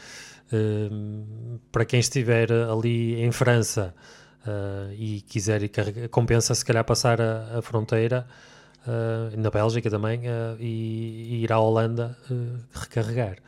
um, 0.52 1.58
para 1.72 1.84
quem 1.84 2.00
estiver 2.00 2.52
ali 2.52 3.22
em 3.22 3.32
França 3.32 3.94
uh, 4.46 4.92
e 4.92 5.22
quiser 5.22 5.66
carregar, 5.68 6.08
compensa 6.08 6.54
se 6.54 6.64
calhar 6.64 6.84
passar 6.84 7.20
a, 7.20 7.58
a 7.58 7.62
fronteira, 7.62 8.26
uh, 8.86 9.40
na 9.40 9.50
Bélgica 9.50 9.88
também, 9.88 10.20
uh, 10.20 10.56
e, 10.60 11.38
e, 11.38 11.44
ir 11.44 11.52
à 11.52 11.58
Holanda 11.58 12.16
recarregar. 12.72 13.38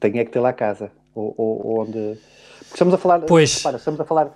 Tem 0.00 0.18
é 0.18 0.24
que 0.24 0.30
ter 0.30 0.40
lá 0.40 0.54
casa, 0.54 0.90
ou, 1.14 1.34
ou, 1.36 1.80
onde... 1.80 2.18
Porque 2.60 2.74
estamos 2.74 2.94
a 2.94 2.98
falar... 2.98 3.20
Pois, 3.20 3.58
repara, 3.58 3.76
estamos 3.76 4.00
a 4.00 4.04
falar... 4.04 4.34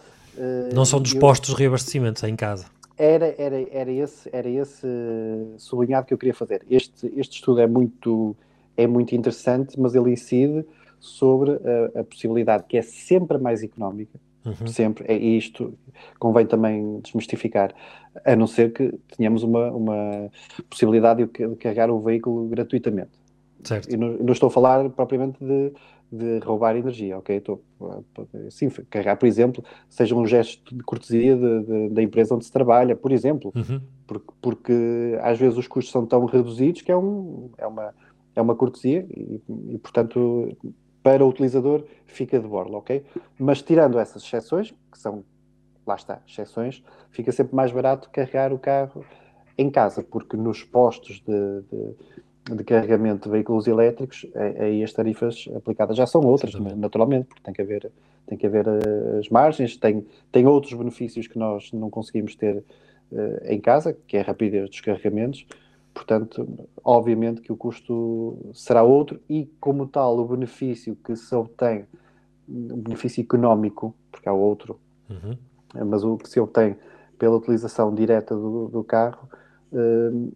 não 0.75 0.85
são 0.85 1.01
dos 1.01 1.15
postos 1.15 1.55
de 1.55 1.57
reabastecimento, 1.57 2.25
é 2.25 2.29
em 2.29 2.37
casa 2.37 2.67
era, 3.01 3.35
era, 3.39 3.67
era, 3.71 3.91
esse, 3.91 4.29
era 4.31 4.49
esse 4.49 4.87
sublinhado 5.57 6.07
que 6.07 6.13
eu 6.13 6.19
queria 6.19 6.35
fazer. 6.35 6.63
Este, 6.69 7.11
este 7.17 7.37
estudo 7.37 7.61
é 7.61 7.67
muito, 7.67 8.37
é 8.77 8.87
muito 8.87 9.15
interessante, 9.15 9.81
mas 9.81 9.95
ele 9.95 10.13
incide 10.13 10.67
sobre 10.99 11.53
a, 11.53 12.01
a 12.01 12.05
possibilidade 12.05 12.65
que 12.69 12.77
é 12.77 12.83
sempre 12.83 13.39
mais 13.39 13.63
económica, 13.63 14.21
uhum. 14.45 14.67
sempre, 14.67 15.07
é 15.09 15.17
isto, 15.17 15.73
convém 16.19 16.45
também 16.45 17.01
desmistificar, 17.01 17.75
a 18.23 18.37
não 18.37 18.47
ser 18.47 18.71
que 18.71 18.93
tenhamos 19.17 19.43
uma, 19.43 19.71
uma 19.71 20.31
possibilidade 20.69 21.25
de 21.25 21.57
carregar 21.57 21.91
o 21.91 22.01
veículo 22.01 22.49
gratuitamente. 22.49 23.19
Certo. 23.65 23.91
E 23.91 23.97
não, 23.97 24.13
não 24.19 24.33
estou 24.33 24.49
a 24.49 24.51
falar 24.51 24.91
propriamente 24.91 25.43
de 25.43 25.73
de 26.13 26.39
roubar 26.41 26.77
energia, 26.77 27.17
ok? 27.19 27.37
Estou, 27.37 27.63
sim, 28.51 28.69
carregar, 28.91 29.17
por 29.17 29.27
exemplo, 29.27 29.65
seja 29.89 30.15
um 30.15 30.27
gesto 30.27 30.75
de 30.75 30.83
cortesia 30.83 31.37
de, 31.37 31.63
de, 31.63 31.89
da 31.91 32.03
empresa 32.03 32.35
onde 32.35 32.45
se 32.45 32.53
trabalha, 32.53 32.97
por 32.97 33.13
exemplo, 33.13 33.53
uhum. 33.55 33.81
porque, 34.07 34.33
porque, 34.41 35.19
às 35.23 35.39
vezes 35.39 35.57
os 35.57 35.69
custos 35.69 35.93
são 35.93 36.05
tão 36.05 36.25
reduzidos 36.25 36.83
que 36.83 36.91
é, 36.91 36.97
um, 36.97 37.51
é, 37.57 37.67
uma, 37.67 37.95
é 38.35 38.43
uma 38.43 38.57
cortesia 38.57 39.07
e, 39.09 39.41
e, 39.69 39.79
portanto, 39.79 40.57
para 41.03 41.25
o 41.25 41.29
utilizador 41.29 41.85
fica 42.07 42.39
de 42.41 42.47
borla, 42.47 42.79
ok? 42.79 43.05
Mas 43.39 43.63
tirando 43.63 43.99
essas 43.99 44.23
exceções, 44.23 44.75
que 44.91 44.99
são, 44.99 45.25
lá 45.87 45.95
está, 45.95 46.21
exceções, 46.27 46.83
fica 47.11 47.31
sempre 47.31 47.55
mais 47.55 47.71
barato 47.71 48.11
carregar 48.11 48.53
o 48.53 48.59
carro 48.59 49.05
em 49.57 49.71
casa, 49.71 50.03
porque 50.03 50.37
nos 50.37 50.65
postos 50.65 51.21
de, 51.21 51.63
de 51.63 51.95
de 52.45 52.65
carregamento 52.65 53.29
de 53.29 53.31
veículos 53.31 53.67
elétricos, 53.67 54.27
aí 54.59 54.83
as 54.83 54.93
tarifas 54.93 55.49
aplicadas 55.55 55.97
já 55.97 56.07
são 56.07 56.23
outras, 56.23 56.55
Exatamente. 56.55 56.79
naturalmente, 56.79 57.27
porque 57.27 57.43
tem 57.43 57.55
que 57.55 57.63
haver, 57.63 57.93
tem 58.27 58.39
que 58.39 58.47
haver 58.47 58.67
eh, 58.67 59.19
as 59.19 59.29
margens, 59.29 59.77
tem, 59.77 60.07
tem 60.33 60.47
outros 60.47 60.73
benefícios 60.73 61.27
que 61.27 61.39
nós 61.39 61.71
não 61.73 61.91
conseguimos 61.91 62.35
ter 62.35 62.57
uh, 63.13 63.45
em 63.45 63.61
casa, 63.61 63.97
que 64.07 64.17
é 64.17 64.21
a 64.21 64.25
rapidez 64.25 64.69
dos 64.71 64.81
carregamentos, 64.81 65.47
portanto, 65.93 66.49
obviamente 66.83 67.41
que 67.41 67.53
o 67.53 67.57
custo 67.57 68.39
será 68.55 68.83
outro 68.83 69.21
e, 69.29 69.49
como 69.61 69.87
tal, 69.87 70.19
o 70.19 70.25
benefício 70.25 70.97
que 71.05 71.15
se 71.15 71.35
obtém, 71.35 71.85
o 72.49 72.77
benefício 72.77 73.23
económico, 73.23 73.95
porque 74.11 74.29
há 74.29 74.33
outro, 74.33 74.81
uhum. 75.09 75.37
mas 75.87 76.03
o 76.03 76.17
que 76.17 76.29
se 76.29 76.41
obtém 76.41 76.77
pela 77.19 77.37
utilização 77.37 77.95
direta 77.95 78.35
do, 78.35 78.69
do 78.69 78.83
carro, 78.83 79.29
uh, 79.73 80.33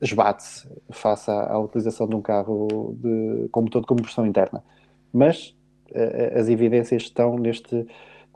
esbate-se 0.00 0.68
face 0.90 1.30
à, 1.30 1.52
à, 1.52 1.58
utilização 1.58 2.06
de 2.08 2.14
um 2.14 2.22
carro 2.22 2.96
de, 2.98 3.48
com 3.50 3.62
motor 3.62 3.82
de 3.82 3.86
combustão 3.86 4.26
interna. 4.26 4.62
Mas 5.12 5.56
uh, 5.90 6.38
as 6.38 6.48
evidências 6.48 7.02
estão 7.02 7.36
neste, 7.38 7.86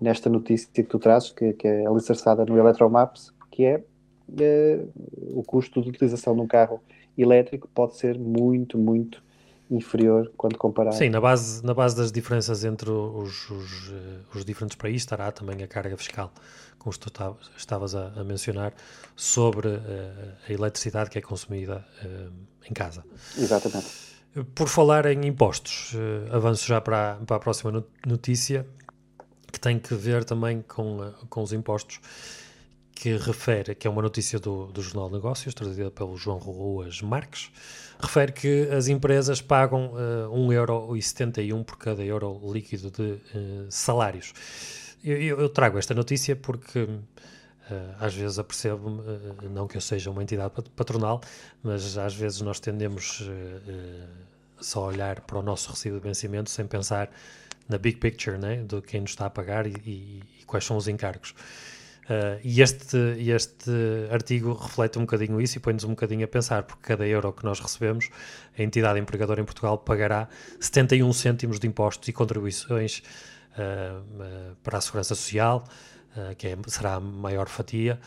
nesta 0.01 0.29
notícia 0.29 0.69
que 0.73 0.83
tu 0.85 0.99
trazes, 0.99 1.31
que, 1.31 1.53
que 1.55 1.67
é 1.67 1.87
alicerçada 1.87 2.45
no 2.45 2.59
Electromaps, 2.59 3.33
que 3.51 3.65
é 3.65 3.77
uh, 3.79 4.93
o 5.35 5.43
custo 5.43 5.83
de 5.83 5.89
utilização 5.91 6.35
de 6.35 6.41
um 6.41 6.47
carro 6.47 6.81
elétrico 7.17 7.69
pode 7.75 7.97
ser 7.97 8.19
muito, 8.19 8.79
muito 8.79 9.23
inferior 9.71 10.31
quando 10.37 10.57
comparado. 10.57 10.97
Sim, 10.97 11.09
na 11.09 11.21
base, 11.21 11.65
na 11.65 11.75
base 11.75 11.97
das 11.97 12.13
diferenças 12.13 12.65
entre 12.65 12.91
os, 12.91 13.51
os, 13.51 13.93
os 14.35 14.45
diferentes 14.45 14.77
países 14.77 15.03
estará 15.03 15.31
também 15.33 15.63
a 15.63 15.67
carga 15.67 15.97
fiscal 15.97 16.31
como 16.83 16.97
tu 16.99 17.11
estavas 17.57 17.95
a, 17.95 18.09
a 18.17 18.25
mencionar, 18.25 18.75
sobre 19.15 19.69
uh, 19.69 19.81
a 20.49 20.53
eletricidade 20.53 21.11
que 21.11 21.19
é 21.19 21.21
consumida 21.21 21.87
uh, 22.05 22.33
em 22.69 22.73
casa. 22.73 23.05
Exatamente. 23.39 23.87
Por 24.55 24.67
falar 24.67 25.07
em 25.07 25.27
impostos, 25.27 25.95
uh, 25.95 26.35
avanço 26.35 26.67
já 26.67 26.81
para, 26.81 27.17
para 27.27 27.37
a 27.37 27.41
próxima 27.41 27.85
notícia. 28.05 28.67
que 29.53 29.61
tem 29.61 29.79
que 29.79 29.95
ver 29.95 30.25
também 30.25 30.63
com, 30.63 31.13
com 31.29 31.43
os 31.43 31.53
impostos, 31.53 32.01
que 32.95 33.17
refere, 33.17 33.75
que 33.75 33.87
é 33.87 33.91
uma 33.91 34.01
notícia 34.01 34.39
do, 34.39 34.67
do 34.67 34.81
Jornal 34.81 35.09
de 35.09 35.15
Negócios, 35.15 35.55
trazida 35.55 35.91
pelo 35.91 36.17
João 36.17 36.39
Ruas 36.39 37.03
Marques, 37.03 37.51
refere 38.01 38.33
que 38.33 38.69
as 38.71 38.89
empresas 38.89 39.41
pagam 39.43 39.93
uh, 39.93 40.35
1,71€ 40.35 41.65
por 41.65 41.77
cada 41.77 42.03
euro 42.03 42.41
líquido 42.53 42.91
de 42.91 43.19
salários. 43.69 44.33
Eu, 45.05 45.41
eu, 45.41 45.49
trago 45.49 45.79
esta 45.79 45.95
notícia 45.95 46.37
porque 46.37 46.81
uh, 46.81 47.01
às 47.99 48.15
vezes 48.15 48.39
apercebo-me, 48.39 49.01
uh, 49.01 49.51
não 49.51 49.67
que 49.67 49.77
eu 49.77 49.81
seja 49.81 50.11
uma 50.11 50.23
entidade 50.23 50.53
patronal, 50.77 51.21
mas 51.63 51.99
às 51.99 52.15
vezes 52.15 52.41
nós 52.41 52.61
tendemos 52.61 53.21
uh, 53.21 54.09
só 54.61 54.87
olhar 54.87 55.21
para 55.23 55.39
o 55.39 55.43
nosso 55.43 55.71
recibo 55.71 55.97
de 55.97 56.03
vencimento 56.03 56.51
sem 56.51 56.67
pensar 56.67 57.11
na 57.69 57.79
big 57.79 57.99
picture, 57.99 58.39
né, 58.39 58.63
de 58.63 58.81
quem 58.83 59.01
nos 59.01 59.11
está 59.11 59.27
a 59.27 59.31
pagar 59.31 59.67
e, 59.67 59.75
e, 59.85 60.23
e 60.41 60.45
quais 60.45 60.65
são 60.65 60.77
os 60.77 60.87
encargos. 60.87 61.35
Uh, 62.03 62.39
e 62.43 62.61
este, 62.61 62.97
este 63.19 63.71
artigo 64.11 64.53
reflete 64.53 64.99
um 64.99 65.03
bocadinho 65.03 65.41
isso 65.41 65.57
e 65.57 65.61
põe-nos 65.61 65.85
um 65.85 65.91
bocadinho 65.91 66.25
a 66.25 66.29
pensar, 66.29 66.65
porque 66.65 66.83
cada 66.83 67.07
euro 67.07 67.33
que 67.33 67.45
nós 67.45 67.61
recebemos, 67.61 68.09
a 68.59 68.63
entidade 68.63 68.99
empregadora 68.99 69.41
em 69.41 69.45
Portugal 69.45 69.79
pagará 69.79 70.29
71 70.61 71.13
cêntimos 71.13 71.59
de 71.61 71.67
impostos 71.67 72.09
e 72.09 72.13
contribuições 72.13 73.03
para 74.63 74.79
a 74.79 74.81
Segurança 74.81 75.15
Social, 75.15 75.65
uh, 76.17 76.35
que 76.37 76.49
é, 76.49 76.57
será 76.67 76.95
a 76.95 77.01
maior 77.01 77.49
fatia 77.49 78.01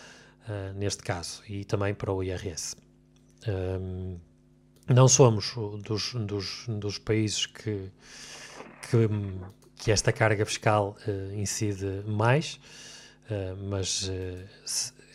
neste 0.76 1.02
caso, 1.02 1.42
e 1.50 1.66
também 1.66 1.96
para 1.96 2.14
o 2.14 2.22
IRS. 2.22 2.76
Não 4.88 5.08
somos 5.08 5.56
dos, 5.82 6.14
dos, 6.14 6.66
dos 6.68 7.00
países 7.00 7.48
que, 7.48 7.92
que, 8.84 9.10
que, 9.76 9.92
esta 9.92 10.14
carga 10.14 10.46
fiscal 10.46 10.96
incide 11.36 12.04
mais, 12.06 12.60
mas 13.68 14.12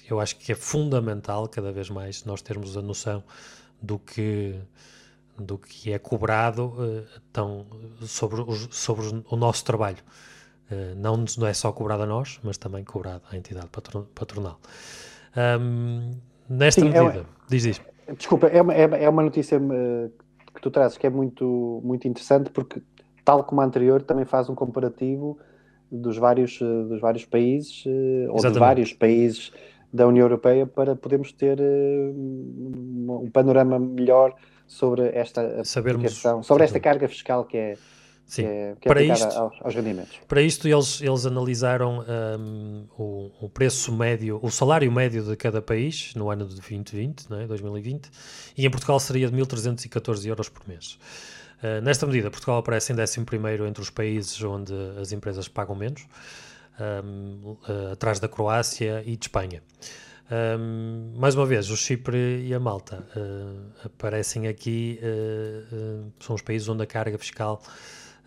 eu 0.09 0.18
acho 0.18 0.35
que 0.37 0.51
é 0.51 0.57
fundamental 0.57 1.49
cada 1.49 1.70
vez 1.70 1.89
mais 1.89 2.24
nós 2.24 2.43
termos 2.43 2.76
a 2.76 2.83
noção 2.83 3.22
do 3.81 4.01
que 4.01 4.61
do 5.41 5.59
que 5.59 5.93
é 5.93 5.99
cobrado 5.99 6.74
tão, 7.32 7.66
sobre, 8.03 8.43
os, 8.43 8.68
sobre 8.70 9.22
o 9.28 9.36
nosso 9.36 9.64
trabalho. 9.64 9.99
não, 10.97 11.24
não 11.38 11.47
é 11.47 11.53
só 11.53 11.72
cobrado 11.72 12.03
a 12.03 12.07
nós, 12.07 12.38
mas 12.43 12.59
também 12.59 12.84
cobrado 12.84 13.22
à 13.30 13.36
entidade 13.36 13.68
patronal. 14.14 14.61
Um, 15.36 16.11
nesta 16.49 16.80
Sim, 16.80 16.88
é 16.88 17.03
medida, 17.03 17.20
é, 17.20 17.24
diz 17.49 17.64
isto. 17.64 17.84
Desculpa, 18.16 18.49
é 18.49 18.61
uma, 18.61 18.74
é, 18.74 19.05
é 19.05 19.09
uma 19.09 19.22
notícia 19.22 19.59
uh, 19.59 20.11
que 20.55 20.61
tu 20.61 20.70
trazes 20.70 20.99
que 20.99 21.07
é 21.07 21.11
muito, 21.11 21.80
muito 21.84 22.09
interessante 22.09 22.51
porque, 22.51 22.82
tal 23.24 23.45
como 23.45 23.61
a 23.61 23.64
anterior, 23.64 24.03
também 24.03 24.24
faz 24.24 24.49
um 24.49 24.55
comparativo 24.55 25.38
dos 25.91 26.16
vários, 26.16 26.59
dos 26.59 27.01
vários 27.01 27.24
países 27.24 27.84
uh, 27.86 28.30
ou 28.30 28.41
de 28.41 28.59
vários 28.59 28.93
países 28.93 29.53
da 29.93 30.07
União 30.07 30.24
Europeia 30.24 30.66
para 30.66 30.95
podermos 30.95 31.32
ter 31.32 31.61
um 31.61 33.28
panorama 33.32 33.76
melhor 33.76 34.34
sobre 34.71 35.09
esta 35.09 35.64
Sabermos, 35.64 36.23
sobre 36.45 36.62
esta 36.62 36.79
carga 36.79 37.09
fiscal 37.09 37.45
que 37.45 37.57
é 37.57 37.79
Sim. 38.25 38.43
que 38.43 38.49
é, 38.49 38.77
que 38.81 38.89
é 38.89 38.93
para 38.93 39.03
isto, 39.03 39.37
aos, 39.37 39.61
aos, 39.61 39.75
rendimentos. 39.75 40.16
Para 40.29 40.41
isto 40.41 40.68
eles, 40.68 41.03
eles 41.03 41.27
analisaram 41.27 42.05
um, 42.39 42.87
o, 42.97 43.31
o, 43.41 43.49
preço 43.49 43.93
médio, 43.93 44.39
o 44.41 44.49
salário 44.49 44.91
médio 44.93 45.25
de 45.25 45.35
cada 45.35 45.61
país 45.61 46.14
no 46.14 46.31
ano 46.31 46.47
de 46.47 46.55
2020, 46.55 47.29
né, 47.29 47.47
2020, 47.49 48.09
e 48.57 48.64
em 48.64 48.71
Portugal 48.71 49.01
seria 49.01 49.29
de 49.29 49.37
1.314 49.37 50.25
euros 50.29 50.49
por 50.49 50.66
mês. 50.68 50.97
Uh, 51.61 51.83
nesta 51.83 52.07
medida, 52.07 52.31
Portugal 52.31 52.59
aparece 52.59 52.93
em 52.93 52.97
11 52.97 53.21
entre 53.66 53.83
os 53.83 53.91
países 53.91 54.41
onde 54.45 54.73
as 55.01 55.11
empresas 55.11 55.49
pagam 55.49 55.75
menos, 55.75 56.07
um, 56.79 57.57
uh, 57.68 57.93
atrás 57.93 58.21
da 58.21 58.29
Croácia 58.29 59.03
e 59.05 59.16
de 59.16 59.25
Espanha. 59.25 59.61
Um, 60.31 61.12
mais 61.16 61.35
uma 61.35 61.45
vez, 61.45 61.70
o 61.70 61.76
Chipre 61.76 62.47
e 62.47 62.55
a 62.55 62.61
Malta 62.61 63.05
uh, 63.16 63.87
aparecem 63.87 64.47
aqui, 64.47 65.01
são 66.20 66.37
os 66.37 66.43
países 66.43 66.68
onde 66.68 66.83
a 66.85 66.87
carga 66.87 67.18
fiscal 67.18 67.61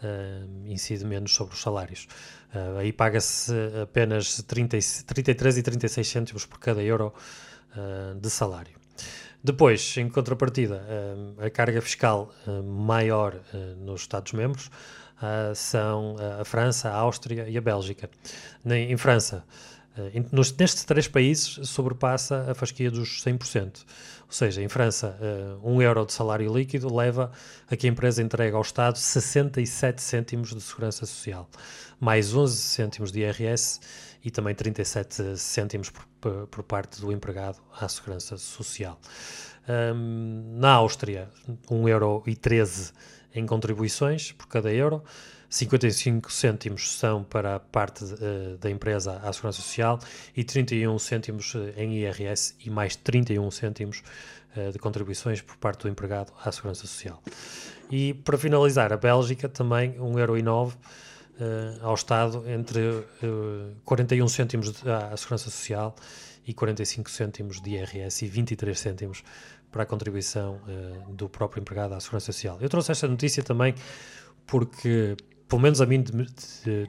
uh, 0.04 0.70
incide 0.70 1.06
menos 1.06 1.34
sobre 1.34 1.54
os 1.54 1.62
salários. 1.62 2.08
Uh, 2.54 2.78
aí 2.80 2.94
paga-se 2.94 3.54
apenas 3.82 4.42
30, 4.44 4.78
33 5.08 5.58
e 5.58 5.64
36 5.64 6.08
cêntimos 6.08 6.46
por 6.46 6.60
cada 6.60 6.84
euro 6.84 7.14
uh, 7.76 8.20
de 8.20 8.30
salário. 8.30 8.76
Depois, 9.44 9.98
em 9.98 10.08
contrapartida, 10.08 10.82
a 11.38 11.50
carga 11.50 11.82
fiscal 11.82 12.34
maior 12.64 13.38
nos 13.78 14.00
Estados-membros 14.00 14.72
são 15.54 16.16
a 16.40 16.46
França, 16.46 16.90
a 16.90 16.96
Áustria 16.96 17.50
e 17.50 17.58
a 17.58 17.60
Bélgica. 17.60 18.10
Em 18.66 18.96
França, 18.96 19.44
nestes 20.32 20.84
três 20.84 21.08
países, 21.08 21.68
sobrepassa 21.68 22.52
a 22.52 22.56
fasquia 22.56 22.90
dos 22.90 23.24
100%. 23.24 23.86
Ou 24.26 24.32
seja, 24.32 24.64
em 24.64 24.68
França, 24.68 25.16
uh, 25.22 25.70
um 25.70 25.82
euro 25.82 26.06
de 26.06 26.14
salário 26.14 26.52
líquido 26.52 26.94
leva 26.94 27.32
a 27.70 27.76
que 27.76 27.86
a 27.86 27.90
empresa 27.90 28.22
entregue 28.22 28.56
ao 28.56 28.64
Estado 28.64 28.98
67 28.98 30.02
cêntimos 30.02 30.54
de 30.54 30.62
segurança 30.62 31.06
social, 31.06 31.48
mais 32.00 32.34
11 32.34 32.58
cêntimos 32.58 33.12
de 33.12 33.20
IRS 33.20 33.80
e 34.24 34.32
também 34.32 34.56
37 34.56 35.38
cêntimos 35.38 35.92
por, 35.92 36.48
por 36.48 36.64
parte 36.64 37.00
do 37.00 37.12
empregado 37.12 37.60
à 37.80 37.88
segurança 37.88 38.38
social. 38.38 39.00
Um, 39.70 40.58
na 40.58 40.72
Áustria, 40.72 41.30
1,13 41.70 41.90
euro 41.90 42.24
em 43.36 43.46
contribuições 43.46 44.32
por 44.32 44.48
cada 44.48 44.72
euro, 44.74 45.04
55 45.54 46.32
cêntimos 46.32 46.98
são 46.98 47.24
para 47.24 47.58
a 47.58 47.60
parte 47.60 48.04
uh, 48.04 48.58
da 48.60 48.72
empresa 48.72 49.22
à 49.24 49.32
Segurança 49.32 49.62
Social 49.62 50.00
e 50.36 50.44
31 50.44 50.98
cêntimos 50.98 51.54
uh, 51.54 51.72
em 51.78 52.00
IRS 52.00 52.56
e 52.66 52.72
mais 52.72 52.96
31 52.96 53.52
cêntimos 53.52 54.02
uh, 54.58 54.72
de 54.72 54.80
contribuições 54.80 55.42
por 55.42 55.56
parte 55.58 55.84
do 55.84 55.90
empregado 55.90 56.34
à 56.44 56.52
Segurança 56.52 56.88
Social. 56.88 57.22
E 57.92 58.16
para 58.16 58.36
finalizar, 58.36 58.92
a 58.92 58.98
Bélgica 58.98 59.48
também 59.48 59.94
1,09€ 59.94 60.74
ao 61.82 61.94
Estado 61.94 62.44
entre 62.48 63.06
41 63.84 64.28
cêntimos 64.28 64.70
à 64.88 65.16
Segurança 65.18 65.52
Social 65.52 65.96
e 66.48 66.54
45 66.54 67.12
cêntimos 67.12 67.62
de 67.62 67.72
IRS 67.72 68.26
e 68.26 68.28
23 68.28 68.80
cêntimos 68.80 69.24
para 69.72 69.84
a 69.84 69.86
contribuição 69.86 70.62
do 71.10 71.28
próprio 71.28 71.62
empregado 71.62 71.94
à 71.94 72.00
Segurança 72.00 72.32
Social. 72.32 72.58
Eu 72.62 72.70
trouxe 72.70 72.92
esta 72.92 73.08
notícia 73.08 73.44
também 73.44 73.76
porque 74.46 75.18
pelo 75.54 75.62
menos 75.62 75.82
a 75.82 75.86
mim 75.86 76.04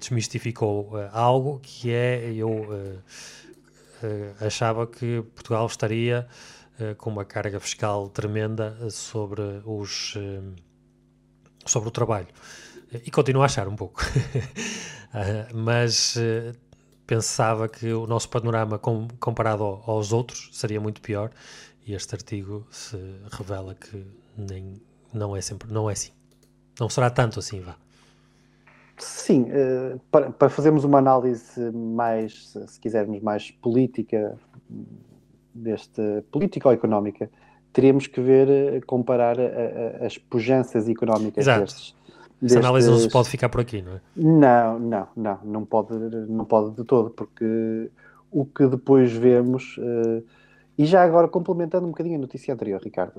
desmistificou 0.00 0.94
uh, 0.94 1.10
algo 1.12 1.60
que 1.62 1.92
é 1.92 2.32
eu 2.32 2.48
uh, 2.48 2.72
uh, 2.72 4.46
achava 4.46 4.86
que 4.86 5.22
Portugal 5.34 5.66
estaria 5.66 6.26
com 6.96 7.10
uma 7.10 7.24
carga 7.26 7.60
fiscal 7.60 8.08
tremenda 8.08 8.90
sobre 8.90 9.42
os 9.64 10.14
sobre 11.64 11.88
o 11.88 11.92
trabalho. 11.92 12.26
E 12.92 13.12
continuo 13.12 13.42
a 13.42 13.44
achar 13.44 13.68
um 13.68 13.76
pouco. 13.76 14.02
Mas 15.54 16.16
pensava 17.06 17.68
que 17.68 17.92
o 17.92 18.08
nosso 18.08 18.28
panorama 18.28 18.76
com, 18.76 19.06
comparado 19.20 19.62
aos 19.62 20.12
outros 20.12 20.50
seria 20.52 20.80
muito 20.80 21.00
pior 21.00 21.30
e 21.86 21.94
este 21.94 22.12
artigo 22.12 22.66
se 22.72 22.98
revela 23.30 23.76
que 23.76 24.04
nem 24.36 24.82
não 25.12 25.36
é 25.36 25.40
sempre 25.40 25.70
não 25.70 25.88
é 25.88 25.92
assim. 25.92 26.10
Não 26.80 26.88
será 26.88 27.08
tanto 27.08 27.38
assim 27.38 27.60
vá 27.60 27.76
Sim, 28.98 29.42
uh, 29.42 30.00
para, 30.10 30.30
para, 30.30 30.48
fazermos 30.48 30.84
uma 30.84 30.98
análise 30.98 31.70
mais, 31.72 32.56
se 32.66 32.80
quisermos, 32.80 33.20
mais 33.20 33.50
política, 33.50 34.36
deste, 35.52 36.22
política 36.30 36.68
ou 36.68 36.74
económica, 36.74 37.30
teríamos 37.72 38.06
que 38.06 38.20
ver, 38.20 38.48
eh, 38.48 38.80
comparar 38.86 39.38
a, 39.38 39.42
a, 40.02 40.06
as 40.06 40.16
pujanças 40.16 40.88
económicas 40.88 41.44
Exato. 41.44 41.60
destes. 41.60 41.94
Essa 42.42 42.58
análise 42.58 42.90
não 42.90 42.98
se 42.98 43.08
pode 43.08 43.28
ficar 43.28 43.48
por 43.48 43.60
aqui, 43.60 43.82
não 43.82 43.94
é? 43.94 44.00
Não, 44.14 44.78
não, 44.78 45.08
não, 45.16 45.38
não 45.44 45.64
pode, 45.64 45.94
não 45.94 46.44
pode 46.44 46.76
de 46.76 46.84
todo, 46.84 47.10
porque 47.10 47.90
o 48.30 48.44
que 48.44 48.66
depois 48.66 49.12
vemos, 49.12 49.76
uh, 49.78 50.22
e 50.76 50.84
já 50.84 51.02
agora 51.02 51.26
complementando 51.28 51.86
um 51.86 51.90
bocadinho 51.90 52.16
a 52.16 52.20
notícia 52.20 52.52
anterior, 52.52 52.80
Ricardo, 52.82 53.14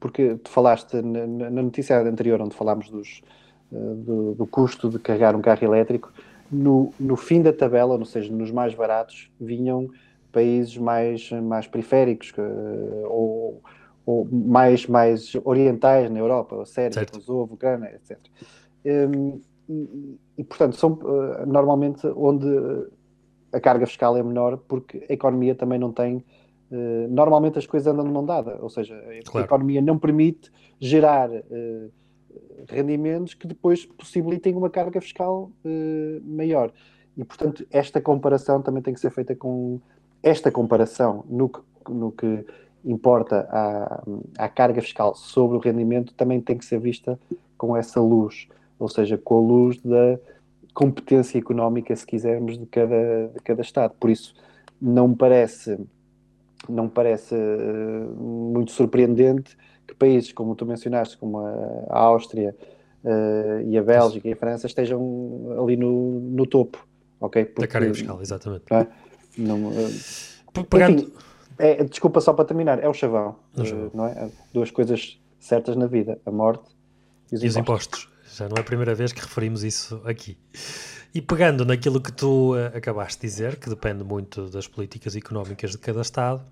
porque 0.00 0.36
tu 0.36 0.50
falaste 0.50 1.00
na, 1.00 1.50
notícia 1.50 2.00
anterior 2.00 2.40
onde 2.40 2.54
falámos 2.54 2.90
dos, 2.90 3.22
eh, 3.22 3.47
do, 3.70 4.34
do, 4.34 4.46
custo 4.46 4.88
de 4.88 4.98
carregar 4.98 5.36
um 5.36 5.40
carro 5.40 5.62
elétrico, 5.62 6.12
no, 6.50 6.92
no 6.98 7.16
fim 7.16 7.42
da 7.42 7.52
tabela, 7.52 7.94
ou 7.94 8.04
seja, 8.04 8.32
nos 8.32 8.50
mais 8.50 8.74
baratos, 8.74 9.30
vinham 9.38 9.88
países 10.32 10.76
mais, 10.76 11.30
mais 11.30 11.66
periféricos 11.66 12.32
uh, 12.38 13.06
ou, 13.06 13.62
ou, 14.06 14.28
mais, 14.30 14.86
mais 14.86 15.34
orientais 15.44 16.10
na 16.10 16.18
Europa, 16.18 16.64
Sérvia, 16.64 17.04
Kosovo, 17.06 17.54
Ucrânia, 17.54 17.94
etc. 17.94 18.18
Um, 18.84 19.40
e, 19.68 20.18
e, 20.38 20.44
portanto, 20.44 20.76
são 20.76 20.92
uh, 20.92 21.46
normalmente 21.46 22.06
onde 22.16 22.46
a 23.52 23.60
carga 23.60 23.86
fiscal 23.86 24.16
é 24.16 24.22
menor 24.22 24.58
porque 24.68 25.06
a 25.08 25.12
economia 25.12 25.54
também 25.54 25.78
não 25.78 25.92
tem. 25.92 26.24
Normalmente 27.08 27.58
as 27.58 27.66
coisas 27.66 27.90
andam 27.90 28.04
de 28.04 28.10
mão 28.10 28.26
dada, 28.26 28.58
ou 28.60 28.68
seja, 28.68 28.94
claro. 29.24 29.38
a 29.38 29.40
economia 29.40 29.80
não 29.80 29.98
permite 29.98 30.52
gerar 30.78 31.30
rendimentos 32.68 33.34
que 33.34 33.46
depois 33.46 33.84
possibilitem 33.86 34.54
uma 34.54 34.70
carga 34.70 35.00
fiscal 35.00 35.50
uh, 35.64 36.22
maior. 36.24 36.72
E, 37.16 37.24
portanto, 37.24 37.66
esta 37.70 38.00
comparação 38.00 38.62
também 38.62 38.82
tem 38.82 38.94
que 38.94 39.00
ser 39.00 39.10
feita 39.10 39.34
com 39.34 39.80
esta 40.22 40.50
comparação 40.50 41.24
no 41.28 41.48
que, 41.48 41.60
no 41.88 42.12
que 42.12 42.44
importa 42.84 43.48
à, 43.50 44.02
à 44.38 44.48
carga 44.48 44.80
fiscal 44.80 45.14
sobre 45.14 45.56
o 45.56 45.60
rendimento 45.60 46.14
também 46.14 46.40
tem 46.40 46.56
que 46.56 46.64
ser 46.64 46.78
vista 46.78 47.18
com 47.56 47.76
essa 47.76 48.00
luz, 48.00 48.48
ou 48.78 48.88
seja, 48.88 49.18
com 49.18 49.38
a 49.38 49.40
luz 49.40 49.80
da 49.80 50.18
competência 50.72 51.38
económica, 51.38 51.94
se 51.96 52.06
quisermos, 52.06 52.56
de 52.56 52.66
cada, 52.66 53.28
de 53.34 53.40
cada 53.42 53.62
Estado. 53.62 53.94
Por 53.98 54.10
isso, 54.10 54.32
não 54.80 55.08
me 55.08 55.16
parece, 55.16 55.76
não 56.68 56.88
parece 56.88 57.34
uh, 57.34 58.22
muito 58.22 58.70
surpreendente 58.70 59.56
que 59.88 59.94
países 59.94 60.32
como 60.32 60.54
tu 60.54 60.66
mencionaste, 60.66 61.16
como 61.16 61.38
a, 61.38 61.86
a 61.88 61.98
Áustria 61.98 62.54
uh, 63.02 63.60
e 63.66 63.76
a 63.78 63.82
Bélgica 63.82 64.28
e 64.28 64.32
a 64.32 64.36
França 64.36 64.66
estejam 64.66 65.56
ali 65.60 65.76
no, 65.76 66.20
no 66.20 66.46
topo, 66.46 66.86
ok? 67.18 67.46
Porque, 67.46 67.60
da 67.62 67.66
carga 67.66 67.94
fiscal, 67.94 68.20
exatamente. 68.20 68.64
Não, 68.70 68.78
é? 68.78 68.88
não 69.38 69.68
uh, 69.68 70.64
Pegando... 70.68 71.02
enfim, 71.02 71.12
é, 71.58 71.82
desculpa 71.84 72.20
só 72.20 72.32
para 72.32 72.44
terminar, 72.44 72.82
é 72.82 72.88
o 72.88 72.94
chavão, 72.94 73.36
uh, 73.56 73.90
não 73.96 74.06
é? 74.06 74.28
Duas 74.52 74.70
coisas 74.70 75.18
certas 75.40 75.74
na 75.74 75.86
vida, 75.86 76.20
a 76.26 76.30
morte 76.30 76.68
e 77.32 77.36
os, 77.36 77.42
e 77.42 77.46
impostos. 77.46 77.54
os 77.54 77.56
impostos. 77.56 78.08
Já 78.36 78.48
não 78.48 78.56
é 78.56 78.60
a 78.60 78.64
primeira 78.64 78.94
vez 78.94 79.12
que 79.12 79.20
referimos 79.20 79.64
isso 79.64 80.00
aqui. 80.04 80.36
E 81.14 81.22
pegando 81.22 81.64
naquilo 81.64 82.00
que 82.00 82.12
tu 82.12 82.54
acabaste 82.74 83.22
de 83.22 83.26
dizer, 83.26 83.56
que 83.56 83.68
depende 83.68 84.04
muito 84.04 84.48
das 84.50 84.68
políticas 84.68 85.16
económicas 85.16 85.70
de 85.70 85.78
cada 85.78 86.02
Estado, 86.02 86.44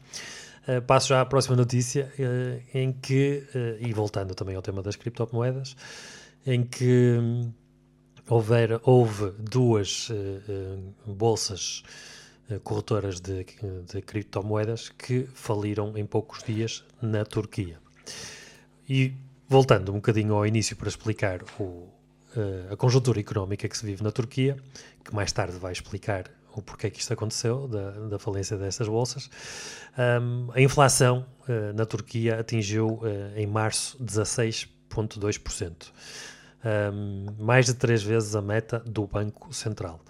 Uh, 0.66 0.82
passo 0.82 1.08
já 1.08 1.20
à 1.20 1.24
próxima 1.24 1.54
notícia, 1.54 2.12
uh, 2.18 2.62
em 2.76 2.92
que, 2.92 3.44
uh, 3.54 3.86
e 3.86 3.92
voltando 3.92 4.34
também 4.34 4.56
ao 4.56 4.62
tema 4.62 4.82
das 4.82 4.96
criptomoedas, 4.96 5.76
em 6.44 6.64
que 6.64 7.16
um, 7.20 7.52
houver, 8.28 8.80
houve 8.82 9.30
duas 9.38 10.10
bolsas 11.06 11.84
corretoras 12.62 13.20
de, 13.20 13.44
de, 13.44 14.02
criptomoedas 14.02 14.88
que 14.88 15.28
faliram 15.34 15.96
em 15.96 16.04
poucos 16.04 16.42
dias 16.42 16.84
na 17.00 17.24
Turquia. 17.24 17.78
E 18.88 19.12
voltando 19.48 19.90
um 19.90 19.96
bocadinho 19.96 20.34
ao 20.34 20.46
início 20.46 20.76
para 20.76 20.88
explicar 20.88 21.42
o, 21.58 21.88
a 22.70 22.76
conjuntura 22.76 23.18
económica 23.18 23.68
que 23.68 23.76
se 23.76 23.84
vive 23.84 24.04
na 24.04 24.12
Turquia, 24.12 24.56
que 25.04 25.12
mais 25.12 25.32
tarde 25.32 25.58
vai 25.58 25.72
explicar 25.72 26.30
o 26.56 26.62
porquê 26.62 26.88
que 26.90 26.98
isto 26.98 27.12
aconteceu, 27.12 27.68
da, 27.68 27.90
da 27.90 28.18
falência 28.18 28.56
destas 28.56 28.88
bolsas. 28.88 29.28
Um, 29.96 30.48
a 30.52 30.60
inflação 30.60 31.26
uh, 31.46 31.74
na 31.74 31.84
Turquia 31.84 32.40
atingiu 32.40 32.94
uh, 32.94 33.36
em 33.36 33.46
março 33.46 34.02
16,2%. 34.02 35.92
Um, 36.64 37.26
mais 37.38 37.66
de 37.66 37.74
três 37.74 38.02
vezes 38.02 38.34
a 38.34 38.40
meta 38.40 38.80
do 38.80 39.06
Banco 39.06 39.52
Central. 39.52 40.00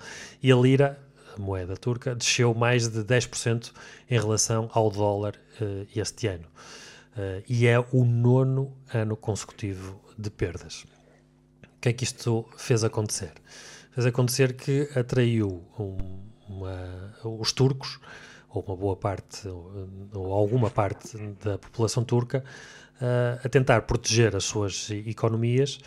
E 0.41 0.53
a 0.53 0.57
lira, 0.57 0.99
a 1.37 1.41
moeda 1.41 1.77
turca, 1.77 2.15
desceu 2.15 2.55
mais 2.55 2.89
de 2.89 3.01
10% 3.01 3.73
em 4.09 4.19
relação 4.19 4.71
ao 4.73 4.89
dólar 4.89 5.35
uh, 5.61 5.87
este 5.95 6.29
ano. 6.29 6.47
e 7.49 7.67
é 7.67 7.79
o 7.79 8.05
nono 8.05 8.77
ano 8.93 9.17
consecutivo 9.17 9.99
de 10.19 10.31
perdas. 10.31 10.85
O 11.65 11.81
que 11.81 11.89
é 11.89 11.93
que 11.93 12.05
isto 12.05 12.47
fez 12.57 12.85
acontecer? 12.85 13.33
Fez 13.97 14.05
acontecer 14.05 14.53
que 14.53 14.91
atraiu 14.95 15.65
um, 15.79 15.97
uma, 16.49 17.15
os 17.25 17.53
turcos, 17.53 17.99
ou 18.51 18.63
uma 18.67 18.77
boa 18.77 18.97
parte, 18.97 19.47
ou, 19.49 20.33
alguma 20.33 20.71
parte 20.71 21.17
da 21.45 21.59
população 21.59 22.05
turca, 22.05 22.45
uh, 23.01 23.41
a 23.45 23.49
tentar 23.49 23.83
proteger 23.83 24.35
as 24.35 24.45
suas 24.45 24.91
economias, 24.91 25.79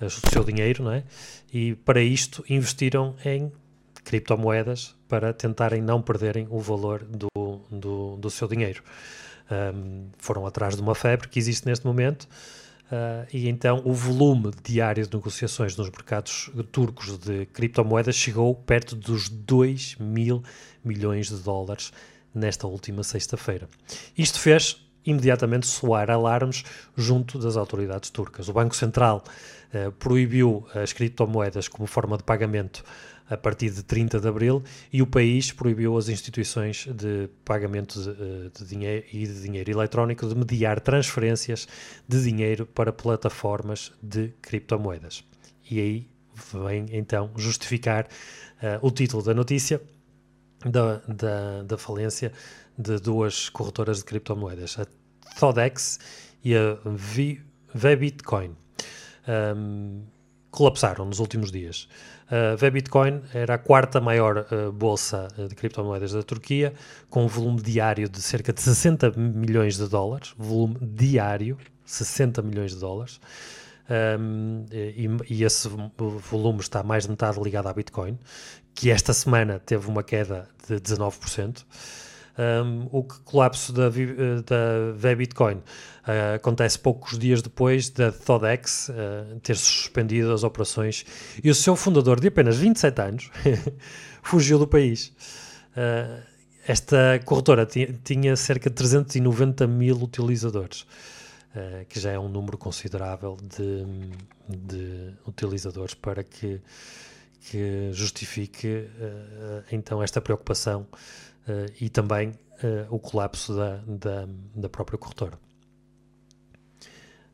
o 0.00 0.30
seu 0.30 0.44
dinheiro, 0.44 0.84
não 0.84 0.92
é? 0.92 1.02
E 1.52 1.74
para 1.74 2.00
isto 2.00 2.44
investiram 2.48 3.16
em 3.24 3.50
criptomoedas 4.04 4.94
para 5.08 5.32
tentarem 5.32 5.82
não 5.82 6.00
perderem 6.00 6.46
o 6.50 6.60
valor 6.60 7.02
do, 7.04 7.28
do, 7.70 8.16
do 8.16 8.30
seu 8.30 8.46
dinheiro. 8.46 8.82
Um, 9.50 10.08
foram 10.18 10.46
atrás 10.46 10.76
de 10.76 10.82
uma 10.82 10.94
febre 10.94 11.26
que 11.28 11.38
existe 11.38 11.66
neste 11.66 11.86
momento 11.86 12.28
Uh, 12.90 13.26
e 13.30 13.48
então 13.48 13.82
o 13.84 13.92
volume 13.92 14.50
diário 14.64 15.06
de 15.06 15.14
negociações 15.14 15.76
nos 15.76 15.90
mercados 15.90 16.50
turcos 16.72 17.18
de 17.18 17.44
criptomoedas 17.46 18.16
chegou 18.16 18.54
perto 18.54 18.96
dos 18.96 19.28
2 19.28 19.96
mil 20.00 20.42
milhões 20.82 21.28
de 21.28 21.36
dólares 21.36 21.92
nesta 22.34 22.66
última 22.66 23.02
sexta-feira. 23.02 23.68
Isto 24.16 24.40
fez 24.40 24.82
imediatamente 25.04 25.66
soar 25.66 26.10
alarmes 26.10 26.64
junto 26.96 27.38
das 27.38 27.58
autoridades 27.58 28.08
turcas. 28.08 28.48
O 28.48 28.54
Banco 28.54 28.74
Central 28.74 29.22
uh, 29.74 29.92
proibiu 29.92 30.66
as 30.74 30.94
criptomoedas 30.94 31.68
como 31.68 31.86
forma 31.86 32.16
de 32.16 32.22
pagamento 32.22 32.82
a 33.28 33.36
partir 33.36 33.70
de 33.70 33.82
30 33.82 34.20
de 34.20 34.28
abril 34.28 34.62
e 34.92 35.02
o 35.02 35.06
país 35.06 35.52
proibiu 35.52 35.96
as 35.96 36.08
instituições 36.08 36.86
de 36.86 37.28
pagamento 37.44 38.02
de, 38.02 38.10
eh, 38.10 38.50
de 38.58 38.64
dinheiro 38.64 39.06
e 39.12 39.26
de 39.26 39.42
dinheiro 39.42 39.70
eletrónico 39.70 40.26
de 40.26 40.34
mediar 40.34 40.80
transferências 40.80 41.68
de 42.06 42.22
dinheiro 42.22 42.66
para 42.66 42.92
plataformas 42.92 43.92
de 44.02 44.28
criptomoedas. 44.40 45.24
E 45.70 45.80
aí 45.80 46.08
vem 46.52 46.86
então 46.92 47.30
justificar 47.36 48.04
uh, 48.62 48.86
o 48.86 48.90
título 48.90 49.22
da 49.22 49.34
notícia 49.34 49.80
da, 50.64 50.96
da, 51.08 51.62
da, 51.64 51.78
falência 51.78 52.32
de 52.76 52.98
duas 52.98 53.48
corretoras 53.48 53.98
de 53.98 54.04
criptomoedas, 54.04 54.78
a 54.78 54.86
Thodex 55.38 55.98
e 56.44 56.54
a 56.54 56.78
VBitcoin. 57.74 58.56
Um, 59.28 60.04
colapsaram 60.50 61.04
nos 61.04 61.18
últimos 61.18 61.52
dias. 61.52 61.88
A 62.30 62.66
uh, 62.66 62.70
Bitcoin 62.70 63.22
era 63.32 63.54
a 63.54 63.58
quarta 63.58 64.00
maior 64.00 64.46
uh, 64.52 64.70
bolsa 64.70 65.28
uh, 65.38 65.48
de 65.48 65.54
criptomoedas 65.54 66.12
da 66.12 66.22
Turquia, 66.22 66.74
com 67.08 67.24
um 67.24 67.26
volume 67.26 67.62
diário 67.62 68.06
de 68.06 68.20
cerca 68.20 68.52
de 68.52 68.60
60 68.60 69.12
milhões 69.16 69.78
de 69.78 69.88
dólares. 69.88 70.34
Volume 70.36 70.76
diário, 70.82 71.56
60 71.86 72.42
milhões 72.42 72.72
de 72.72 72.80
dólares. 72.80 73.18
Um, 74.20 74.66
e, 74.70 75.08
e, 75.30 75.44
esse 75.44 75.66
volume 76.30 76.60
está 76.60 76.82
mais 76.82 77.04
de 77.04 77.10
metade 77.10 77.40
ligado 77.40 77.68
à 77.68 77.72
Bitcoin, 77.72 78.18
que 78.74 78.90
esta 78.90 79.14
semana 79.14 79.58
teve 79.58 79.88
uma 79.88 80.02
queda 80.02 80.46
de 80.68 80.74
19%. 80.74 81.64
Um, 82.38 82.88
o 82.92 83.02
colapso 83.02 83.72
da, 83.72 83.88
da 83.88 84.92
V-Bitcoin 84.94 85.56
uh, 85.56 86.36
acontece 86.36 86.78
poucos 86.78 87.18
dias 87.18 87.42
depois 87.42 87.90
da 87.90 88.12
Thodex 88.12 88.90
uh, 88.90 89.40
ter 89.40 89.56
suspendido 89.56 90.32
as 90.32 90.44
operações 90.44 91.04
e 91.42 91.50
o 91.50 91.54
seu 91.54 91.74
fundador, 91.74 92.20
de 92.20 92.28
apenas 92.28 92.56
27 92.56 93.00
anos, 93.00 93.30
fugiu 94.22 94.56
do 94.56 94.68
país. 94.68 95.08
Uh, 95.76 96.22
esta 96.64 97.20
corretora 97.24 97.66
tinha 98.04 98.36
cerca 98.36 98.70
de 98.70 98.76
390 98.76 99.66
mil 99.66 99.96
utilizadores, 99.96 100.86
que 101.88 101.98
já 101.98 102.10
é 102.10 102.18
um 102.18 102.28
número 102.28 102.58
considerável 102.58 103.38
de, 103.42 103.86
de 104.46 105.14
utilizadores 105.26 105.94
para 105.94 106.22
que, 106.22 106.60
que 107.40 107.88
justifique 107.94 108.86
então 109.72 110.02
esta 110.02 110.20
preocupação 110.20 110.86
e 111.80 111.88
também 111.88 112.34
uh, 112.62 112.86
o 112.94 112.98
colapso 112.98 113.54
da, 113.54 113.76
da, 113.86 114.28
da 114.54 114.68
própria 114.68 114.98
corretora. 114.98 115.38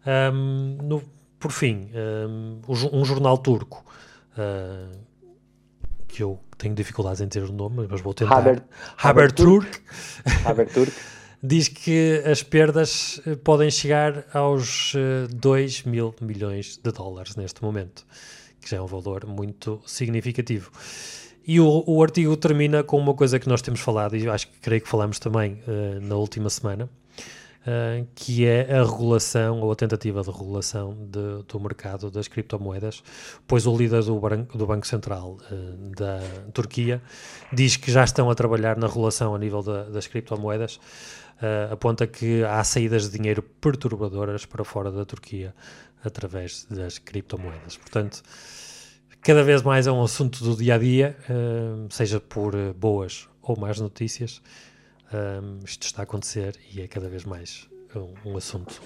Um, 0.06 0.76
no, 0.82 1.02
por 1.38 1.50
fim, 1.50 1.90
um, 2.28 2.60
um 2.92 3.04
jornal 3.04 3.38
turco 3.38 3.84
uh, 4.36 4.98
que 6.06 6.22
eu 6.22 6.38
tenho 6.58 6.74
dificuldades 6.74 7.20
em 7.20 7.28
ter 7.28 7.42
o 7.42 7.52
nome, 7.52 7.86
mas 7.88 8.00
vou 8.00 8.12
tentar. 8.12 8.38
Haber, 8.38 8.62
Haberturk. 8.96 9.80
Haberturk. 10.44 10.92
diz 11.42 11.68
que 11.68 12.22
as 12.24 12.42
perdas 12.42 13.20
podem 13.42 13.70
chegar 13.70 14.24
aos 14.32 14.94
2 15.30 15.82
mil 15.82 16.14
milhões 16.20 16.78
de 16.78 16.90
dólares 16.90 17.36
neste 17.36 17.62
momento, 17.62 18.06
que 18.60 18.70
já 18.70 18.78
é 18.78 18.80
um 18.80 18.86
valor 18.86 19.26
muito 19.26 19.82
significativo. 19.84 20.70
E 21.46 21.60
o, 21.60 21.84
o 21.86 22.02
artigo 22.02 22.36
termina 22.36 22.82
com 22.82 22.98
uma 22.98 23.12
coisa 23.12 23.38
que 23.38 23.48
nós 23.48 23.60
temos 23.60 23.80
falado, 23.80 24.16
e 24.16 24.26
acho 24.28 24.48
que 24.48 24.58
creio 24.60 24.80
que 24.80 24.88
falamos 24.88 25.18
também 25.18 25.60
uh, 25.66 26.00
na 26.00 26.16
última 26.16 26.48
semana, 26.48 26.84
uh, 26.86 28.06
que 28.14 28.46
é 28.46 28.74
a 28.74 28.82
regulação 28.82 29.60
ou 29.60 29.70
a 29.70 29.76
tentativa 29.76 30.22
de 30.22 30.30
regulação 30.30 30.94
de, 30.94 31.42
do 31.46 31.60
mercado 31.60 32.10
das 32.10 32.28
criptomoedas, 32.28 33.02
pois 33.46 33.66
o 33.66 33.76
líder 33.76 34.02
do, 34.02 34.18
do 34.54 34.66
Banco 34.66 34.86
Central 34.86 35.36
uh, 35.50 35.94
da 35.94 36.20
Turquia 36.54 37.02
diz 37.52 37.76
que 37.76 37.92
já 37.92 38.04
estão 38.04 38.30
a 38.30 38.34
trabalhar 38.34 38.78
na 38.78 38.86
regulação 38.86 39.34
a 39.34 39.38
nível 39.38 39.62
da, 39.62 39.84
das 39.84 40.06
criptomoedas, 40.06 40.80
aponta 41.70 42.06
que 42.06 42.42
há 42.44 42.62
saídas 42.64 43.10
de 43.10 43.18
dinheiro 43.18 43.42
perturbadoras 43.42 44.46
para 44.46 44.64
fora 44.64 44.90
da 44.90 45.04
Turquia 45.04 45.52
através 46.02 46.64
das 46.70 46.98
criptomoedas. 46.98 47.76
Portanto, 47.76 48.22
cada 49.24 49.42
vez 49.42 49.62
mais 49.62 49.86
é 49.86 49.92
um 49.92 50.02
assunto 50.02 50.44
do 50.44 50.54
dia 50.54 50.74
a 50.74 50.78
dia, 50.78 51.16
uh, 51.30 51.90
seja 51.90 52.20
por 52.20 52.54
uh, 52.54 52.74
boas 52.74 53.26
ou 53.42 53.58
más 53.58 53.80
notícias. 53.80 54.42
Um, 55.12 55.64
isto 55.64 55.84
está 55.84 56.02
a 56.02 56.04
acontecer 56.04 56.58
e 56.74 56.82
é 56.82 56.86
cada 56.86 57.08
vez 57.08 57.24
mais 57.24 57.68
um, 58.26 58.36
assunto 58.36 58.82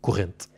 corrente. 0.00 0.48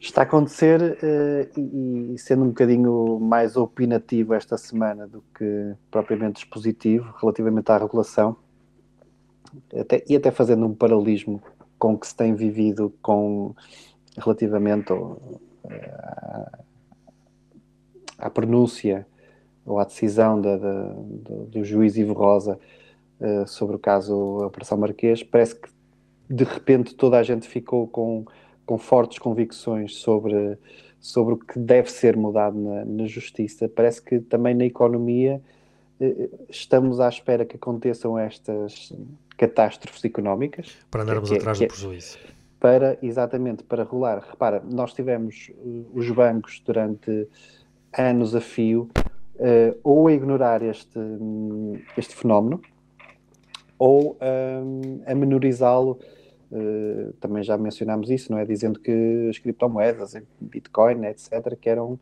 Está 0.00 0.22
a 0.22 0.24
acontecer 0.24 0.80
uh, 0.80 1.60
e, 1.60 2.18
sendo 2.18 2.44
um 2.44 2.48
bocadinho 2.48 3.20
mais 3.20 3.56
opinativo 3.58 4.32
esta 4.32 4.56
semana 4.56 5.06
do 5.06 5.22
que 5.36 5.74
propriamente 5.90 6.44
expositivo 6.44 7.14
relativamente 7.20 7.70
à 7.70 7.76
regulação 7.76 8.36
até, 9.78 10.02
e 10.08 10.16
até 10.16 10.30
fazendo 10.30 10.64
um 10.64 10.74
paralelismo 10.74 11.42
com 11.78 11.92
o 11.92 11.98
que 11.98 12.06
se 12.06 12.16
tem 12.16 12.34
vivido 12.34 12.90
com 13.02 13.54
relativamente 14.16 14.92
ao, 14.92 15.40
à, 18.24 18.30
pronúncia 18.30 19.06
ou 19.64 19.78
à 19.78 19.84
decisão 19.84 20.40
da, 20.40 20.56
da, 20.56 20.82
do, 20.94 21.44
do, 21.46 21.64
juiz 21.64 21.96
Ivo 21.96 22.14
Rosa 22.14 22.58
uh, 23.20 23.46
sobre 23.46 23.76
o 23.76 23.78
caso 23.78 24.38
Operação 24.38 24.78
Marquês, 24.78 25.22
parece 25.22 25.56
que 25.56 25.68
de 26.28 26.44
repente 26.44 26.94
toda 26.94 27.18
a 27.18 27.22
gente 27.22 27.46
ficou 27.46 27.86
com, 27.86 28.24
com 28.64 28.78
fortes 28.78 29.18
convicções 29.18 29.96
sobre, 29.96 30.58
sobre 31.00 31.34
o 31.34 31.36
que 31.36 31.58
deve 31.58 31.90
ser 31.90 32.16
mudado 32.16 32.58
na, 32.58 32.84
na 32.84 33.06
justiça. 33.06 33.68
Parece 33.68 34.02
que 34.02 34.20
também 34.20 34.54
na 34.54 34.64
economia 34.64 35.40
uh, 36.00 36.46
estamos 36.48 37.00
à 37.00 37.08
espera 37.08 37.44
que 37.44 37.56
aconteçam 37.56 38.18
estas 38.18 38.92
catástrofes 39.36 40.04
económicas. 40.04 40.78
Para 40.90 41.02
andarmos 41.02 41.30
que, 41.30 41.36
atrás 41.36 41.58
que, 41.58 41.66
do 41.66 41.68
prejuízo. 41.68 42.18
Para, 42.60 42.96
exatamente, 43.02 43.62
para 43.62 43.82
rolar. 43.82 44.24
Repara, 44.30 44.62
nós 44.70 44.94
tivemos 44.94 45.50
uh, 45.58 45.90
os 45.92 46.10
bancos 46.10 46.62
durante 46.64 47.28
anos 47.96 48.34
a 48.34 48.40
fio 48.40 48.90
uh, 49.36 49.78
ou 49.82 50.06
a 50.08 50.12
ignorar 50.12 50.62
este, 50.62 50.98
este 51.96 52.14
fenómeno 52.14 52.60
ou 53.78 54.16
um, 54.20 55.02
a 55.06 55.14
menorizá-lo. 55.14 55.98
Uh, 56.50 57.12
também 57.14 57.42
já 57.42 57.58
mencionámos 57.58 58.10
isso, 58.10 58.30
não 58.30 58.38
é? 58.38 58.44
Dizendo 58.44 58.78
que 58.78 59.28
as 59.28 59.38
criptomoedas, 59.38 60.14
Bitcoin, 60.40 61.04
etc., 61.06 61.56
que 61.60 61.68
eram, 61.68 61.98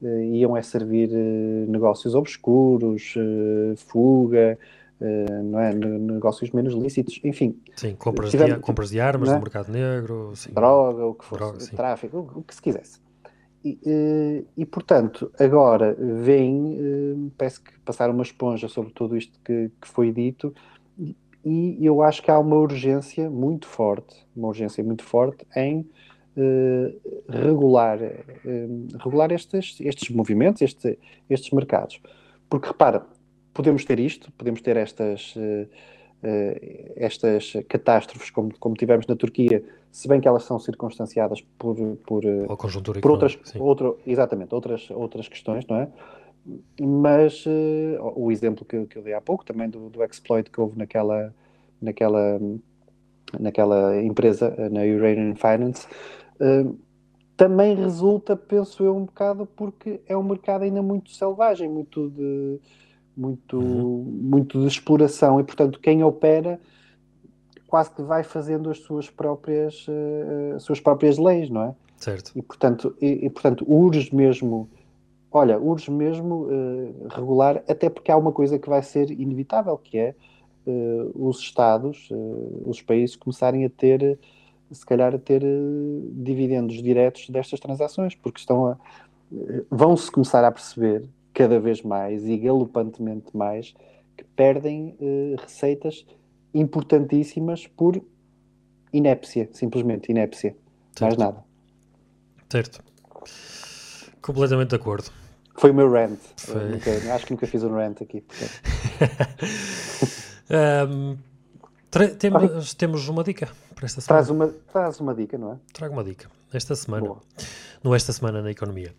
uh, 0.00 0.20
iam 0.32 0.54
a 0.54 0.62
servir 0.62 1.10
uh, 1.10 1.70
negócios 1.70 2.14
obscuros, 2.14 3.14
fuga, 3.76 4.58
não 5.44 5.58
é? 5.58 5.74
negócios 5.74 6.50
menos 6.52 6.72
lícitos, 6.72 7.20
enfim. 7.24 7.60
Sim, 7.74 7.96
compras, 7.96 8.30
tivemos, 8.30 8.54
de, 8.54 8.60
compras 8.60 8.90
de 8.90 9.00
armas 9.00 9.28
é? 9.28 9.34
no 9.34 9.40
mercado 9.40 9.70
negro, 9.70 10.32
sim. 10.34 10.52
droga, 10.52 11.04
o 11.04 11.14
que 11.14 11.24
fosse, 11.24 11.40
droga, 11.40 11.76
tráfico, 11.76 12.16
o, 12.16 12.38
o 12.38 12.42
que 12.42 12.54
se 12.54 12.62
quisesse. 12.62 13.05
E, 13.64 14.44
e, 14.56 14.64
portanto, 14.64 15.30
agora 15.40 15.96
vem, 15.98 16.78
eh, 16.78 17.30
parece 17.36 17.60
que 17.60 17.76
passar 17.80 18.08
uma 18.10 18.22
esponja 18.22 18.68
sobre 18.68 18.92
tudo 18.92 19.16
isto 19.16 19.40
que, 19.44 19.72
que, 19.80 19.88
foi 19.88 20.12
dito, 20.12 20.54
e 21.44 21.84
eu 21.84 22.02
acho 22.02 22.22
que 22.22 22.30
há 22.30 22.38
uma 22.38 22.56
urgência 22.56 23.30
muito 23.30 23.66
forte, 23.66 24.26
uma 24.36 24.48
urgência 24.48 24.82
muito 24.82 25.04
forte 25.04 25.46
em 25.56 25.88
uh, 26.36 27.00
regular, 27.28 27.98
uh, 28.00 28.98
regular 28.98 29.30
estes, 29.30 29.80
estes 29.80 30.10
movimentos, 30.10 30.60
este, 30.62 30.98
estes 31.30 31.52
mercados. 31.52 32.00
Porque 32.50 32.66
repara, 32.66 33.06
podemos 33.54 33.84
ter 33.84 34.00
isto, 34.00 34.30
podemos 34.32 34.60
ter 34.60 34.76
estas. 34.76 35.34
Uh, 35.36 35.68
estas 36.96 37.52
catástrofes 37.68 38.30
como, 38.30 38.52
como 38.58 38.74
tivemos 38.74 39.06
na 39.06 39.14
Turquia, 39.14 39.62
se 39.96 40.06
bem 40.06 40.20
que 40.20 40.28
elas 40.28 40.44
são 40.44 40.58
circunstanciadas 40.58 41.40
por, 41.58 41.74
por, 42.06 42.22
eh, 42.22 42.44
por 43.00 43.10
outras, 43.10 43.38
outro, 43.58 43.98
exatamente, 44.06 44.54
outras, 44.54 44.90
outras 44.90 45.26
questões, 45.26 45.66
não 45.66 45.76
é? 45.76 45.88
Mas 46.78 47.46
uh, 47.46 48.12
o 48.14 48.30
exemplo 48.30 48.62
que, 48.62 48.84
que 48.84 48.98
eu 48.98 49.02
dei 49.02 49.14
há 49.14 49.22
pouco, 49.22 49.42
também 49.42 49.70
do, 49.70 49.88
do 49.88 50.04
exploit 50.04 50.50
que 50.50 50.60
houve 50.60 50.76
naquela, 50.76 51.34
naquela, 51.80 52.38
naquela 53.40 54.02
empresa, 54.02 54.54
na 54.70 54.82
Uranian 54.82 55.34
Finance, 55.34 55.86
uh, 56.42 56.78
também 57.34 57.74
resulta, 57.74 58.36
penso 58.36 58.84
eu, 58.84 58.94
um 58.94 59.06
bocado 59.06 59.46
porque 59.46 60.02
é 60.06 60.14
um 60.14 60.22
mercado 60.22 60.64
ainda 60.64 60.82
muito 60.82 61.10
selvagem, 61.10 61.70
muito 61.70 62.10
de 62.10 62.60
muito, 63.16 63.56
uhum. 63.56 64.04
muito 64.04 64.60
de 64.60 64.66
exploração 64.66 65.40
e, 65.40 65.44
portanto, 65.44 65.80
quem 65.80 66.04
opera 66.04 66.60
quase 67.66 67.90
que 67.90 68.02
vai 68.02 68.22
fazendo 68.22 68.70
as 68.70 68.78
suas 68.78 69.10
próprias, 69.10 69.86
uh, 69.88 70.58
suas 70.60 70.80
próprias 70.80 71.18
leis, 71.18 71.50
não 71.50 71.62
é? 71.62 71.74
Certo. 71.96 72.32
E, 72.36 72.42
portanto, 72.42 72.94
e, 73.00 73.26
e 73.26 73.30
portanto 73.30 73.64
urge 73.68 74.14
mesmo, 74.14 74.68
olha, 75.30 75.58
urge 75.58 75.90
mesmo 75.90 76.44
uh, 76.44 77.08
regular, 77.08 77.62
até 77.68 77.88
porque 77.90 78.10
há 78.10 78.16
uma 78.16 78.32
coisa 78.32 78.58
que 78.58 78.68
vai 78.68 78.82
ser 78.82 79.10
inevitável, 79.10 79.76
que 79.76 79.98
é 79.98 80.14
uh, 80.66 81.28
os 81.28 81.38
Estados, 81.40 82.08
os 82.64 82.80
países 82.82 83.16
começarem 83.16 83.64
a 83.64 83.70
ter, 83.70 84.18
se 84.70 84.86
calhar, 84.86 85.14
a 85.14 85.18
ter 85.18 85.42
dividendos 86.12 86.82
diretos 86.82 87.28
destas 87.28 87.58
transações, 87.58 88.14
porque 88.14 88.38
estão 88.38 88.66
a 88.66 88.76
vão-se 89.68 90.08
começar 90.08 90.44
a 90.44 90.52
perceber 90.52 91.08
cada 91.34 91.58
vez 91.58 91.82
mais 91.82 92.24
e 92.24 92.36
galopantemente 92.36 93.36
mais 93.36 93.74
que 94.16 94.22
perdem 94.22 94.96
receitas 95.36 96.06
importantíssimas 96.58 97.66
por 97.66 98.02
inépcia, 98.92 99.48
simplesmente 99.52 100.10
inépcia. 100.10 100.56
Certo. 100.96 101.02
Mais 101.02 101.16
nada. 101.16 101.44
Certo. 102.48 102.82
Completamente 104.22 104.70
de 104.70 104.76
acordo. 104.76 105.10
Foi 105.56 105.70
o 105.70 105.74
meu 105.74 105.90
rant. 105.90 106.18
Nunca, 106.48 107.14
acho 107.14 107.26
que 107.26 107.32
nunca 107.32 107.46
fiz 107.46 107.62
um 107.62 107.74
rant 107.74 108.02
aqui. 108.02 108.24
um, 110.88 111.16
temos, 112.18 112.74
temos 112.74 113.08
uma 113.08 113.22
dica 113.24 113.48
para 113.74 113.86
esta 113.86 114.00
semana. 114.00 114.24
Traz 114.24 114.30
uma, 114.30 114.48
traz 114.72 115.00
uma 115.00 115.14
dica, 115.14 115.38
não 115.38 115.52
é? 115.52 115.56
Trago 115.72 115.94
uma 115.94 116.04
dica. 116.04 116.30
Esta 116.52 116.74
semana. 116.74 117.06
Boa. 117.06 117.20
No 117.82 117.94
Esta 117.94 118.12
Semana 118.12 118.42
na 118.42 118.50
Economia. 118.50 118.94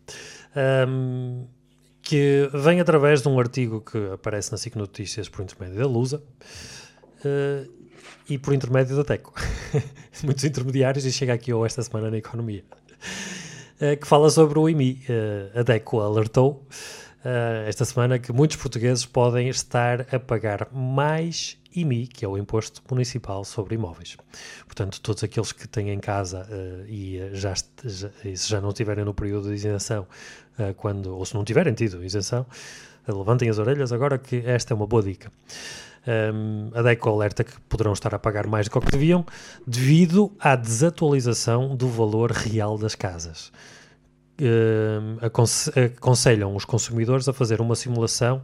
Um, 0.88 1.46
que 2.02 2.50
vem 2.54 2.80
através 2.80 3.22
de 3.22 3.28
um 3.28 3.38
artigo 3.40 3.82
que 3.82 4.12
aparece 4.14 4.52
na 4.52 4.58
SIC 4.58 4.76
Notícias 4.76 5.28
por 5.28 5.42
intermédio 5.42 5.78
da 5.78 5.88
Lusa 5.88 6.24
uh, 7.26 7.70
e 8.30 8.38
por 8.38 8.54
intermédio 8.54 8.96
da 8.96 9.04
Teco. 9.04 9.34
Muitos 10.24 10.44
intermediários 10.44 11.06
e 11.06 11.12
chega 11.12 11.34
aqui 11.34 11.54
ou 11.54 11.66
esta 11.66 11.82
semana 11.82 12.10
na 12.12 12.18
economia. 12.18 12.64
Uh, 13.80 13.98
que 14.00 14.08
fala 14.08 14.30
sobre 14.30 14.60
o 14.60 14.68
IMI. 14.68 15.04
Uh, 15.08 15.60
a 15.60 15.64
DECO 15.64 16.00
alertou 16.00 16.66
esta 17.68 17.84
semana 17.84 18.18
que 18.18 18.32
muitos 18.32 18.56
portugueses 18.56 19.06
podem 19.06 19.50
estar 19.50 20.06
a 20.16 20.18
pagar 20.18 20.70
mais 20.72 21.58
IMI, 21.76 22.08
que 22.08 22.24
é 22.24 22.28
o 22.28 22.38
Imposto 22.38 22.82
Municipal 22.90 23.44
sobre 23.44 23.76
Imóveis. 23.76 24.16
Portanto, 24.66 25.02
todos 25.02 25.22
aqueles 25.26 25.52
que 25.52 25.68
têm 25.68 25.90
em 25.90 26.00
casa 26.00 26.48
e 26.88 27.20
já, 27.34 27.54
se 27.54 28.10
já 28.34 28.62
não 28.62 28.70
estiverem 28.70 29.04
no 29.04 29.14
período 29.14 29.50
de 29.50 29.56
isenção 29.56 30.08
quando, 30.78 31.18
ou 31.18 31.26
se 31.26 31.34
não 31.34 31.44
tiverem 31.44 31.74
tido 31.74 32.02
isenção, 32.02 32.46
levantem 33.06 33.50
as 33.50 33.58
orelhas 33.58 33.92
agora 33.92 34.18
que 34.18 34.38
esta 34.46 34.74
é 34.74 34.76
uma 34.76 34.88
boa 34.88 35.04
dica. 35.04 35.30
Um, 36.08 36.70
a 36.74 36.82
DECO 36.82 37.10
alerta 37.10 37.44
que 37.44 37.60
poderão 37.62 37.92
estar 37.92 38.16
a 38.16 38.20
pagar 38.20 38.48
mais 38.48 38.68
do 38.68 38.80
que 38.80 38.92
deviam 38.92 39.26
devido 39.66 40.32
à 40.40 40.56
desatualização 40.56 41.76
do 41.76 41.88
valor 41.88 42.32
real 42.32 42.78
das 42.78 42.96
casas. 42.96 43.52
Um, 44.40 45.18
aconselham 45.22 46.56
os 46.56 46.64
consumidores 46.64 47.28
a 47.28 47.34
fazer 47.34 47.60
uma 47.60 47.76
simulação 47.76 48.42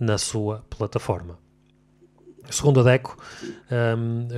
na 0.00 0.16
sua 0.16 0.64
plataforma. 0.70 1.38
Segundo 2.50 2.80
a 2.80 2.82
DECO, 2.82 3.16
um, 3.98 4.28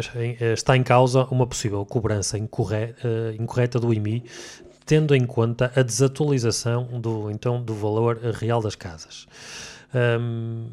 está 0.53 0.77
em 0.77 0.83
causa 0.83 1.25
uma 1.25 1.47
possível 1.47 1.85
cobrança 1.87 2.37
incorreta, 2.37 3.07
uh, 3.07 3.43
incorreta 3.43 3.79
do 3.79 3.95
IMI 3.95 4.25
tendo 4.87 5.15
em 5.15 5.25
conta 5.27 5.73
a 5.75 5.83
desatualização 5.83 7.01
do, 7.01 7.31
então, 7.31 7.63
do 7.63 7.75
valor 7.75 8.19
real 8.19 8.61
das 8.61 8.75
casas. 8.75 9.27
Um, 9.95 10.69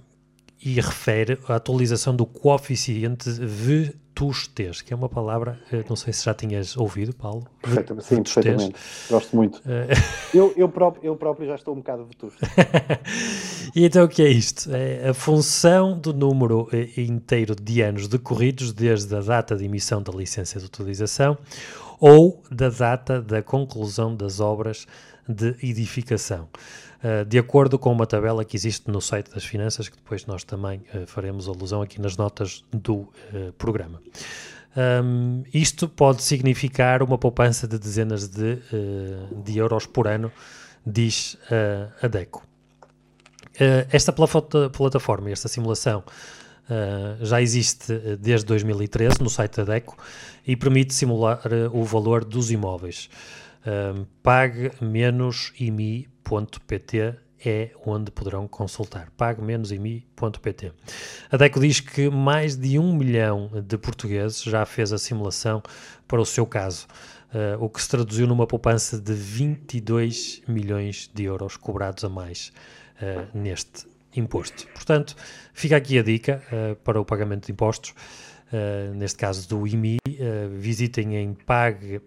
e 0.63 0.75
refere 0.75 1.39
a 1.47 1.55
atualização 1.55 2.15
do 2.15 2.25
coeficiente 2.25 3.29
vetustez, 3.31 4.81
que 4.81 4.93
é 4.93 4.95
uma 4.95 5.09
palavra, 5.09 5.59
eh, 5.71 5.83
não 5.89 5.95
sei 5.95 6.13
se 6.13 6.23
já 6.23 6.33
tinhas 6.33 6.77
ouvido, 6.77 7.15
Paulo. 7.15 7.47
Perfeitamente, 7.61 8.05
sim, 8.05 8.21
perfeitamente. 8.21 8.75
Gosto 9.09 9.35
muito. 9.35 9.57
Uh... 9.59 9.89
eu, 10.37 10.53
eu, 10.55 10.69
próprio, 10.69 11.03
eu 11.03 11.15
próprio 11.15 11.47
já 11.47 11.55
estou 11.55 11.73
um 11.73 11.77
bocado 11.77 12.05
vetusto. 12.05 12.39
e 13.75 13.85
então 13.85 14.05
o 14.05 14.07
que 14.07 14.21
é 14.21 14.29
isto? 14.29 14.69
É 14.71 15.09
a 15.09 15.13
função 15.13 15.97
do 15.97 16.13
número 16.13 16.69
eh, 16.71 17.01
inteiro 17.01 17.55
de 17.55 17.81
anos 17.81 18.07
decorridos 18.07 18.71
desde 18.71 19.15
a 19.15 19.21
data 19.21 19.55
de 19.55 19.65
emissão 19.65 20.03
da 20.03 20.13
licença 20.13 20.59
de 20.59 20.65
utilização 20.65 21.37
ou 21.99 22.43
da 22.51 22.69
data 22.69 23.19
da 23.19 23.41
conclusão 23.41 24.15
das 24.15 24.39
obras 24.39 24.85
de 25.27 25.55
edificação. 25.63 26.47
Uh, 27.03 27.25
de 27.25 27.39
acordo 27.39 27.79
com 27.79 27.91
uma 27.91 28.05
tabela 28.05 28.45
que 28.45 28.55
existe 28.55 28.89
no 28.89 29.01
site 29.01 29.31
das 29.31 29.43
finanças, 29.43 29.89
que 29.89 29.97
depois 29.97 30.25
nós 30.25 30.43
também 30.43 30.81
uh, 30.93 31.07
faremos 31.07 31.47
alusão 31.47 31.81
aqui 31.81 31.99
nas 31.99 32.15
notas 32.15 32.63
do 32.71 32.95
uh, 32.95 33.51
programa. 33.57 34.01
Um, 35.03 35.43
isto 35.53 35.89
pode 35.89 36.21
significar 36.21 37.01
uma 37.01 37.17
poupança 37.17 37.67
de 37.67 37.77
dezenas 37.77 38.29
de, 38.29 38.57
de 39.43 39.57
euros 39.57 39.85
por 39.85 40.07
ano, 40.07 40.31
diz 40.85 41.37
a 42.01 42.07
DECO. 42.07 42.41
esta 43.91 44.13
plataforma, 44.13 45.29
esta 45.29 45.49
simulação, 45.49 46.05
uh, 46.71 47.25
já 47.25 47.41
existe 47.41 47.91
eh, 47.93 48.15
desde 48.15 48.45
2013 48.45 49.21
no 49.21 49.29
site 49.29 49.57
da 49.57 49.73
DECO 49.73 49.97
e 50.47 50.55
permite 50.55 50.93
simular 50.93 51.41
uh, 51.45 51.77
o 51.77 51.83
valor 51.83 52.23
dos 52.23 52.49
imóveis. 52.49 53.09
Um, 53.65 54.05
pague 54.23 54.71
menos 54.81 55.53
imi.pt 56.29 57.15
é 57.43 57.71
onde 57.85 58.11
poderão 58.11 58.47
consultar. 58.47 59.09
pague-imi.pt. 59.17 60.71
A 61.31 61.37
DECO 61.37 61.59
diz 61.59 61.79
que 61.79 62.07
mais 62.09 62.55
de 62.55 62.77
um 62.77 62.95
milhão 62.95 63.49
de 63.65 63.77
portugueses 63.77 64.43
já 64.43 64.63
fez 64.65 64.93
a 64.93 64.97
simulação 64.99 65.61
para 66.07 66.21
o 66.21 66.25
seu 66.25 66.45
caso, 66.45 66.85
uh, 67.33 67.63
o 67.63 67.67
que 67.67 67.81
se 67.81 67.89
traduziu 67.89 68.27
numa 68.27 68.45
poupança 68.45 68.99
de 68.99 69.13
22 69.13 70.43
milhões 70.47 71.09
de 71.13 71.23
euros 71.23 71.57
cobrados 71.57 72.03
a 72.03 72.09
mais 72.09 72.53
uh, 73.01 73.25
neste 73.35 73.87
imposto. 74.15 74.67
Portanto, 74.67 75.15
fica 75.53 75.75
aqui 75.77 75.97
a 75.97 76.03
dica 76.03 76.43
uh, 76.51 76.75
para 76.77 77.01
o 77.01 77.05
pagamento 77.05 77.47
de 77.47 77.51
impostos. 77.51 77.93
Neste 78.95 79.17
caso 79.17 79.47
do 79.47 79.65
IMI, 79.65 79.97
visitem 80.59 81.15
em 81.15 81.33
pague-imi.pt 81.33 82.01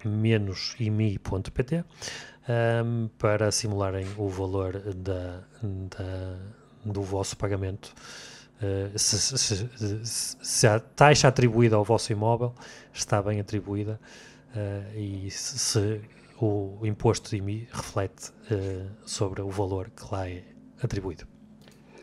um, 2.48 3.08
para 3.18 3.50
simularem 3.50 4.06
o 4.16 4.28
valor 4.28 4.80
da, 4.94 5.40
da 5.62 6.38
do 6.84 7.02
vosso 7.02 7.36
pagamento. 7.36 7.94
Uh, 8.56 8.98
se, 8.98 9.18
se, 9.18 9.38
se, 9.38 10.36
se, 10.40 10.66
a 10.66 10.78
taxa 10.78 11.28
atribuída 11.28 11.76
ao 11.76 11.84
vosso 11.84 12.12
imóvel 12.12 12.54
está 12.92 13.20
bem 13.20 13.40
atribuída 13.40 13.98
uh, 14.54 14.98
e 14.98 15.30
se, 15.30 16.00
o 16.40 16.78
imposto 16.84 17.30
de 17.30 17.36
IMI 17.36 17.68
reflete 17.72 18.30
uh, 18.30 18.88
sobre 19.04 19.42
o 19.42 19.50
valor 19.50 19.90
que 19.90 20.04
lá 20.12 20.28
é 20.28 20.42
atribuído. 20.82 21.26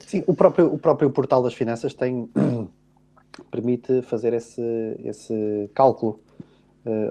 Sim, 0.06 0.24
o 0.28 0.34
próprio, 0.34 0.74
o 0.74 0.78
próprio 0.78 1.10
portal 1.10 1.42
das 1.42 1.54
finanças 1.54 1.94
tem 1.94 2.30
permite 3.50 4.02
fazer 4.02 4.34
esse, 4.34 4.62
esse 5.04 5.70
cálculo 5.74 6.20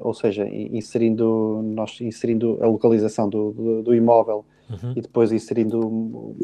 ou 0.00 0.12
seja, 0.12 0.48
inserindo, 0.48 1.60
nós 1.62 2.00
inserindo 2.00 2.58
a 2.60 2.66
localização 2.66 3.28
do, 3.28 3.52
do, 3.52 3.82
do 3.82 3.94
imóvel 3.94 4.44
uhum. 4.70 4.92
e 4.96 5.00
depois 5.00 5.32
inserindo 5.32 6.34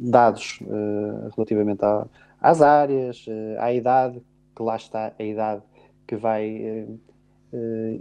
dados 0.00 0.58
uh, 0.62 1.30
relativamente 1.34 1.84
a, 1.84 2.06
às 2.40 2.60
áreas, 2.60 3.26
uh, 3.26 3.60
à 3.60 3.72
idade, 3.72 4.20
que 4.54 4.62
lá 4.62 4.76
está 4.76 5.12
a 5.18 5.22
idade 5.22 5.62
que 6.06 6.16
vai 6.16 6.86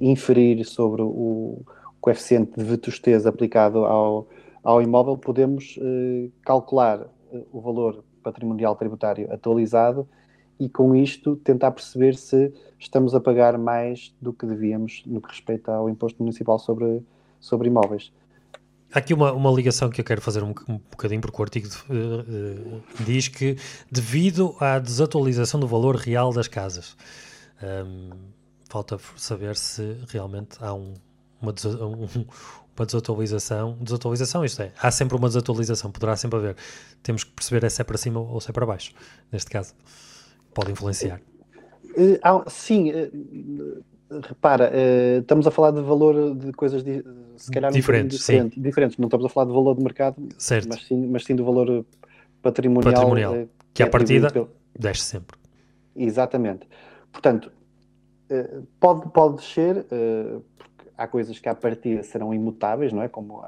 inferir 0.01 0.65
sobre 0.65 1.03
o 1.03 1.61
coeficiente 2.01 2.57
de 2.57 2.63
vetustez 2.63 3.25
aplicado 3.25 3.85
ao, 3.85 4.27
ao 4.63 4.81
imóvel, 4.81 5.15
podemos 5.15 5.79
calcular 6.43 7.07
o 7.51 7.61
valor 7.61 8.03
patrimonial 8.23 8.75
tributário 8.75 9.31
atualizado 9.31 10.07
e 10.59 10.67
com 10.67 10.95
isto 10.95 11.35
tentar 11.37 11.71
perceber 11.71 12.15
se 12.15 12.51
estamos 12.83 13.15
a 13.15 13.19
pagar 13.19 13.57
mais 13.57 14.13
do 14.21 14.33
que 14.33 14.45
devíamos 14.45 15.03
no 15.05 15.21
que 15.21 15.29
respeita 15.29 15.71
ao 15.73 15.89
imposto 15.89 16.21
municipal 16.21 16.59
sobre, 16.59 17.01
sobre 17.39 17.67
imóveis. 17.67 18.11
Há 18.93 18.99
aqui 18.99 19.13
uma, 19.13 19.31
uma 19.31 19.51
ligação 19.51 19.89
que 19.89 19.99
eu 19.99 20.05
quero 20.05 20.21
fazer 20.21 20.43
um, 20.43 20.53
um 20.67 20.77
bocadinho, 20.77 21.19
porque 21.19 21.39
o 21.39 21.43
artigo 21.43 21.67
uh, 21.67 23.03
diz 23.03 23.27
que, 23.27 23.57
devido 23.91 24.55
à 24.59 24.77
desatualização 24.77 25.59
do 25.59 25.67
valor 25.67 25.95
real 25.95 26.31
das 26.31 26.47
casas, 26.47 26.95
um, 27.63 28.11
falta 28.69 28.99
saber 29.17 29.55
se 29.55 29.97
realmente 30.09 30.57
há 30.61 30.73
um, 30.75 30.93
uma, 31.41 31.53
um, 31.81 32.25
uma 32.77 32.85
desatualização. 32.85 33.77
Desatualização, 33.81 34.45
isto 34.45 34.61
é, 34.61 34.71
há 34.79 34.91
sempre 34.91 35.17
uma 35.17 35.27
desatualização, 35.27 35.89
poderá 35.89 36.15
sempre 36.15 36.37
haver. 36.37 36.55
Temos 37.01 37.23
que 37.23 37.31
perceber 37.31 37.67
se 37.71 37.81
é 37.81 37.83
para 37.83 37.97
cima 37.97 38.19
ou 38.19 38.39
se 38.39 38.51
é 38.51 38.53
para 38.53 38.65
baixo, 38.65 38.93
neste 39.31 39.49
caso 39.49 39.73
pode 40.53 40.71
influenciar. 40.71 41.19
Uh, 41.95 42.49
sim, 42.49 42.91
uh, 42.91 43.83
repara, 44.27 44.71
uh, 44.71 45.19
estamos 45.19 45.47
a 45.47 45.51
falar 45.51 45.71
de 45.71 45.81
valor 45.81 46.35
de 46.35 46.51
coisas 46.53 46.83
se 47.37 47.51
calhar 47.51 47.71
diferentes, 47.71 48.19
diferente, 48.19 48.59
diferentes. 48.59 48.97
Não 48.97 49.07
estamos 49.07 49.25
a 49.25 49.29
falar 49.29 49.47
de 49.47 49.53
valor 49.53 49.75
de 49.75 49.83
mercado, 49.83 50.15
certo. 50.37 50.69
Mas, 50.69 50.85
sim, 50.85 51.07
mas 51.07 51.23
sim 51.23 51.35
do 51.35 51.45
valor 51.45 51.85
patrimonial, 52.41 52.93
patrimonial 52.93 53.33
que, 53.33 53.49
que 53.75 53.83
à 53.83 53.85
é 53.85 53.89
partida 53.89 54.29
pelo... 54.31 54.49
desce 54.77 55.03
sempre. 55.03 55.37
Exatamente. 55.95 56.67
Portanto, 57.11 57.51
pode, 58.79 59.09
pode 59.11 59.35
descer, 59.35 59.85
porque 60.57 60.89
há 60.97 61.07
coisas 61.07 61.37
que 61.37 61.47
à 61.47 61.53
partida 61.53 62.01
serão 62.01 62.33
imutáveis, 62.33 62.91
não 62.91 63.03
é? 63.03 63.07
Como 63.07 63.43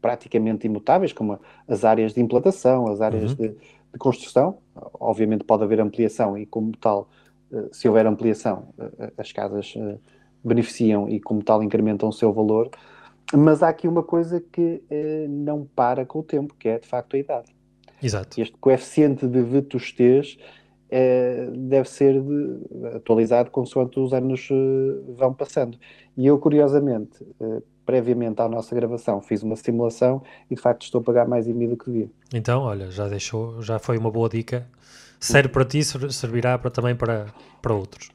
praticamente 0.00 0.66
imutáveis, 0.66 1.12
como 1.12 1.38
as 1.66 1.84
áreas 1.84 2.14
de 2.14 2.20
implantação, 2.20 2.86
as 2.88 3.00
áreas 3.00 3.32
uhum. 3.32 3.36
de 3.36 3.56
de 3.92 3.98
construção. 3.98 4.58
Obviamente 4.94 5.44
pode 5.44 5.62
haver 5.64 5.80
ampliação 5.80 6.36
e, 6.36 6.46
como 6.46 6.76
tal, 6.76 7.08
eh, 7.52 7.68
se 7.72 7.88
houver 7.88 8.06
ampliação, 8.06 8.68
eh, 8.78 9.12
as 9.18 9.32
casas 9.32 9.74
eh, 9.76 9.98
beneficiam 10.42 11.08
e, 11.08 11.20
como 11.20 11.42
tal, 11.42 11.62
incrementam 11.62 12.08
o 12.08 12.12
seu 12.12 12.32
valor. 12.32 12.70
Mas 13.34 13.62
há 13.62 13.68
aqui 13.68 13.88
uma 13.88 14.04
coisa 14.04 14.40
que 14.40 14.80
não 15.28 15.64
para 15.64 16.06
com 16.06 16.20
o 16.20 16.22
tempo, 16.22 16.54
que 16.56 16.68
é 16.68 16.78
de 16.78 16.86
facto 16.86 17.16
a 17.16 17.18
idade. 17.18 17.56
Exato. 18.00 18.40
Este 18.40 18.56
coeficiente 18.58 19.26
de 19.26 19.42
vetustez 19.42 20.38
deve 21.52 21.88
ser 21.88 22.20
de, 22.20 22.60
atualizado 22.94 23.50
consoante 23.50 23.98
os 23.98 24.12
anos 24.12 24.48
vão 25.16 25.34
passando. 25.34 25.78
E 26.16 26.26
eu, 26.26 26.38
curiosamente, 26.38 27.24
previamente 27.86 28.42
à 28.42 28.48
nossa 28.48 28.74
gravação, 28.74 29.22
fiz 29.22 29.42
uma 29.42 29.56
simulação 29.56 30.22
e 30.50 30.56
de 30.56 30.60
facto 30.60 30.82
estou 30.82 31.00
a 31.00 31.04
pagar 31.04 31.26
mais 31.26 31.46
IMI 31.46 31.68
do 31.68 31.76
que 31.76 31.86
devia. 31.86 32.10
Então, 32.34 32.62
olha, 32.62 32.90
já 32.90 33.08
deixou, 33.08 33.62
já 33.62 33.78
foi 33.78 33.96
uma 33.96 34.10
boa 34.10 34.28
dica. 34.28 34.66
Serve 35.20 35.48
para 35.48 35.64
ti, 35.64 35.82
servirá 35.82 36.58
para, 36.58 36.70
também 36.70 36.94
para, 36.94 37.26
para 37.62 37.72
outros. 37.72 38.10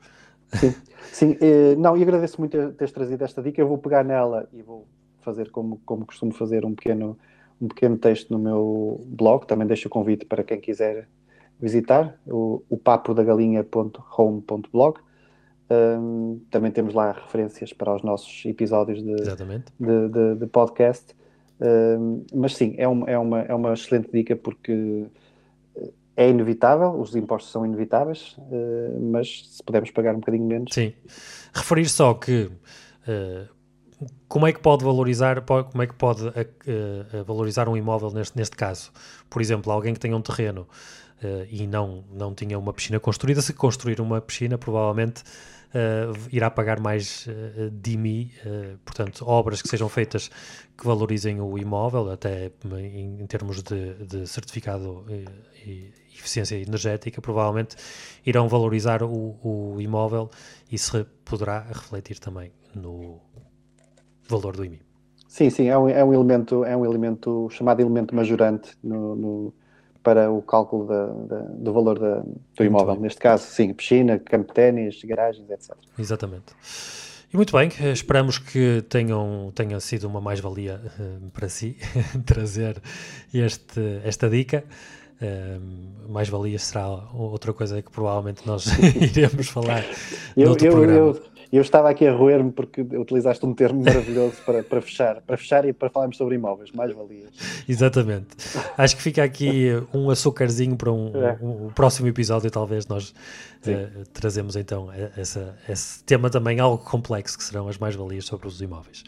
Sim, 0.53 0.75
sim 1.11 1.37
eh, 1.41 1.75
não, 1.77 1.97
e 1.97 2.03
agradeço 2.03 2.39
muito 2.39 2.73
teres 2.73 2.91
trazido 2.91 3.23
esta 3.23 3.41
dica. 3.41 3.59
Eu 3.59 3.67
vou 3.67 3.77
pegar 3.77 4.03
nela 4.03 4.47
e 4.53 4.61
vou 4.61 4.85
fazer 5.21 5.49
como, 5.49 5.81
como 5.85 6.05
costumo 6.05 6.33
fazer 6.33 6.65
um 6.65 6.75
pequeno, 6.75 7.17
um 7.59 7.67
pequeno 7.67 7.97
texto 7.97 8.29
no 8.29 8.37
meu 8.37 9.01
blog. 9.07 9.47
Também 9.47 9.65
deixo 9.65 9.87
o 9.87 9.91
convite 9.91 10.25
para 10.25 10.43
quem 10.43 10.59
quiser 10.59 11.07
visitar, 11.61 12.17
o, 12.25 12.63
o 12.69 12.77
papodagalinha.home.blog 12.77 14.99
um, 15.71 16.41
também 16.51 16.69
temos 16.69 16.93
lá 16.93 17.13
referências 17.13 17.71
para 17.71 17.95
os 17.95 18.03
nossos 18.03 18.45
episódios 18.45 19.01
de, 19.01 19.15
de, 19.15 20.09
de, 20.09 20.35
de, 20.35 20.47
podcast. 20.47 21.15
Um, 21.61 22.25
mas 22.33 22.55
sim, 22.55 22.75
é 22.77 22.87
uma, 22.87 23.09
é, 23.09 23.17
uma, 23.17 23.39
é 23.41 23.55
uma 23.55 23.73
excelente 23.73 24.11
dica 24.11 24.35
porque 24.35 25.05
é 26.17 26.29
inevitável, 26.29 26.99
os 26.99 27.15
impostos 27.15 27.53
são 27.53 27.65
inevitáveis, 27.65 28.35
uh, 28.37 28.99
mas 28.99 29.47
se 29.49 29.63
pudermos 29.63 29.91
pagar 29.91 30.13
um 30.13 30.19
bocadinho 30.19 30.45
menos. 30.45 30.73
Sim. 30.73 30.93
Referir 31.53 31.87
só 31.87 32.15
que 32.15 32.51
uh, 33.07 33.47
como 34.27 34.47
é 34.47 34.51
que 34.51 34.59
pode 34.59 34.83
valorizar, 34.83 35.41
como 35.41 35.83
é 35.83 35.87
que 35.87 35.93
pode 35.93 36.23
valorizar 37.25 37.69
um 37.69 37.77
imóvel 37.77 38.11
neste, 38.11 38.35
neste 38.35 38.57
caso? 38.57 38.91
Por 39.29 39.41
exemplo, 39.41 39.71
alguém 39.71 39.93
que 39.93 39.99
tenha 39.99 40.17
um 40.17 40.21
terreno 40.21 40.67
e 41.49 41.67
não, 41.67 42.03
não 42.11 42.33
tinha 42.33 42.57
uma 42.57 42.73
piscina 42.73 42.99
construída, 42.99 43.41
se 43.41 43.53
construir 43.53 44.01
uma 44.01 44.19
piscina, 44.21 44.57
provavelmente 44.57 45.23
uh, 45.71 46.17
irá 46.31 46.49
pagar 46.49 46.79
mais 46.79 47.27
uh, 47.27 47.69
de 47.71 47.97
mim, 47.97 48.31
uh, 48.45 48.77
portanto, 48.85 49.25
obras 49.27 49.61
que 49.61 49.67
sejam 49.67 49.89
feitas 49.89 50.29
que 50.77 50.85
valorizem 50.85 51.39
o 51.41 51.57
imóvel, 51.57 52.11
até 52.11 52.51
em, 52.65 53.21
em 53.21 53.27
termos 53.27 53.61
de, 53.61 53.93
de 54.05 54.27
certificado 54.27 55.05
e, 55.09 55.69
e, 55.69 55.93
eficiência 56.13 56.55
energética, 56.55 57.21
provavelmente 57.21 57.75
irão 58.25 58.47
valorizar 58.47 59.01
o, 59.01 59.37
o 59.43 59.81
imóvel 59.81 60.29
e 60.71 60.77
se 60.77 61.03
poderá 61.25 61.61
refletir 61.61 62.19
também 62.19 62.51
no 62.75 63.19
valor 64.27 64.55
do 64.55 64.63
IMI. 64.63 64.81
Sim, 65.27 65.49
sim, 65.49 65.67
é 65.67 65.77
um, 65.77 65.89
é 65.89 66.03
um 66.03 66.13
elemento, 66.13 66.63
é 66.65 66.75
um 66.75 66.85
elemento 66.85 67.49
chamado 67.49 67.79
elemento 67.79 68.13
majorante 68.13 68.77
no, 68.83 69.15
no 69.15 69.53
para 70.03 70.31
o 70.31 70.41
cálculo 70.41 70.87
da, 70.87 71.05
da, 71.05 71.39
do 71.47 71.73
valor 71.73 71.99
da, 71.99 72.23
do 72.55 72.63
imóvel. 72.63 72.95
Neste 72.99 73.19
caso, 73.19 73.45
sim, 73.45 73.73
piscina, 73.73 74.17
campo 74.19 74.47
de 74.47 74.53
ténis, 74.53 75.01
garagens, 75.03 75.49
etc. 75.49 75.75
Exatamente. 75.97 76.53
E 77.33 77.37
muito 77.37 77.55
bem, 77.55 77.69
esperamos 77.93 78.37
que 78.37 78.83
tenham, 78.89 79.53
tenha 79.55 79.79
sido 79.79 80.05
uma 80.05 80.19
mais-valia 80.19 80.81
uh, 80.99 81.29
para 81.29 81.47
si 81.47 81.77
trazer 82.25 82.81
este, 83.33 84.01
esta 84.03 84.29
dica. 84.29 84.65
Uh, 85.21 86.11
mais-valia 86.11 86.59
será 86.59 86.89
outra 87.13 87.53
coisa 87.53 87.81
que 87.81 87.89
provavelmente 87.91 88.45
nós 88.45 88.65
iremos 88.99 89.47
falar 89.47 89.85
eu, 90.35 90.47
noutro 90.47 90.67
eu, 90.67 90.71
programa. 90.73 90.99
Eu, 90.99 91.23
eu 91.57 91.61
estava 91.61 91.89
aqui 91.89 92.07
a 92.07 92.13
roer-me 92.13 92.51
porque 92.51 92.81
utilizaste 92.81 93.45
um 93.45 93.53
termo 93.53 93.83
maravilhoso 93.83 94.35
para, 94.45 94.63
para 94.63 94.81
fechar, 94.81 95.21
para 95.21 95.37
fechar 95.37 95.65
e 95.65 95.73
para 95.73 95.89
falarmos 95.89 96.17
sobre 96.17 96.35
imóveis, 96.35 96.71
mais 96.71 96.93
valias. 96.93 97.29
Exatamente. 97.67 98.27
Acho 98.77 98.95
que 98.95 99.01
fica 99.01 99.23
aqui 99.23 99.67
um 99.93 100.09
açúcarzinho 100.09 100.75
para 100.77 100.91
um, 100.91 101.11
é. 101.15 101.37
um, 101.41 101.67
um 101.67 101.69
próximo 101.69 102.07
episódio, 102.07 102.49
talvez 102.49 102.87
nós 102.87 103.09
uh, 103.09 104.05
trazemos 104.13 104.55
então 104.55 104.89
essa, 105.17 105.57
esse 105.67 106.03
tema 106.03 106.29
também 106.29 106.59
algo 106.59 106.83
complexo 106.83 107.37
que 107.37 107.43
serão 107.43 107.67
as 107.67 107.77
mais-valias 107.77 108.25
sobre 108.25 108.47
os 108.47 108.61
imóveis. 108.61 109.03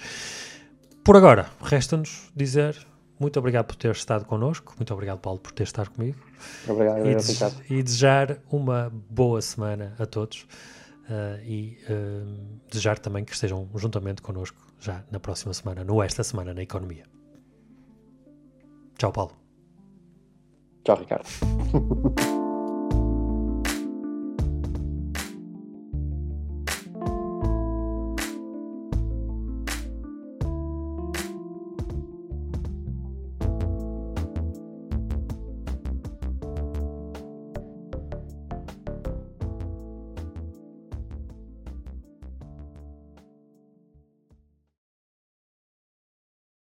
Por 1.03 1.15
agora, 1.15 1.47
resta-nos 1.61 2.31
dizer 2.35 2.75
muito 3.19 3.39
obrigado 3.39 3.67
por 3.67 3.75
ter 3.75 3.91
estado 3.91 4.25
connosco. 4.25 4.73
Muito 4.77 4.93
obrigado, 4.93 5.19
Paulo, 5.19 5.39
por 5.39 5.51
ter 5.51 5.63
estado 5.63 5.91
comigo. 5.91 6.17
Obrigado, 6.67 6.99
e, 7.07 7.73
e 7.73 7.83
desejar 7.83 8.37
uma 8.51 8.91
boa 9.09 9.41
semana 9.41 9.93
a 9.97 10.05
todos. 10.05 10.45
Uh, 11.09 11.41
e 11.43 11.77
uh, 11.89 12.59
desejar 12.69 12.99
também 12.99 13.23
que 13.23 13.33
estejam 13.33 13.69
juntamente 13.75 14.21
connosco 14.21 14.57
já 14.79 15.03
na 15.11 15.19
próxima 15.19 15.53
semana, 15.53 15.83
no 15.83 16.01
Esta 16.01 16.23
Semana 16.23 16.53
na 16.53 16.61
Economia. 16.61 17.05
Tchau, 18.97 19.11
Paulo. 19.11 19.33
Tchau, 20.83 20.97
Ricardo. 20.97 21.27